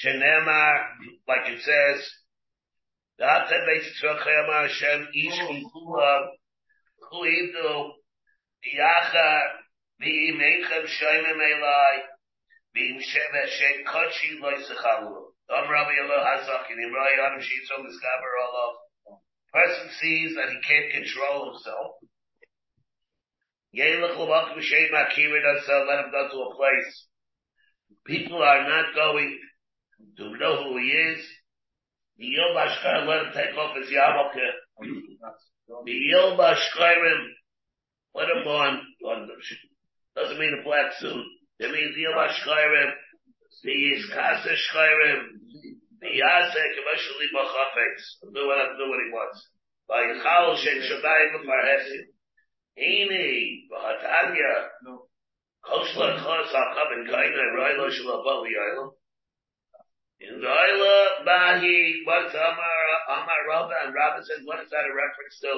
Shenemar, 0.00 0.96
like 1.28 1.48
it 1.48 1.60
says, 1.60 2.00
Da'at 3.20 3.52
Beis 3.52 3.84
Tzrachem 4.00 4.48
Hashem 4.48 5.08
Ish 5.14 5.40
Chuidu 7.12 7.70
Yacha 8.64 9.30
V'imechem 10.00 10.84
Shoymem 10.88 11.36
Elai 11.36 11.96
V'im 12.74 12.96
Sheva 12.96 13.42
Shem 13.46 13.84
Kochi 13.84 14.40
Loy 14.40 14.54
Sechalu 14.54 15.30
Am 15.50 15.68
Rabbi 15.70 15.96
Allah 16.00 16.22
Hazak 16.24 16.70
in 16.70 16.78
Imrai 16.78 17.18
Adam 17.18 17.40
Shitzom 17.40 17.84
Miskaber 17.84 18.32
Allah. 18.46 18.68
Person 19.52 19.88
sees 20.00 20.34
that 20.36 20.48
he 20.48 20.60
can't 20.66 20.92
control 20.92 21.52
himself. 21.52 21.98
Let 23.74 23.86
him 23.86 24.00
go 26.10 26.28
to 26.30 26.38
a 26.40 26.54
place. 26.56 27.06
People 28.06 28.42
are 28.42 28.68
not 28.68 28.94
going 28.94 29.38
to 30.16 30.36
know 30.36 30.64
who 30.64 30.78
he 30.78 30.88
is. 30.88 31.26
Let 32.18 33.26
him 33.26 33.32
take 33.32 33.56
off 33.56 33.76
his 33.76 33.90
yarmulke. 33.90 34.46
Let 38.14 38.28
him 38.28 38.44
go 38.44 38.56
on, 38.56 38.80
doesn't 40.16 40.38
mean 40.38 40.58
a 40.60 40.64
black 40.64 40.92
suit. 40.98 41.24
It 41.60 41.70
means 41.70 41.96
Yom 41.96 42.18
Ashkairim. 42.18 42.92
The 43.62 43.70
Yiskasa 43.70 44.52
Shchayrim. 44.56 45.22
The 46.00 46.06
Yasek 46.06 46.72
emotionally 46.80 47.28
bachafetz. 47.36 48.32
Do 48.32 48.46
what 48.46 48.58
do 48.78 48.88
what 48.88 49.00
he 49.04 49.12
wants. 49.12 49.48
By 49.86 50.00
Yichal 50.02 50.56
Shen 50.56 50.80
Shabbayim 50.80 51.30
Mefarhesim. 51.36 52.04
Hini, 52.78 53.68
Bahatanya. 53.70 54.68
Koshla 55.64 56.08
Chos 56.22 56.52
Akav 56.52 56.92
and 56.96 57.08
Kaina 57.08 57.44
Railo 57.56 57.86
Shalabali 57.90 58.52
Island. 58.72 58.92
In 60.20 60.36
Raila 60.36 61.24
Bahi, 61.24 62.04
what's 62.04 62.36
Amar, 62.36 62.84
Amar 63.08 63.40
Rabba, 63.48 63.74
and 63.88 63.96
Rabba 63.96 64.20
says, 64.20 64.44
what 64.44 64.60
is 64.60 64.68
that 64.68 64.84
a 64.84 64.92
reference 64.92 65.36
to? 65.40 65.52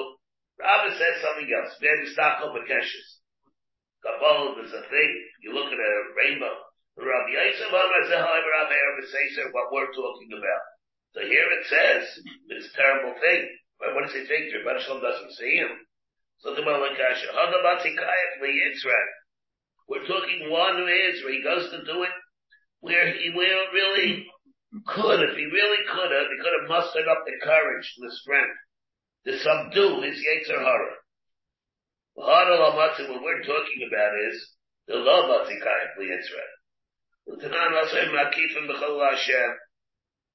Rabbi 0.55 0.95
says 0.95 1.19
something 1.19 1.51
else. 1.51 1.75
Maybe 1.83 2.07
stock 2.15 2.39
up 2.39 2.55
Keshes. 2.63 3.09
Kabbalah 3.99 4.63
is 4.63 4.71
a 4.71 4.87
thing. 4.87 5.11
You 5.43 5.51
look 5.51 5.67
at 5.67 5.75
a 5.75 5.93
rainbow. 6.15 6.55
Rabbi 6.95 7.31
Yosef 7.35 7.75
Amar 7.75 8.07
Zehai 8.07 8.39
Rabbi 8.39 9.03
Seser, 9.03 9.51
what 9.51 9.67
we're 9.75 9.91
talking 9.91 10.31
about. 10.31 10.63
So 11.11 11.27
here 11.27 11.49
it 11.59 11.67
says, 11.67 12.03
this 12.47 12.71
terrible 12.71 13.19
thing. 13.19 13.43
But 13.83 13.95
what 13.95 14.07
does 14.07 14.15
he 14.15 14.23
think? 14.23 14.47
Rabbi 14.47 14.79
Shalom 14.79 15.03
doesn't 15.03 15.35
see 15.35 15.59
him. 15.59 15.75
So 16.39 16.55
the 16.55 16.63
Malakasha, 16.63 17.35
Hagabatikayat 17.35 18.39
Yitzrak. 18.39 19.09
We're 19.91 20.07
talking 20.07 20.47
one 20.47 20.79
who 20.79 20.87
is, 20.87 21.19
where 21.19 21.35
he 21.35 21.43
goes 21.43 21.67
to 21.71 21.83
do 21.83 22.03
it, 22.03 22.15
where 22.79 23.11
he 23.11 23.31
will 23.35 23.63
really 23.75 24.27
could, 24.81 25.21
if 25.21 25.37
he 25.37 25.45
really 25.45 25.83
could 25.85 26.11
have, 26.11 26.27
he 26.33 26.37
could 26.41 26.55
have 26.61 26.69
mustered 26.69 27.07
up 27.07 27.23
the 27.25 27.37
courage, 27.45 27.93
the 27.99 28.11
strength, 28.11 28.57
to 29.25 29.37
subdue 29.37 30.01
his 30.01 30.17
Yetzer 30.17 30.57
Hara. 30.57 30.97
What 32.15 32.47
we're 32.49 33.43
talking 33.43 33.81
about 33.87 34.13
is 34.29 34.35
the 34.87 34.95
love 34.95 35.29
of 35.29 35.47
Tikayat 35.47 35.97
Yitzrak. 35.97 36.51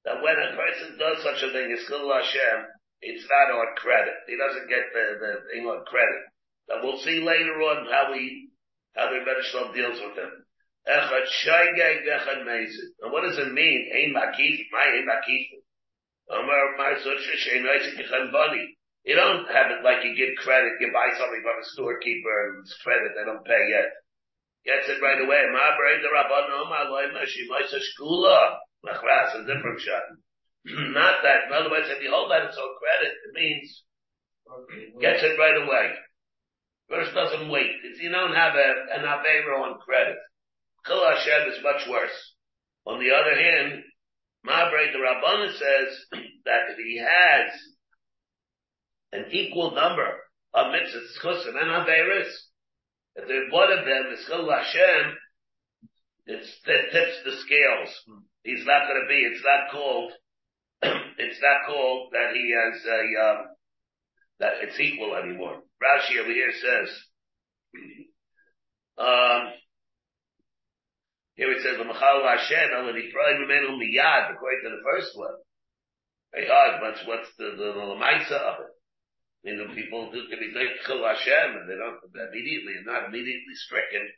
That 0.05 0.23
when 0.23 0.35
a 0.39 0.55
person 0.55 0.97
does 0.97 1.23
such 1.23 1.43
a 1.43 1.51
thing, 1.51 1.71
it's 1.71 1.87
Hashem, 1.87 2.65
it's 3.01 3.27
not 3.29 3.51
on 3.55 3.75
credit. 3.75 4.15
He 4.27 4.35
doesn't 4.37 4.69
get 4.69 4.91
the, 4.93 5.19
the 5.19 5.31
thing 5.51 5.65
on 5.65 5.85
credit. 5.85 6.23
But 6.67 6.83
we'll 6.83 6.99
see 6.99 7.19
later 7.21 7.61
on 7.61 7.85
how 7.91 8.11
we, 8.11 8.49
how 8.95 9.09
the 9.09 9.19
Rebbe 9.19 9.73
deals 9.73 9.99
with 10.01 10.17
him. 10.17 10.45
Echad 10.89 11.25
shaygeg 11.45 12.09
echad 12.09 12.41
mezid. 12.49 12.89
And 13.01 13.13
what 13.13 13.21
does 13.21 13.37
it 13.37 13.53
mean? 13.53 13.91
Ein 13.93 14.13
makif, 14.17 14.57
my 14.73 14.89
ein 14.97 15.05
makif. 15.05 15.45
Omer 16.33 16.77
mar 16.77 16.97
sutra 16.97 17.35
shein 17.37 17.61
reisik 17.61 18.01
echan 18.01 18.31
bani. 18.31 18.75
You 19.05 19.15
don't 19.15 19.45
have 19.47 19.71
it 19.71 19.83
like 19.83 20.03
you 20.03 20.15
give 20.15 20.35
credit, 20.43 20.81
you 20.81 20.91
buy 20.91 21.09
something 21.17 21.41
from 21.45 21.61
a 21.61 21.65
storekeeper 21.73 22.35
and 22.49 22.61
it's 22.61 22.75
credit, 22.83 23.13
they 23.15 23.25
don't 23.25 23.45
pay 23.45 23.69
yet. 23.69 23.89
Gets 24.65 24.89
it 24.89 25.01
right 25.01 25.21
away. 25.21 25.45
Ma 25.53 25.77
brei 25.77 26.01
the 26.01 26.09
rabban 26.09 26.51
omar 26.51 26.89
loy 26.89 27.13
ma 27.13 27.23
shi 27.25 27.47
shkula. 27.47 28.57
Machras, 28.85 29.35
a 29.35 29.45
different 29.45 29.79
shot. 29.81 30.03
Not 30.65 31.21
that. 31.23 31.47
In 31.47 31.53
other 31.53 31.69
words, 31.69 31.87
if 31.89 32.01
you 32.01 32.11
hold 32.11 32.31
that 32.31 32.47
as 32.47 32.57
on 32.57 32.75
credit, 32.79 33.13
it 33.13 33.33
means 33.33 33.83
gets 35.01 35.23
it 35.23 35.37
right 35.37 35.57
away. 35.57 35.93
First 36.89 37.13
doesn't 37.13 37.49
wait. 37.49 37.71
If 37.83 38.01
you 38.01 38.09
don't 38.09 38.33
have 38.33 38.55
a, 38.55 38.69
an 38.97 39.05
Aveiro 39.05 39.61
on 39.61 39.79
credit, 39.79 40.17
Chil 40.85 41.03
Hashem 41.03 41.49
is 41.51 41.63
much 41.63 41.87
worse. 41.89 42.35
On 42.85 42.99
the 42.99 43.11
other 43.11 43.35
hand, 43.35 43.83
Mabre 44.43 44.91
the 44.91 44.99
Rabbana 44.99 45.51
says 45.51 46.05
that 46.45 46.69
if 46.71 46.77
he 46.77 46.97
has 46.97 47.51
an 49.11 49.31
equal 49.31 49.71
number 49.71 50.17
of 50.53 50.67
mitzvahs, 50.67 51.19
chusim 51.21 51.59
and 51.59 51.69
Aveiros, 51.69 52.31
if 53.15 53.27
there's 53.27 53.51
one 53.51 53.71
of 53.71 53.85
them 53.85 54.13
is 54.13 54.25
Chil 54.25 54.49
Hashem, 54.49 55.17
it 56.27 56.91
tips 56.91 57.23
the 57.25 57.31
scales. 57.45 57.89
He's 58.43 58.65
not 58.65 58.87
going 58.87 59.01
to 59.01 59.07
be, 59.07 59.15
it's 59.15 59.43
not 59.43 59.71
called 59.71 60.13
it's 61.17 61.41
not 61.41 61.67
called 61.67 62.11
that 62.13 62.33
he 62.33 62.55
has 62.55 62.85
a, 62.85 63.01
um, 63.27 63.45
that 64.39 64.53
it's 64.63 64.79
equal 64.79 65.15
anymore. 65.15 65.61
Rashi 65.83 66.19
over 66.19 66.31
here 66.31 66.51
says, 66.53 66.89
um, 68.97 69.51
here 71.39 71.55
it 71.55 71.63
says, 71.63 71.79
"L'machal 71.79 72.27
Hashem 72.27 72.69
el 72.75 72.91
nifrei 72.91 73.39
memenu 73.39 73.79
miyad," 73.79 74.35
according 74.35 74.61
to 74.67 74.75
the 74.75 74.83
first 74.83 75.15
one. 75.15 75.39
Very 76.35 76.47
hard. 76.51 76.83
What's 76.83 77.01
what's 77.07 77.31
the 77.39 77.55
the, 77.55 77.67
the 77.79 77.85
lemaisa 77.95 78.35
of 78.35 78.59
it? 78.67 78.75
You 79.43 79.55
know, 79.55 79.73
people 79.73 80.11
do 80.11 80.27
can 80.27 80.39
be 80.39 80.51
like 80.51 80.83
Chil 80.83 80.99
Hashem, 80.99 81.55
and 81.55 81.69
they 81.69 81.79
don't 81.79 82.03
immediately, 82.11 82.83
not 82.83 83.07
immediately 83.07 83.55
stricken, 83.55 84.11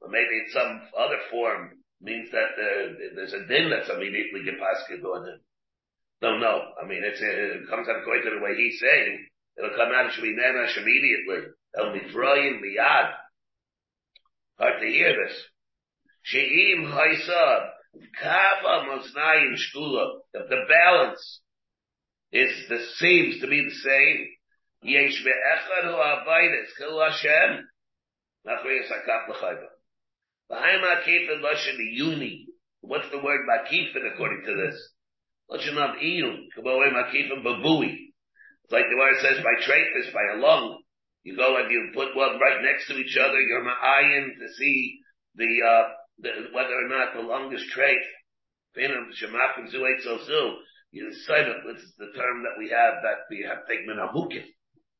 But 0.00 0.10
maybe 0.10 0.34
in 0.34 0.50
some 0.50 0.82
other 0.98 1.18
form 1.30 1.78
means 2.02 2.30
that 2.32 2.58
there's 2.58 3.34
a 3.34 3.46
din 3.46 3.70
that's 3.70 3.88
immediately 3.88 4.42
gepasket 4.42 5.02
on 5.06 5.28
him. 5.28 5.40
Don't 6.20 6.40
know. 6.40 6.58
I 6.82 6.86
mean, 6.86 7.02
it's, 7.04 7.20
it 7.22 7.70
comes 7.70 7.88
out 7.88 8.02
according 8.02 8.24
to 8.24 8.34
the 8.34 8.42
way 8.42 8.56
he's 8.56 8.80
saying. 8.80 9.26
It'll 9.56 9.78
come 9.78 9.94
out, 9.94 10.10
be 10.20 10.34
nenash 10.34 10.76
immediately. 10.76 11.54
Be 11.94 12.12
throwing 12.12 12.60
miyad. 12.62 13.14
Hard 14.58 14.80
to 14.80 14.86
hear 14.86 15.14
this. 15.14 15.38
She'im 16.28 16.84
haisa 16.84 17.70
kava 18.20 18.84
moznayin 18.84 19.56
shkula. 19.56 20.20
If 20.34 20.50
the 20.50 20.60
balance 20.68 21.40
is 22.32 22.68
the 22.68 22.84
seems 22.96 23.40
to 23.40 23.46
be 23.46 23.64
the 23.64 23.74
same, 23.74 24.28
yesh 24.82 25.24
be'echad 25.24 25.84
hu 25.88 25.96
abaydes 25.96 26.68
kil 26.76 27.00
Hashem, 27.00 27.64
nachriyas 28.46 28.92
hakaf 28.92 29.28
l'chayva. 29.30 29.68
V'haim 30.50 30.82
hakifin 30.84 31.40
l'shem 31.40 31.78
yuni. 31.92 32.48
What's 32.82 33.10
the 33.10 33.22
word 33.24 33.48
makifin 33.48 34.12
according 34.12 34.44
to 34.44 34.54
this? 34.54 34.92
Lashon 35.50 35.78
of 35.78 35.96
iyum, 35.96 36.44
kaboim 36.58 36.92
akifim 36.92 37.42
babui. 37.42 38.12
It's 38.64 38.72
like 38.72 38.84
the 38.90 38.98
word 38.98 39.14
says 39.22 39.42
by 39.42 39.64
trachis, 39.64 40.12
by 40.12 40.34
a 40.34 40.40
lung. 40.40 40.82
You 41.22 41.36
go 41.36 41.56
and 41.56 41.70
you 41.70 41.90
put 41.94 42.14
one 42.14 42.38
right 42.38 42.60
next 42.62 42.86
to 42.88 42.98
each 42.98 43.16
other, 43.16 43.40
you're 43.40 43.64
ma'ayin 43.64 44.38
to 44.38 44.54
see 44.58 44.98
the, 45.34 45.66
uh, 45.66 45.88
the, 46.20 46.30
whether 46.52 46.74
or 46.74 46.88
not 46.88 47.14
the 47.14 47.22
longest 47.22 47.68
trait, 47.70 47.98
Benim 48.74 49.10
Shemakim 49.14 49.70
Zu 49.70 49.78
Eitzosu, 49.78 50.56
Yisayim, 50.94 51.66
which 51.66 51.78
is 51.78 51.94
the 51.98 52.12
term 52.16 52.42
that 52.42 52.56
we 52.58 52.70
have 52.70 53.02
that 53.02 53.26
we 53.30 53.44
have 53.46 53.66
Tegmin 53.68 53.98
Amukim. 53.98 54.44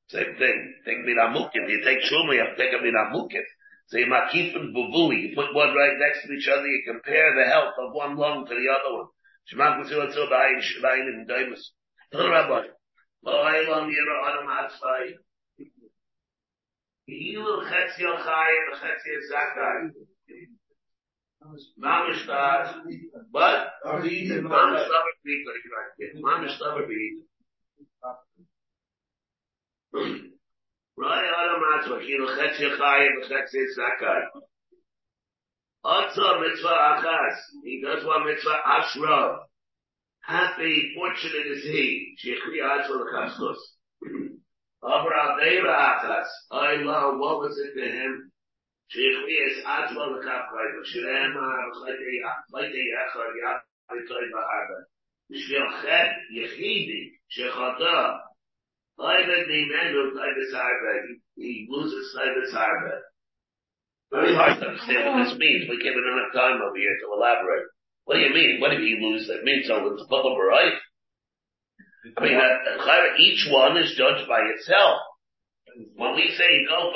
Same 0.09 0.37
thing, 0.39 0.75
Tegmin 0.87 1.16
Amukim. 1.16 1.69
You 1.69 1.83
take 1.85 2.01
Shulma, 2.01 2.35
you 2.35 2.41
have 2.41 2.59
Tegmin 2.59 2.95
Amukim. 2.95 3.45
So 3.89 3.99
you 3.99 4.07
makif 4.07 4.55
and 4.55 4.75
bubui, 4.75 5.31
you 5.31 5.35
put 5.35 5.55
one 5.55 5.75
right 5.75 5.97
next 5.99 6.27
to 6.27 6.33
each 6.33 6.49
other, 6.49 6.66
you 6.66 6.83
compare 6.87 7.35
the 7.35 7.51
health 7.51 7.75
of 7.79 7.95
one 7.95 8.16
lung 8.16 8.45
to 8.47 8.55
the 8.55 8.69
other 8.69 8.97
one. 8.97 9.07
Shemakim 9.53 9.87
Zu 9.89 9.95
Eitzosu, 9.95 10.31
Ba'ayin 10.31 10.61
Shemaim 10.61 11.07
and 11.09 11.29
Daimus. 11.29 11.61
Tell 12.12 12.29
Rabbi, 12.29 12.69
Lo'ay 13.25 13.69
Lam 13.69 13.89
Yira 13.89 14.29
Adam 14.29 14.47
Hatzvai. 14.47 15.14
Yilu 17.09 17.64
Chetz 17.69 17.97
Yochai 17.99 18.53
and 18.66 18.81
Chetz 18.81 19.03
Yochai. 19.33 20.08
Mamishtar, 21.82 22.82
but 23.32 23.70
the 23.84 24.42
Mamishtar 24.42 25.03
be 25.24 25.44
correct. 25.44 26.16
Mamishtar 26.16 26.88
be. 26.88 27.22
Right 30.96 31.30
on 31.38 31.49
a 31.55 31.92
match, 31.92 32.07
you 32.09 32.26
Chetzi 32.26 32.76
Chayim, 32.76 33.30
Chetzi 33.30 33.64
Zakai. 33.78 34.40
Also, 35.84 36.40
mitzvah 36.40 36.68
achas. 36.68 37.36
He 37.62 37.80
does 37.82 38.05
one 38.05 38.26
mitzvah 38.26 38.61
ashra. 38.66 39.38
Happy, 40.20 40.92
fortunate 40.96 41.46
is 41.46 41.62
he. 41.62 42.16
Shechri 42.22 42.61
ashra 42.61 42.96
l'chaskus. 43.01 43.57
Abra 44.82 45.36
deira 45.40 45.72
achas. 45.72 46.26
I 46.51 46.84
what 46.84 47.38
was 47.40 47.59
it 47.59 47.80
to 47.80 47.86
him? 47.90 48.32
Shechri 48.91 49.36
is 49.47 49.64
atzva 49.66 50.04
l'chafchai. 50.14 50.68
Shrem 50.89 51.34
ha'chayte 51.34 52.82
yachar 52.93 53.30
yachar 53.41 54.26
ba'arba. 54.34 54.80
בשביל 55.30 55.70
חטא 55.70 56.08
יחידי 56.32 57.04
שחטא, 57.30 57.97
אויבד 58.99 59.45
ממנו 59.49 60.01
טייבס 60.18 60.54
הרבה, 60.54 60.93
he 61.39 61.51
loses 61.72 62.18
טייבס 62.18 62.54
הרבה. 62.54 62.95
Very 64.12 64.36
hard 64.36 64.60
to 64.60 64.68
understand 64.68 65.01
what 65.08 65.24
this 65.24 65.34
means. 65.39 65.68
We 65.68 65.82
can't 65.82 65.97
enough 65.97 66.34
time 66.34 66.62
over 66.62 66.78
here 66.78 66.95
to 67.01 67.14
elaborate. 67.18 67.66
What 68.06 68.16
do 68.16 68.22
you 68.22 68.34
mean? 68.34 68.62
What 68.62 68.70
did 68.70 68.82
he 68.82 68.93
lose? 69.01 69.26
That 69.28 69.43
means 69.43 69.66
so 69.66 69.82
it's 69.89 70.06
bubble 70.08 70.38
right? 70.38 70.78
I 72.18 72.22
mean, 72.22 72.38
uh, 72.38 73.18
each 73.18 73.47
one 73.49 73.76
is 73.78 73.95
judged 73.97 74.28
by 74.28 74.41
itself. 74.54 75.01
When 75.95 76.14
we 76.14 76.30
say 76.38 76.68
go 76.70 76.93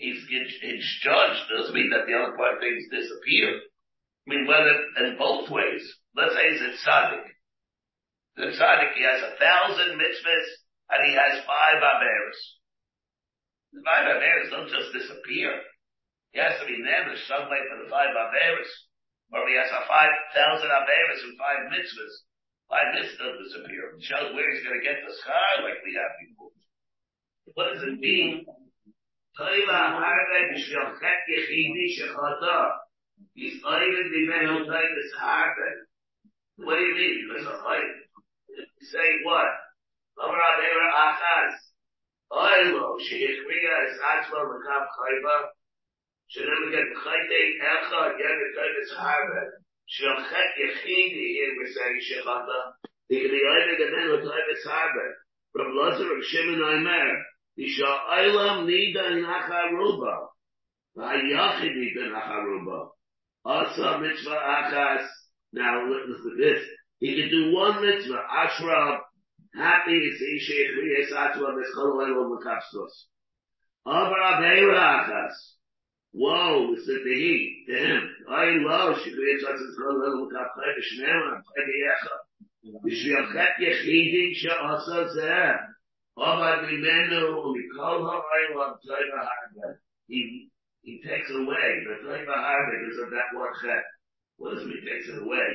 Busser, 0.00 0.26
he's, 0.28 0.54
he's 0.60 0.98
judged, 1.02 1.42
doesn't 1.50 1.74
mean 1.74 1.90
that 1.90 2.06
the 2.06 2.14
other 2.14 2.36
part 2.36 2.60
things 2.60 2.84
disappear. 2.90 3.58
I 3.58 4.26
mean, 4.26 4.46
whether 4.46 4.74
in 5.04 5.18
both 5.18 5.50
ways. 5.50 5.82
Let's 6.14 6.34
say 6.34 6.50
he's 6.52 6.62
a 6.62 6.72
tzaddik. 6.84 7.26
The 8.36 8.54
tzaddik, 8.54 8.94
he 8.94 9.02
has 9.02 9.22
a 9.22 9.36
thousand 9.38 9.98
mitzvahs 9.98 10.48
and 10.90 11.00
he 11.08 11.12
has 11.14 11.44
five 11.46 11.80
averos. 11.82 12.40
The 13.72 13.82
five 13.84 14.06
averos 14.06 14.50
don't 14.50 14.70
just 14.70 14.92
disappear. 14.92 15.52
He 16.32 16.40
has 16.40 16.60
to 16.60 16.66
be 16.66 16.80
namish 16.80 17.24
some 17.26 17.48
way 17.48 17.60
for 17.66 17.82
the 17.82 17.90
five 17.90 18.12
averos. 18.12 18.70
Or 19.32 19.44
he 19.48 19.56
has 19.56 19.68
a 19.72 19.84
five 19.88 20.12
thousand 20.34 20.70
averos 20.70 21.22
and 21.24 21.36
five 21.38 21.60
mitzvahs. 21.72 22.14
Five 22.68 22.88
mitzvahs 22.96 23.18
don't 23.18 23.40
disappear. 23.42 23.96
It 23.96 24.04
shows 24.04 24.34
where 24.36 24.48
he's 24.52 24.64
going 24.64 24.76
to 24.76 24.84
get 24.84 25.00
the 25.00 25.14
sky 25.24 25.64
like 25.64 25.80
we 25.84 25.96
have 25.96 26.12
before. 26.20 26.52
What 27.56 27.72
does 27.72 27.82
it 27.82 27.96
mean? 27.96 28.44
Teile 29.38 29.70
Amarbe 29.70 30.50
bishvil 30.50 30.98
chet 30.98 31.22
yechidi 31.30 31.86
shechata. 31.94 32.74
Is 33.36 33.62
oivet 33.62 34.10
bimei 34.10 34.50
hundai 34.50 34.82
des 34.82 35.12
harbe. 35.14 35.68
What 36.56 36.74
do 36.74 36.82
you 36.82 36.94
mean? 36.96 37.30
Was 37.30 37.46
a 37.46 37.54
fight? 37.62 37.94
Say 38.82 39.10
what? 39.22 39.46
Lomar 40.18 40.42
adeva 40.42 40.86
achaz. 41.06 41.54
Oilo, 42.32 42.98
shiich 42.98 43.38
riga 43.46 43.74
es 43.86 43.98
atzwa 44.10 44.42
mekab 44.42 44.84
chayba. 44.98 45.36
Shere 46.26 46.58
mekab 46.58 46.90
chayte 46.98 47.38
echa 47.62 48.18
yevi 48.18 48.46
chay 48.58 48.70
des 48.74 48.92
harbe. 48.98 49.42
Shvil 49.86 50.18
chet 50.30 50.50
yechidi 50.58 51.26
yir 51.38 51.54
misari 51.62 52.00
shechata. 52.10 52.60
Dikri 53.08 53.38
oivet 53.54 53.78
bimei 53.78 54.18
hundai 54.18 54.42
des 54.50 54.66
harbe. 54.66 55.06
Rav 55.54 55.74
Lazar 55.74 56.10
of 56.10 56.24
Shimon 56.24 56.60
Aymer. 56.60 57.22
Isha 57.58 57.84
Oilam 58.14 58.66
nida 58.66 59.18
in 59.18 59.24
acharuba, 59.24 60.28
v'ayachid 60.96 61.74
nida 61.74 62.06
in 62.06 62.12
acharuba, 62.14 62.88
Asa 63.44 63.98
mitzvah 63.98 64.30
achas, 64.30 65.06
now 65.52 65.84
listen 65.88 66.22
to 66.22 66.36
this, 66.36 66.62
he 67.00 67.20
can 67.20 67.30
do 67.30 67.52
one 67.52 67.84
mitzvah, 67.84 68.22
ashrab, 68.30 69.00
happy 69.54 69.92
is 69.92 70.20
Isha 70.20 70.52
Yechriya 70.52 71.10
Satwa 71.10 71.54
Mischol 71.56 71.96
Oilo 71.96 72.30
Mekapstos. 72.30 73.06
Abra 73.86 74.40
Beira 74.40 75.04
Achas. 75.04 75.34
Whoa, 76.12 76.74
this 76.74 76.86
is 76.86 77.04
the 77.04 77.14
heat, 77.14 77.66
to 77.68 77.76
him. 77.76 78.02
I 78.30 78.44
love 78.60 78.96
Shekriya 78.98 79.42
Satwa 79.42 79.62
Mischol 79.66 79.94
Oilo 79.98 80.28
Mekapstos, 80.28 80.78
Shnema, 80.92 81.42
Pegeyecha. 81.56 82.14
Bishvil 82.84 83.32
Chet 83.32 83.54
Yechidin 83.60 84.30
Sha'asa 84.34 85.08
Zeh. 85.16 85.56
Abba 86.18 86.66
Bimenu, 86.66 87.54
Mikol 87.54 88.02
HaOilo 88.02 88.74
Tzayva 88.82 89.20
Harbe. 89.22 89.78
He, 90.08 90.48
he 90.82 91.00
takes 91.06 91.30
away, 91.30 91.84
the 91.86 91.94
Tzayva 92.02 92.34
Harbe, 92.34 92.74
because 92.82 93.04
of 93.04 93.10
that 93.10 93.30
one 93.34 93.54
Chet. 93.62 93.84
What 94.36 94.54
does 94.54 94.62
it 94.62 94.66
mean, 94.66 94.82
takes 94.86 95.08
it 95.08 95.22
away? 95.22 95.50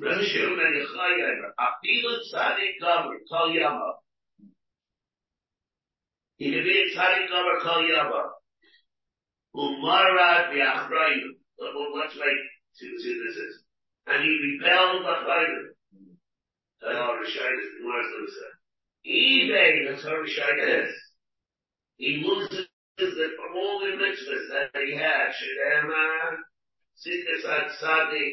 Rabbi 0.00 0.22
Shimon 0.22 0.56
ben 0.58 0.72
Yochai, 0.74 1.16
Afilu 1.58 2.12
Tzadik 2.32 2.80
Gomer, 2.80 3.18
Kol 3.30 3.50
Yama. 3.54 3.92
He 6.36 6.50
can 6.50 6.62
be 6.62 6.70
a 6.70 6.96
Tzadik 6.96 7.28
Gomer, 7.28 7.60
Kol 7.62 7.86
Yama. 7.86 8.22
Umarad 9.54 10.52
V'Achrayim. 10.52 11.38
Let's 11.58 12.14
wait 12.14 12.42
to 12.78 12.84
see 13.00 13.14
this 13.24 13.36
is. 13.36 13.62
And 14.06 14.22
he 14.22 14.28
rebelled 14.28 15.02
B'Achrayim. 15.02 15.74
That's 16.82 16.98
all 16.98 17.16
Rishayim 17.16 17.56
is, 17.56 17.70
the 17.72 17.82
Gemara 17.82 18.02
is 18.26 18.34
say. 18.34 18.55
eBay, 19.06 20.02
how 20.02 20.10
Rishayim 20.10 20.84
is. 20.84 20.94
He 21.96 22.24
loses 22.26 22.66
it 22.98 23.30
from 23.36 23.56
all 23.56 23.80
the 23.80 23.96
mitzvahs 24.02 24.70
that 24.72 24.82
he 24.82 24.96
had. 24.96 25.30
Shedema, 25.30 26.36
Sikas 26.98 27.44
Ad 27.48 27.70
Tzadik, 27.80 28.32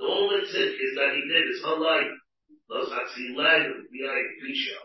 all 0.00 0.30
the 0.30 0.46
tzidkis 0.46 0.94
that 0.96 1.14
he 1.14 1.20
did 1.28 1.48
his 1.48 1.62
whole 1.62 1.82
life, 1.82 2.10
those 2.68 2.88
hatzilay 2.88 3.68
v'yay 3.68 4.22
pisha. 4.42 4.78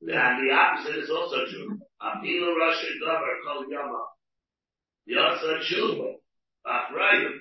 And 0.00 0.48
the 0.48 0.54
opposite 0.54 1.04
is 1.04 1.10
also 1.10 1.44
true. 1.50 1.78
Apilu 2.00 2.54
Rashi 2.56 2.98
Gavar 3.04 3.34
Kol 3.44 3.64
Yama. 3.68 4.04
Yasa 5.08 5.58
Tshuva. 5.60 6.14
Achrayim. 6.66 7.32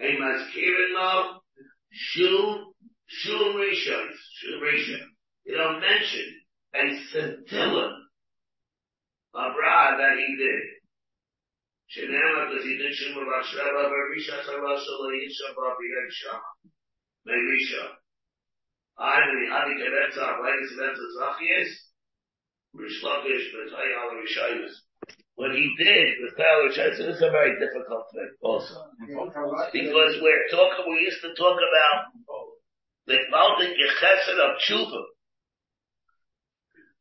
Emas 0.00 0.50
Kirin 0.52 1.38
Shul, 1.92 2.65
Shul 3.06 3.54
Rishon, 3.54 4.06
Shul 4.38 4.60
Rishon. 4.60 5.06
You 5.44 5.56
don't 5.56 5.80
mention 5.80 6.26
a 6.74 6.82
scintilla 7.10 7.86
of 9.34 9.52
Ra 9.54 9.96
that 9.96 10.18
he 10.18 10.36
did. 10.36 10.62
Shenema, 11.86 12.50
because 12.50 12.64
he 12.64 12.76
did 12.76 12.92
Shema 12.92 13.20
Vashrava, 13.20 13.86
but 13.86 14.10
Risha 14.10 14.42
Sarasala 14.42 15.08
Yishaba 15.14 15.76
Bihem 15.78 16.10
Shama. 16.10 16.50
May 17.26 17.34
Risha. 17.34 17.94
I 18.98 19.20
mean, 19.20 19.52
Adi 19.52 19.74
Kevetza, 19.78 20.40
Reish 20.40 20.72
Lakish, 21.22 21.72
What 25.36 25.54
he 25.54 25.74
did 25.78 26.14
with 26.22 26.36
Tyler 26.36 26.70
Chesed 26.70 27.08
is 27.08 27.22
a 27.22 27.30
very 27.30 27.58
difficult 27.60 28.06
thing 28.12 28.30
also. 28.42 28.90
Because 29.06 30.18
we're 30.20 30.48
talking, 30.50 30.90
we 30.90 31.00
used 31.00 31.20
to 31.22 31.34
talk 31.34 31.56
about 31.56 32.10
the 33.06 33.18
mountain 33.30 33.74
Yechesed 33.74 34.38
of 34.38 34.58
Tshuva. 34.66 35.02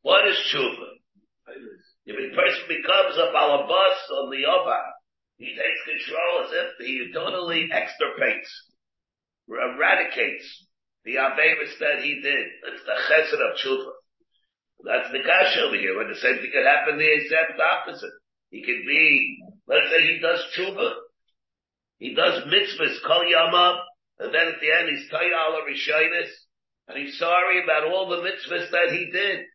What 0.01 0.27
is 0.27 0.37
Tshuva? 0.51 0.89
If 2.05 2.15
a 2.15 2.35
person 2.35 2.63
becomes 2.67 3.17
a 3.17 3.33
balabas 3.33 3.99
on 4.11 4.29
the 4.29 4.45
Yoba, 4.45 4.79
he 5.37 5.47
takes 5.57 6.05
control 6.05 6.45
as 6.45 6.51
if 6.53 6.85
he 6.85 7.11
totally 7.13 7.69
extirpates, 7.73 8.49
eradicates 9.49 10.67
the 11.03 11.15
Averis 11.15 11.77
that 11.79 12.03
he 12.03 12.21
did. 12.21 12.45
It's 12.71 12.85
the 12.85 12.97
chesed 13.09 13.33
of 13.33 13.57
tshuva. 13.57 13.91
That's 14.83 15.11
the 15.11 15.19
gash 15.19 15.57
over 15.65 15.75
here, 15.75 15.97
when 15.97 16.09
the 16.09 16.15
same 16.15 16.37
thing 16.37 16.51
could 16.53 16.65
happen 16.65 16.97
the 16.97 17.13
exact 17.13 17.59
opposite. 17.59 18.13
He 18.49 18.63
could 18.63 18.85
be, 18.87 19.39
let's 19.67 19.89
say 19.89 20.01
he 20.01 20.19
does 20.19 20.39
tshuva, 20.55 20.93
he 21.97 22.13
does 22.13 22.43
mitzvahs, 22.45 23.01
kol 23.05 23.23
yamav, 23.25 23.81
and 24.19 24.33
then 24.33 24.47
at 24.47 24.59
the 24.61 24.71
end 24.71 24.89
he's 24.89 25.09
tayal 25.11 25.59
rishonis, 25.67 26.31
and 26.87 26.97
he's 26.97 27.17
sorry 27.17 27.63
about 27.63 27.83
all 27.83 28.09
the 28.09 28.17
mitzvahs 28.17 28.71
that 28.71 28.91
he 28.91 29.11
did 29.11 29.45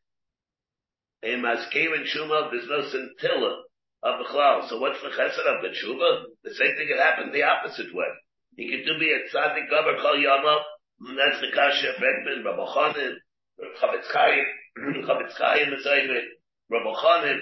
in 1.23 1.43
Maskev 1.43 1.93
and 1.93 2.07
Shumav, 2.07 2.51
there's 2.51 2.69
no 2.69 2.81
scintilla 2.89 3.63
of 4.03 4.27
cloud. 4.27 4.69
So 4.69 4.81
what's 4.81 5.01
the 5.03 5.09
chesed 5.09 5.45
of 5.45 5.63
the 5.63 5.69
Shumav? 5.69 6.25
The 6.45 6.55
same 6.55 6.77
thing 6.77 6.89
could 6.89 7.01
happen 7.01 7.33
the 7.33 7.45
opposite 7.45 7.95
way. 7.95 8.09
He 8.57 8.71
could 8.71 8.87
do 8.87 8.99
be 8.99 9.13
a 9.13 9.29
tzaddik 9.29 9.69
gaber 9.71 10.01
kol 10.01 10.17
yamav, 10.17 10.63
and 11.09 11.19
that's 11.19 11.41
the 11.41 11.53
kasha 11.55 11.93
Beckman, 12.01 12.45
Rabbi 12.45 12.65
Chanan, 12.73 13.15
Chavetz 13.81 14.09
Chaim, 14.13 14.45
Chavetz 15.05 15.37
Chaim 15.37 15.73
is 15.73 15.87
it, 15.87 16.25
Rabbi 16.71 16.93
Chanan, 16.93 17.41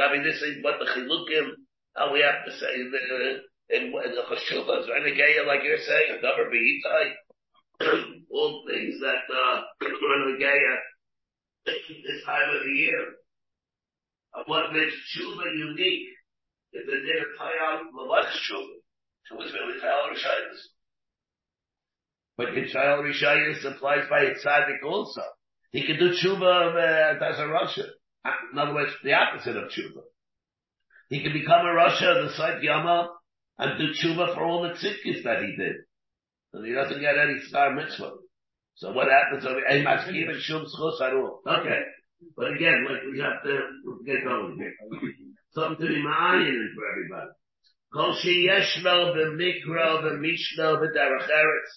I 0.00 0.12
mean 0.12 0.22
this 0.22 0.40
is 0.42 0.62
what 0.62 0.78
the 0.78 0.86
chilukim, 0.86 1.50
how 1.96 2.12
we 2.12 2.20
have 2.20 2.44
to 2.44 2.52
say, 2.52 2.76
the, 2.76 3.40
in 3.70 3.92
the 3.92 4.22
cheshuvas, 4.28 4.86
renegaya, 4.88 5.46
like 5.46 5.62
you're 5.64 5.78
saying, 5.78 6.20
gaber 6.22 6.50
beitai, 6.50 7.06
all 8.30 8.64
things 8.68 9.00
that, 9.00 9.24
uh, 9.34 9.62
renegaya, 9.82 10.76
this 11.66 12.24
time 12.24 12.54
of 12.54 12.62
the 12.64 12.72
year. 12.72 13.06
Of 14.34 14.44
what 14.46 14.72
makes 14.72 14.92
tshuva 14.92 15.44
unique 15.56 16.08
is 16.74 16.84
the 16.84 16.92
day 16.92 17.18
of 17.24 17.40
Tayam 17.40 17.88
Lavach 17.96 18.28
tshuva. 18.28 18.76
Tshuva 19.24 19.46
is 19.46 19.52
really 19.52 19.80
Tayal 19.80 20.12
Rishayas. 20.12 20.60
But 22.36 22.48
Yitzhayel 22.48 23.02
Rishayas 23.02 23.64
applies 23.64 24.08
by 24.10 24.26
Tzaddik 24.26 24.84
also. 24.84 25.22
He 25.72 25.86
can 25.86 25.98
do 25.98 26.10
tshuva 26.10 27.18
uh, 27.20 27.24
as 27.24 27.38
a 27.38 27.46
Russia. 27.46 27.84
In 28.52 28.58
other 28.58 28.74
words, 28.74 28.92
the 29.02 29.14
opposite 29.14 29.56
of 29.56 29.70
tshuva. 29.70 30.02
He 31.08 31.22
can 31.22 31.32
become 31.32 31.64
a 31.64 31.72
Russia 31.72 32.26
the 32.26 32.34
site 32.36 32.62
Yama 32.62 33.08
and 33.58 33.78
do 33.78 33.92
tshuva 33.92 34.34
for 34.34 34.44
all 34.44 34.62
the 34.62 34.70
tzidkis 34.70 35.22
that 35.24 35.42
he 35.42 35.56
did. 35.56 35.76
And 36.52 36.66
he 36.66 36.72
doesn't 36.72 37.00
get 37.00 37.16
any 37.18 37.40
star 37.48 37.74
mitzvah. 37.74 38.12
So 38.76 38.92
what 38.92 39.08
happens 39.08 39.44
Okay. 39.46 39.62
But 42.36 42.52
again, 42.52 42.86
we 43.10 43.20
have 43.20 43.42
to 43.44 43.60
get 44.04 44.24
going 44.24 44.56
here. 44.58 44.72
Something 45.52 45.86
to 45.86 45.92
be 45.92 46.02
ma'ayin 46.02 46.74
for 46.74 46.84
everybody. 46.92 47.30
Kol 47.92 48.14
sheyesh 48.14 48.82
lo 48.82 49.14
b'mikra 49.14 50.02
b'mishna 50.02 50.76
b'derech 50.80 51.28
eretz. 51.28 51.72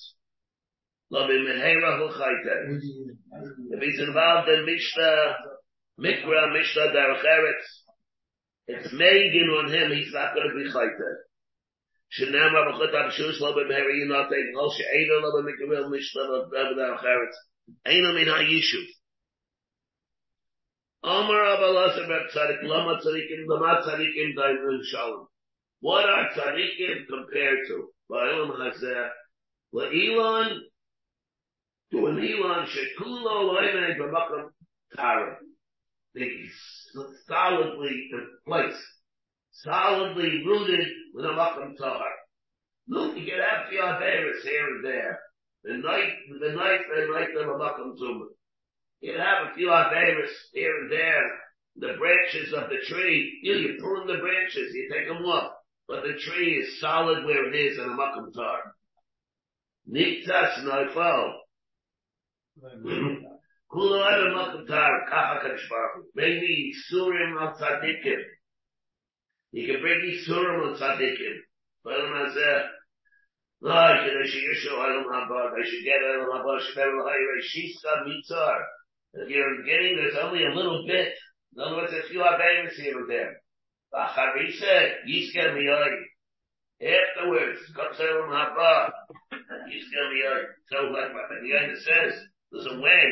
Lo 1.12 1.28
b'mehera 1.28 2.00
h'chayte. 2.00 2.80
If 3.72 3.82
he's 3.82 4.00
involved 4.00 4.50
in 4.50 4.66
mishna, 4.66 5.36
mikra, 6.00 6.52
mishna, 6.54 6.92
derech 6.94 7.24
eretz, 7.24 7.68
it's 8.68 8.94
megan 8.94 9.50
on 9.50 9.72
him, 9.72 9.92
he's 9.92 10.14
not 10.14 10.36
going 10.36 10.50
to 10.50 10.56
be 10.56 10.70
chayte. 10.70 11.29
שנאמר 12.11 12.71
בחוט 12.71 12.91
הבשוש 12.95 13.41
לא 13.41 13.53
במהרי 13.53 14.03
ינותן, 14.03 14.45
כל 14.55 14.69
שאינו 14.77 15.15
לא 15.23 15.31
במקבל 15.37 15.97
משלם 15.97 16.29
בדבר 16.51 16.95
אחרת. 16.95 17.33
אינו 17.87 18.09
מן 18.13 18.29
היישוב. 18.35 18.85
אומר 21.05 21.55
אבל 21.55 21.85
עשר 21.85 22.03
בצדיק, 22.03 22.63
למה 22.63 23.01
צדיקים, 23.01 23.41
למה 23.51 23.83
צדיקים 23.83 24.35
דיימים 24.35 24.83
שלום? 24.83 25.27
What 25.85 26.05
are 26.05 26.31
tzadikim 26.35 27.07
compared 27.09 27.61
to? 27.69 27.77
Ba'ilum 28.11 28.51
hazeh, 28.61 29.09
la'ilon, 29.75 30.61
to 31.91 32.07
an 32.07 32.19
elon, 32.19 32.67
shekulo 32.67 33.35
loimei 33.49 33.99
b'makam 33.99 34.49
tara. 34.97 35.37
They 36.15 36.31
solidly 37.27 38.09
in 38.13 38.29
place 38.47 38.83
solidly 39.64 40.44
rooted 40.46 40.88
with 41.14 41.26
a 41.26 41.30
makam 41.30 41.76
tahar. 41.78 42.12
Look, 42.88 43.18
you 43.18 43.26
can 43.26 43.40
have 43.40 43.72
your 43.72 44.00
favorites 44.00 44.44
here 44.44 44.68
and 44.68 44.86
there. 44.86 45.20
The 45.64 45.74
night, 45.74 46.14
the 46.40 46.52
night, 46.54 46.82
the 46.96 47.14
night 47.14 47.36
of 47.38 47.50
a 47.50 47.60
makam 47.60 47.98
tumah. 48.00 48.28
You 49.02 49.14
have 49.18 49.48
a 49.48 49.56
few 49.56 49.70
favorites 49.70 50.34
here 50.54 50.76
and 50.82 50.92
there. 50.92 51.30
The 51.78 51.98
branches 51.98 52.54
of 52.54 52.70
the 52.70 52.80
tree, 52.88 53.40
you, 53.44 53.54
you 53.54 53.78
prune 53.80 54.08
the 54.08 54.20
branches, 54.20 54.74
you 54.74 54.90
take 54.92 55.08
them 55.08 55.24
off. 55.26 55.52
But 55.88 56.04
the 56.04 56.20
tree 56.20 56.56
is 56.56 56.80
solid 56.82 57.26
where 57.26 57.48
it 57.48 57.56
is 57.56 57.78
in 57.78 57.86
a 57.86 57.94
makam 57.94 58.34
tahar. 58.34 58.76
Niktas 59.90 60.64
noifal. 60.64 61.34
Kulu 63.72 64.02
Adam 64.04 64.34
Makatar, 64.34 65.10
Kacha 65.10 65.46
Kadishbaru. 65.46 66.04
Bring 66.16 66.40
the 66.40 66.74
Surim 66.92 67.38
of 67.42 67.58
Tzadikim. 67.58 68.22
You 69.52 69.66
can 69.66 69.82
bring 69.82 70.00
the 70.02 70.14
Surim 70.30 70.72
of 70.72 70.78
Tzadikim. 70.78 71.38
But 71.84 71.94
I'm 71.94 72.30
say, 72.34 72.66
no, 73.62 73.72
I 73.72 74.06
should, 74.06 74.16
I 74.16 74.26
should, 74.26 74.42
should 74.62 75.84
get 75.84 76.04
Adam 76.06 76.30
Habad, 76.30 76.62
Shisa 77.44 78.06
Mitzar. 78.08 78.60
If 79.14 79.30
you're 79.30 79.64
getting, 79.66 79.98
there's 79.98 80.16
only 80.22 80.46
a 80.46 80.54
little 80.54 80.86
bit. 80.86 81.14
In 81.56 81.62
other 81.64 81.76
words, 81.76 81.94
a 81.94 82.08
few 82.08 82.20
Abayim 82.20 82.70
here 82.70 83.04
or 83.04 83.08
there. 83.08 83.42
Bacharisa, 83.94 85.04
Yiska. 85.10 85.58
Afterwards, 86.80 87.60
comes 87.76 88.00
Yiska 89.68 90.02
Miyoi. 90.14 90.44
So 90.72 90.78
like 90.94 91.14
what 91.14 91.28
the 91.30 91.76
says, 91.76 92.14
there's 92.52 92.68
a 92.72 92.80
way 92.80 93.04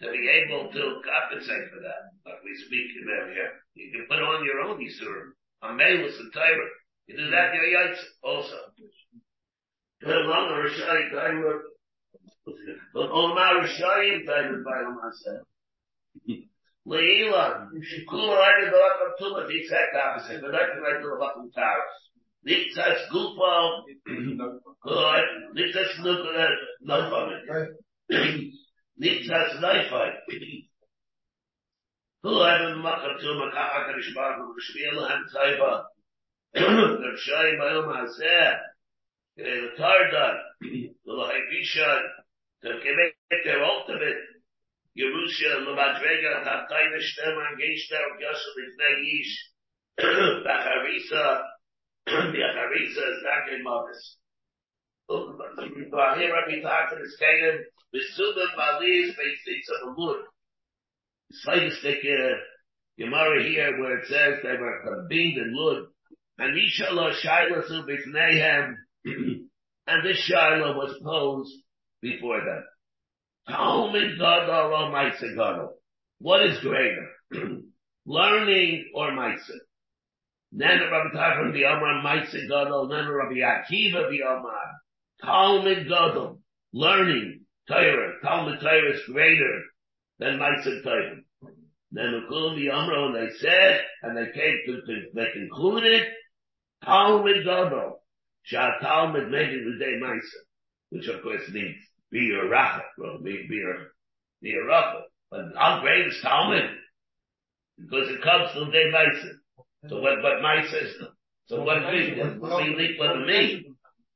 to 0.00 0.10
be 0.12 0.28
able 0.28 0.70
to 0.72 1.02
compensate 1.02 1.68
for 1.70 1.80
that. 1.82 2.02
Like 2.24 2.40
we 2.44 2.54
speak 2.66 2.86
in 3.00 3.06
there 3.06 3.28
here. 3.34 3.52
You 3.74 3.92
can 3.92 4.06
put 4.08 4.22
on 4.22 4.44
your 4.44 4.60
own 4.60 4.78
Yisurim. 4.78 5.32
A 5.62 5.68
Melus 5.68 6.18
and 6.18 6.32
Torah. 6.32 6.70
You 7.06 7.16
do 7.16 7.30
that, 7.30 7.54
your 7.54 7.64
Yaitz 7.64 7.98
also. 8.22 8.56
Good 10.02 10.16
along 10.16 10.48
the 10.48 10.68
Rishai 10.68 11.10
Timer. 11.10 11.62
But 12.92 13.10
Omar 13.10 13.62
Rishai 13.62 14.26
Timer 14.26 14.62
by 14.62 14.82
Omasa. 14.84 15.40
Leila. 16.84 17.68
Kula 18.08 18.36
Raya 18.36 18.70
the 18.70 18.76
Lakam 18.76 19.10
Tuma, 19.20 19.48
the 19.48 19.60
exact 19.60 19.96
opposite. 19.96 20.40
The 20.40 20.48
next 20.48 20.78
right 20.82 21.00
to 21.00 21.08
the 21.08 21.16
Lakam 21.16 21.52
Taras. 21.54 22.06
Litzas 22.46 23.08
Gupo. 23.10 23.84
Good. 24.84 25.24
Nukulet. 26.00 26.56
No 26.82 27.10
comment. 27.10 27.76
Nitzas 29.02 29.60
Neifai. 29.60 30.10
Hoeven 32.26 32.80
maken 32.80 33.16
te 33.16 33.32
maken, 33.32 33.80
ik 33.80 33.86
heb 33.86 33.94
gespaard 33.94 34.40
om 34.40 34.54
te 34.54 34.60
spelen 34.60 35.08
en 35.08 35.22
te 35.22 35.28
zeggen. 35.28 35.90
Er 37.10 37.18
zijn 37.18 37.56
bij 37.56 37.68
hem 37.68 37.92
aan 37.92 38.08
zee. 38.08 38.52
Ik 39.34 39.44
heb 39.44 39.76
het 39.76 40.10
daar. 40.10 40.56
Zal 41.02 41.28
hij 41.28 41.46
kiezen. 41.46 42.24
Dan 42.60 42.78
kan 42.78 42.98
ik 42.98 43.16
het 43.26 43.44
er 43.44 43.60
ook 43.60 43.86
te 43.86 43.92
met. 43.92 44.42
Je 44.92 45.08
moest 45.08 45.38
je 45.38 45.62
de 45.64 45.72
maatregel 45.74 46.34
aan 46.34 46.58
het 46.58 46.68
tijden 46.68 47.02
stemmen 47.02 47.46
en 47.46 47.56
geen 47.56 47.76
stem 47.76 48.12
op 48.12 48.18
jassen 48.18 48.52
met 48.54 48.74
Slightest 61.32 61.82
Gemara 62.98 63.42
here 63.42 63.78
where 63.80 63.98
it 63.98 64.06
says 64.06 64.42
they 64.42 64.56
were 64.56 64.82
convened 64.84 65.38
in 65.38 65.52
Lud. 65.54 65.86
And 66.38 66.56
Ishallah 66.56 67.14
Shiloh 67.14 67.62
Su 67.66 67.84
Bifnehem. 67.86 68.74
And 69.88 70.04
this 70.04 70.18
Shiloh 70.18 70.76
was 70.76 70.98
posed 71.04 71.52
before 72.02 72.40
them. 72.40 72.64
Talmud 73.48 74.18
Gadol 74.18 74.72
or 74.72 74.90
Maisa. 74.90 75.68
What 76.18 76.44
is 76.44 76.58
greater? 76.60 77.08
Learning 78.06 78.90
or 78.94 79.12
Maisa? 79.12 79.54
Then 80.52 80.80
Rabbi 80.90 81.14
Tarfon 81.14 81.52
the 81.52 81.64
Omar 81.64 82.02
Maisa 82.02 82.48
Gadol, 82.48 82.88
then 82.88 83.08
Rabbi 83.08 83.36
Akiva 83.36 84.10
the 84.10 84.22
Omar. 84.22 84.72
Talmud 85.22 85.88
Gadol. 85.88 86.40
Learning. 86.72 87.40
Torah. 87.68 88.14
Talmud 88.22 88.60
Torah 88.60 88.92
is 88.94 89.02
greater 89.06 89.62
than 90.18 90.38
Maisa 90.38 90.82
Torah. 90.82 91.16
Then 91.92 92.12
the 92.28 92.70
Omar, 92.70 93.12
when 93.12 93.14
they 93.14 93.32
said, 93.38 93.80
and 94.02 94.16
they 94.16 94.32
came 94.32 94.58
to, 94.66 94.80
to 94.82 95.02
they 95.14 95.26
concluded, 95.32 96.02
Talmud 96.84 97.44
Gadol. 97.44 98.02
Shah 98.42 98.78
Talmud 98.80 99.30
the 99.30 99.78
day 99.78 99.94
Maisa. 100.02 100.40
Which 100.90 101.08
of 101.08 101.22
course 101.22 101.42
means 101.52 101.76
be 102.10 102.20
your 102.20 102.44
racha, 102.44 102.82
well, 102.98 103.18
be, 103.22 103.46
be 103.48 103.56
your, 103.56 103.76
be 104.40 104.50
your 104.50 104.66
racha. 104.66 105.02
But 105.30 105.46
how 105.56 105.80
great 105.80 106.06
is 106.06 106.20
Talmud? 106.22 106.70
Because 107.78 108.08
it 108.08 108.22
comes 108.22 108.52
from 108.52 108.70
day 108.70 108.90
Maisa. 108.92 109.32
So 109.88 110.00
what, 110.00 110.22
what 110.22 110.42
Maisa 110.42 110.84
is, 110.84 110.94
so 111.46 111.62
what 111.62 111.82
what 111.82 111.92
what 111.92 113.16
it 113.16 113.26
means. 113.26 113.64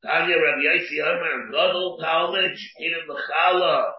Tanya 0.02 0.36
Rabbi 0.36 0.62
Yossi 0.62 0.98
Omer, 1.04 1.50
Gadol 1.52 1.98
Talmud, 2.00 2.52
Shekinim 2.52 3.08
L'chala, 3.08 3.92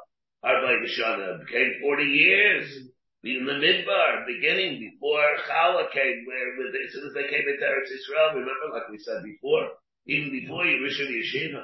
Arba 0.44 0.82
Yishana, 0.82 1.46
became 1.46 1.76
40 1.82 2.04
years, 2.04 2.92
in 3.24 3.46
the 3.46 3.54
Midbar, 3.54 4.26
beginning 4.26 4.80
before 4.80 5.22
Chala 5.48 5.92
came, 5.94 6.26
where, 6.26 6.58
with, 6.58 6.74
as 6.74 6.92
soon 6.92 7.06
as 7.06 7.14
they 7.14 7.30
came 7.30 7.46
into 7.48 7.62
Eretz 7.62 7.94
Yisrael, 7.94 8.34
remember, 8.34 8.74
like 8.74 8.89
we 8.89 8.98
said 8.98 9.24
before, 9.24 9.70
even 10.08 10.32
before 10.32 10.66
Yerusha 10.66 11.06
Yeshiva, 11.06 11.62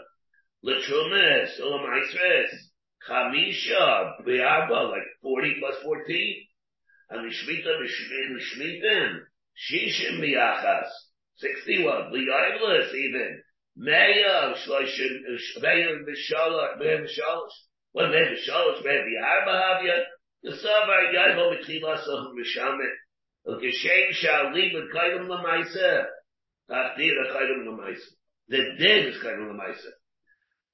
Latrumas, 0.63 1.59
Olam 1.59 1.89
Isres, 1.89 2.53
Chamisha, 3.09 4.23
Be'arba, 4.23 4.91
like 4.91 5.07
40 5.23 5.55
plus 5.59 5.75
14, 5.83 6.47
and 7.09 7.25
the 7.25 7.33
Shemitah, 7.33 7.81
Shishim 9.57 10.19
Biyachas, 10.21 10.89
61, 11.37 12.11
Li'ayvlis 12.13 12.93
even, 12.93 13.41
Meya, 13.79 14.53
Shloshim, 14.53 15.23
Meya, 15.63 16.05
Mishalosh, 16.05 17.49
Well, 17.97 18.13
Meya, 18.13 18.29
Mishalosh, 18.29 18.85
Meya, 18.85 19.01
Biyarba 19.09 19.57
Havya, 19.57 19.97
the 20.43 20.51
Savar, 20.51 21.09
Yaivo, 21.17 21.49
Mitchila, 21.49 21.97
Sahum, 21.97 22.37
Mishamet, 22.37 22.93
Ukeshem, 23.47 24.13
Shalim, 24.13 24.77
and 24.77 24.93
Kaidam 24.93 25.25
Lamaisa, 25.25 26.05
Tachtira, 26.69 27.25
Kaidam 27.33 27.65
Lamaisa. 27.65 28.05
The 28.49 28.77
dead 28.77 29.07
is 29.07 29.17
Kaidam 29.17 29.49
Lamaisa. 29.49 29.89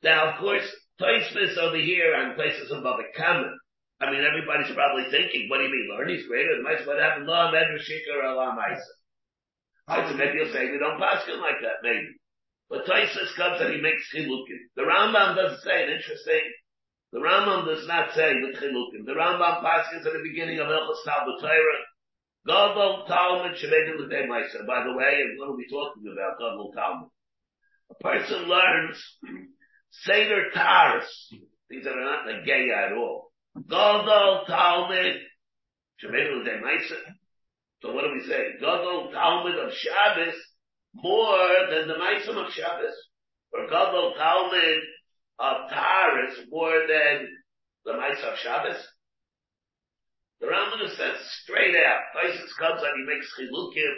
Now, 0.03 0.33
of 0.33 0.39
course, 0.41 0.67
Taisvis 0.99 1.57
over 1.57 1.77
here 1.77 2.13
and 2.13 2.35
places 2.35 2.69
above 2.71 2.99
the 2.99 3.07
common. 3.15 3.57
I 4.01 4.11
mean, 4.11 4.27
everybody's 4.27 4.75
probably 4.75 5.07
thinking, 5.09 5.47
what 5.47 5.59
do 5.59 5.63
you 5.63 5.71
mean, 5.71 5.95
learning's 5.95 6.27
greater 6.27 6.57
than 6.57 6.65
Maisa? 6.65 6.85
What 6.85 6.99
happened? 6.99 7.25
La 7.25 7.53
Medra 7.53 7.79
Shikar 7.79 8.19
Allah 8.27 8.51
Maisa. 8.51 10.09
So 10.09 10.17
maybe 10.17 10.39
you'll 10.43 10.51
say, 10.51 10.69
we 10.69 10.77
don't 10.77 10.99
pass 10.99 11.25
him 11.25 11.39
like 11.39 11.63
that, 11.63 11.79
maybe. 11.83 12.19
But 12.69 12.83
Taisus 12.83 13.31
comes 13.37 13.61
and 13.61 13.73
he 13.73 13.79
makes 13.79 14.11
chilukin. 14.11 14.59
The 14.75 14.83
Rambam 14.83 15.37
doesn't 15.37 15.61
say 15.61 15.83
it. 15.83 15.89
Interesting. 15.89 16.51
The 17.13 17.19
Rambam 17.19 17.67
does 17.67 17.85
not 17.87 18.09
say 18.15 18.33
the 18.33 18.57
Chilukim. 18.57 19.05
The 19.05 19.13
Rambam 19.13 19.61
passes 19.61 20.03
at 20.03 20.13
the 20.13 20.23
beginning 20.23 20.57
of 20.57 20.65
Elchus 20.65 21.05
Talmud 21.05 21.39
Torah. 21.39 21.85
Gadol 22.47 23.05
Talmud 23.07 23.53
Shemegel 23.53 23.99
L'Dei 23.99 24.25
Maisa. 24.25 24.65
By 24.65 24.83
the 24.83 24.97
way, 24.97 25.21
and 25.21 25.37
what 25.37 25.49
are 25.49 25.55
we 25.55 25.67
talking 25.69 26.09
about? 26.11 26.39
Gadol 26.39 26.73
Talmud. 26.73 27.09
A 27.91 27.95
person 28.03 28.49
learns 28.49 28.97
Seder. 29.91 30.49
Things 31.69 31.83
that 31.83 31.93
are 31.93 32.03
not 32.03 32.25
the 32.25 32.41
gay 32.47 32.69
at 32.75 32.93
all. 32.93 33.31
Gadol 33.69 34.45
Talmud 34.47 35.15
Shemegel 36.03 36.41
L'Dei 36.41 36.61
Maisa. 36.63 36.97
So 37.83 37.93
what 37.93 38.05
do 38.05 38.11
we 38.11 38.25
say? 38.27 38.57
Gadol 38.59 39.11
Talmud 39.13 39.59
of 39.59 39.71
Shabbos 39.71 40.35
more 40.95 41.67
than 41.69 41.87
the 41.87 41.93
Maisim 41.93 42.43
of 42.43 42.51
Shabbos. 42.51 42.95
Or 43.53 43.67
Gadol 43.69 44.15
Talmud 44.17 44.79
of 45.39 45.69
Taras 45.69 46.39
more 46.49 46.85
than 46.87 47.27
the 47.85 47.93
Maisim 47.93 48.31
of 48.31 48.37
Shabbos. 48.39 48.81
The 50.39 50.47
Rambam 50.47 50.89
says 50.95 51.17
straight 51.43 51.75
out, 51.75 52.01
Isis 52.19 52.53
comes 52.59 52.81
and 52.83 52.95
he 52.99 53.03
makes 53.07 53.31
chilukim. 53.39 53.93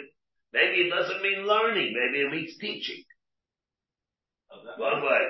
Maybe 0.52 0.86
it 0.86 0.90
doesn't 0.90 1.22
mean 1.22 1.46
learning, 1.46 1.92
maybe 1.92 2.24
it 2.24 2.30
means 2.32 2.56
teaching. 2.60 3.02
One 4.78 5.02
way. 5.02 5.22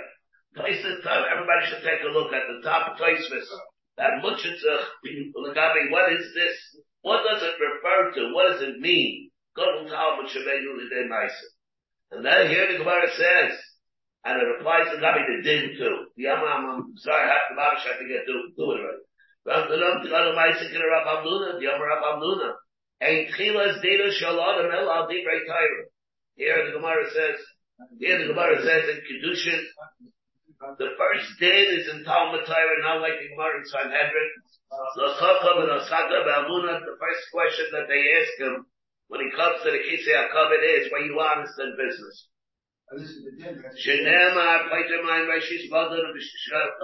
Taisus, 0.57 1.05
uh, 1.05 1.25
everybody 1.33 1.67
should 1.69 1.85
take 1.85 2.05
a 2.05 2.13
look 2.13 2.33
at 2.33 2.49
the 2.49 2.61
top 2.63 2.93
of 2.93 2.99
Taisus. 2.99 3.49
That 3.97 4.21
Muchitzah, 4.23 5.91
what 5.91 6.13
is 6.13 6.27
this? 6.35 6.57
What 7.01 7.25
does 7.25 7.43
it 7.43 7.57
refer 7.57 8.13
to? 8.13 8.35
What 8.35 8.53
does 8.53 8.63
it 8.63 8.79
mean? 8.79 9.31
Gadol 9.57 9.89
Talmud 9.89 10.27
Shemenu 10.27 10.77
Lidei 10.77 11.09
Maisim. 11.09 11.51
And 12.13 12.25
then 12.25 12.49
here 12.49 12.71
the 12.71 12.79
Gemara 12.79 13.09
says, 13.17 13.59
and 14.27 14.43
it 14.43 14.49
applies 14.59 14.91
to 14.91 14.99
Gabi 14.99 15.23
the 15.23 15.39
Din 15.47 15.79
too. 15.79 16.11
The 16.19 16.25
Yamam, 16.27 16.67
I'm 16.67 16.99
sorry, 16.99 17.31
I 17.31 17.39
have 17.39 17.47
to 17.47 17.55
Babish, 17.55 17.87
I 17.87 17.95
have 17.95 18.03
to 18.03 18.11
get 18.11 18.27
do, 18.27 18.51
do 18.59 18.75
it 18.75 18.83
right. 18.83 19.03
Ramdunam 19.47 20.03
Tigadu 20.03 20.35
Maisik 20.35 20.75
in 20.75 20.83
Rav 20.83 21.07
Amnuna, 21.07 21.63
the 21.63 21.67
Yamar 21.71 21.87
Rav 21.87 22.19
Amnuna. 22.19 22.59
Ein 22.99 23.31
Tchilas 23.31 23.79
Dita 23.79 24.11
Shalom 24.19 24.67
El 24.67 24.91
Al 24.91 25.07
Divrei 25.07 25.47
Torah. 25.47 25.87
Here 26.35 26.59
the 26.67 26.75
Gemara 26.75 27.07
says, 27.15 27.39
here 28.03 28.19
the 28.19 28.35
Gemara 28.35 28.59
says 28.67 28.85
in 28.91 28.99
Kidushin, 29.07 29.63
the 30.75 30.91
first 30.99 31.29
din 31.39 31.67
is 31.79 31.87
in 31.95 32.03
Talmud 32.03 32.43
Torah, 32.51 32.83
not 32.83 32.99
like 32.99 33.23
the 33.23 33.31
Gemara 33.31 33.63
in 33.63 33.67
Sanhedrin. 33.71 34.31
The 34.75 35.07
Chacham 35.23 35.71
and 35.71 35.73
Asaka 35.79 36.27
Ba'amuna, 36.27 36.83
the 36.83 36.99
first 36.99 37.23
question 37.31 37.67
that 37.79 37.87
they 37.87 38.03
ask 38.19 38.35
him, 38.43 38.67
when 39.07 39.23
he 39.23 39.31
comes 39.31 39.63
to 39.63 39.71
the 39.71 39.79
Kisei 39.79 40.19
HaKavod 40.19 40.83
is, 40.83 40.91
were 40.91 41.07
you 41.07 41.15
honest 41.21 41.55
in 41.63 41.79
business? 41.79 42.27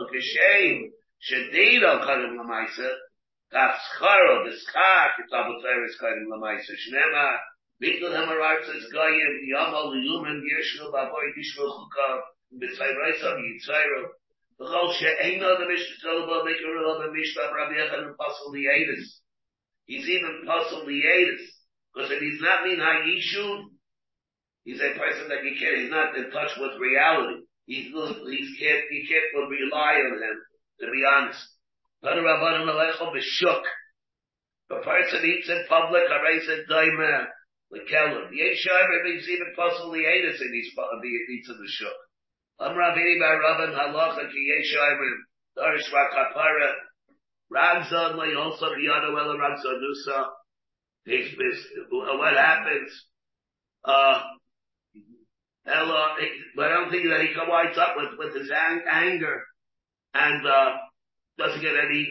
Ukeshem, 0.02 0.90
Shadida, 1.22 2.02
Kadim 2.02 2.34
Lamaisa, 2.34 2.90
Das 3.52 3.78
Charo, 4.00 4.44
the 4.44 4.50
Schar, 4.50 5.14
Kitab 5.16 5.46
Tzeres 5.62 5.94
Kaidim 6.02 6.26
Lamaisa 6.26 6.74
Shnema, 6.74 7.26
Mikkel 7.80 8.10
Hamarat 8.10 8.64
says 8.64 8.86
Goyim, 8.92 9.34
Yamal 9.54 9.94
Yuman 9.94 10.42
Yeshnu 10.42 10.90
Baboy 10.92 11.30
Yishnu 11.38 11.64
Chukav, 11.70 12.18
B'tzayraisa 12.58 13.30
Yitzayro, 13.38 14.02
V'chol 14.60 14.92
She'eino 14.94 15.58
the 15.58 15.66
Mishnah 15.68 16.00
Tolba, 16.04 16.42
Mikkel 16.42 16.66
Rila 16.66 16.92
B'Mishnah 17.06 17.54
Rabbi 17.54 17.74
Yechad 17.74 18.02
and 18.08 18.16
Pasul 18.18 18.50
Liadis. 18.52 19.06
He's 19.84 20.08
even 20.08 20.42
Pasul 20.48 20.84
Liadis. 20.84 21.44
Because 21.94 22.10
if 22.10 22.20
he's 22.20 22.40
not 22.40 22.64
Min 22.64 22.78
HaYishu, 22.78 23.70
he's 24.64 24.80
a 24.80 24.98
person 24.98 25.28
that 25.28 25.44
you 25.44 25.54
can't, 25.58 25.76
he's 25.82 25.90
not 25.90 26.16
in 26.16 26.30
touch 26.30 26.56
with 26.58 26.80
reality. 26.80 27.42
He's, 27.66 27.86
he's 27.86 27.94
he 27.94 28.56
can't, 28.58 28.90
you 28.90 29.06
can't 29.06 29.34
rely 29.48 30.00
on 30.02 30.18
him, 30.18 30.42
to 30.80 30.90
be 30.90 31.04
honest. 31.06 31.46
The 32.02 32.10
person 34.82 35.24
eats 35.24 35.48
in 35.48 35.64
public, 35.68 36.02
Haray 36.10 36.40
said, 36.46 36.66
Daima, 36.70 37.26
the. 37.70 38.28
The 38.30 38.36
Yeshiva 38.36 39.02
means 39.04 39.28
even 39.28 39.52
possibly 39.54 40.00
Aedis 40.00 40.40
in 40.40 40.50
these, 40.52 40.72
eats 41.30 41.48
in 41.48 41.56
the 41.56 41.68
shuk. 41.68 41.96
Am 42.60 42.76
Ravini 42.76 43.18
by 43.20 43.36
Rabban 43.38 43.74
Halacha 43.74 44.28
ki 44.30 44.50
Yeshiva, 44.50 45.10
Darish 45.58 45.90
Rakapara, 45.92 46.72
Ragzon, 47.52 48.16
like 48.16 48.36
also 48.36 48.66
Yado 48.66 49.16
Ela 49.18 49.36
Ragzon 49.36 49.80
Nusa. 49.80 50.30
What 51.90 52.34
happens? 52.34 53.06
Uh, 53.84 54.22
Ella, 55.66 56.16
but 56.56 56.66
I 56.66 56.74
don't 56.74 56.90
think 56.90 57.04
that 57.08 57.20
he 57.20 57.34
winds 57.36 57.78
up 57.78 57.94
with, 57.96 58.18
with 58.18 58.34
his 58.34 58.50
ang- 58.50 58.84
anger 58.90 59.42
and, 60.14 60.46
uh, 60.46 60.70
doesn't 61.38 61.60
get 61.62 61.76
any 61.76 62.08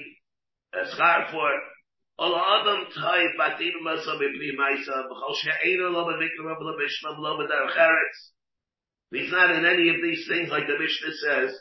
uh, 0.74 0.86
scar 0.91 1.28
for 1.32 1.52
it. 1.52 1.62
He's 9.12 9.32
not 9.32 9.52
in 9.52 9.66
any 9.66 9.89
of 9.89 9.95
these 10.04 10.28
things 10.28 10.49
like 10.49 10.68
the 10.68 10.78
Mishnah 10.78 11.14
says. 11.26 11.60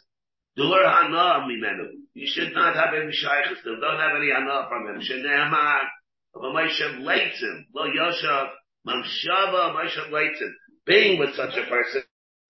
You 2.15 2.27
should 2.27 2.53
not 2.53 2.75
have 2.75 2.93
any 2.95 3.13
shaykhs. 3.13 3.63
Don't 3.65 4.01
have 4.01 4.17
any 4.17 4.31
hana 4.31 4.67
from 4.69 4.89
him. 4.89 5.01
Shene'amar 5.01 5.89
v'mayshav 6.37 7.01
leitzim 7.01 7.65
lo 7.73 7.87
mamshava 8.87 9.75
leitzim. 10.11 10.53
Being 10.87 11.19
with 11.19 11.35
such 11.35 11.57
a 11.57 11.67
person 11.67 12.03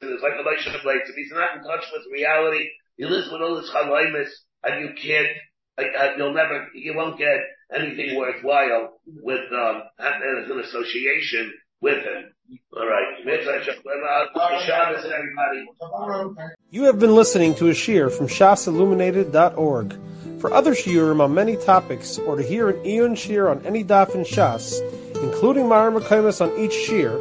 is 0.02 0.22
like 0.22 0.32
a 0.32 0.44
mayshav 0.44 0.80
If 0.84 1.14
He's 1.14 1.32
not 1.32 1.56
in 1.56 1.62
touch 1.62 1.84
with 1.92 2.02
reality. 2.12 2.68
He 2.96 3.04
lives 3.04 3.30
with 3.30 3.40
all 3.42 3.60
his 3.60 3.70
chalaymis 3.70 4.30
and 4.62 4.80
you 4.80 4.94
can't, 4.94 5.28
uh, 5.78 6.16
you'll 6.16 6.34
never, 6.34 6.68
you 6.74 6.94
won't 6.94 7.18
get 7.18 7.38
anything 7.74 8.16
worthwhile 8.16 9.00
with, 9.06 9.52
um, 9.52 9.82
as 9.98 10.50
an 10.50 10.60
association 10.60 11.52
with 11.80 12.04
him. 12.04 12.32
All 12.76 12.86
right. 12.86 13.06
You 16.70 16.84
have 16.84 16.98
been 16.98 17.14
listening 17.14 17.54
to 17.56 17.68
a 17.68 17.72
shiur 17.72 18.12
from 18.12 18.26
shasilluminated.org. 18.26 19.98
For 20.40 20.52
other 20.52 20.74
shiurim 20.74 21.20
on 21.22 21.34
many 21.34 21.56
topics, 21.56 22.18
or 22.18 22.36
to 22.36 22.42
hear 22.42 22.70
an 22.70 22.84
iyun 22.84 23.12
shiur 23.12 23.50
on 23.50 23.64
any 23.66 23.84
daf 23.84 24.14
in 24.14 24.22
Shas, 24.22 24.80
including 25.22 25.64
Mareh 25.64 26.00
Mekomos 26.00 26.40
on 26.40 26.58
each 26.58 26.72
shiur, 26.72 27.20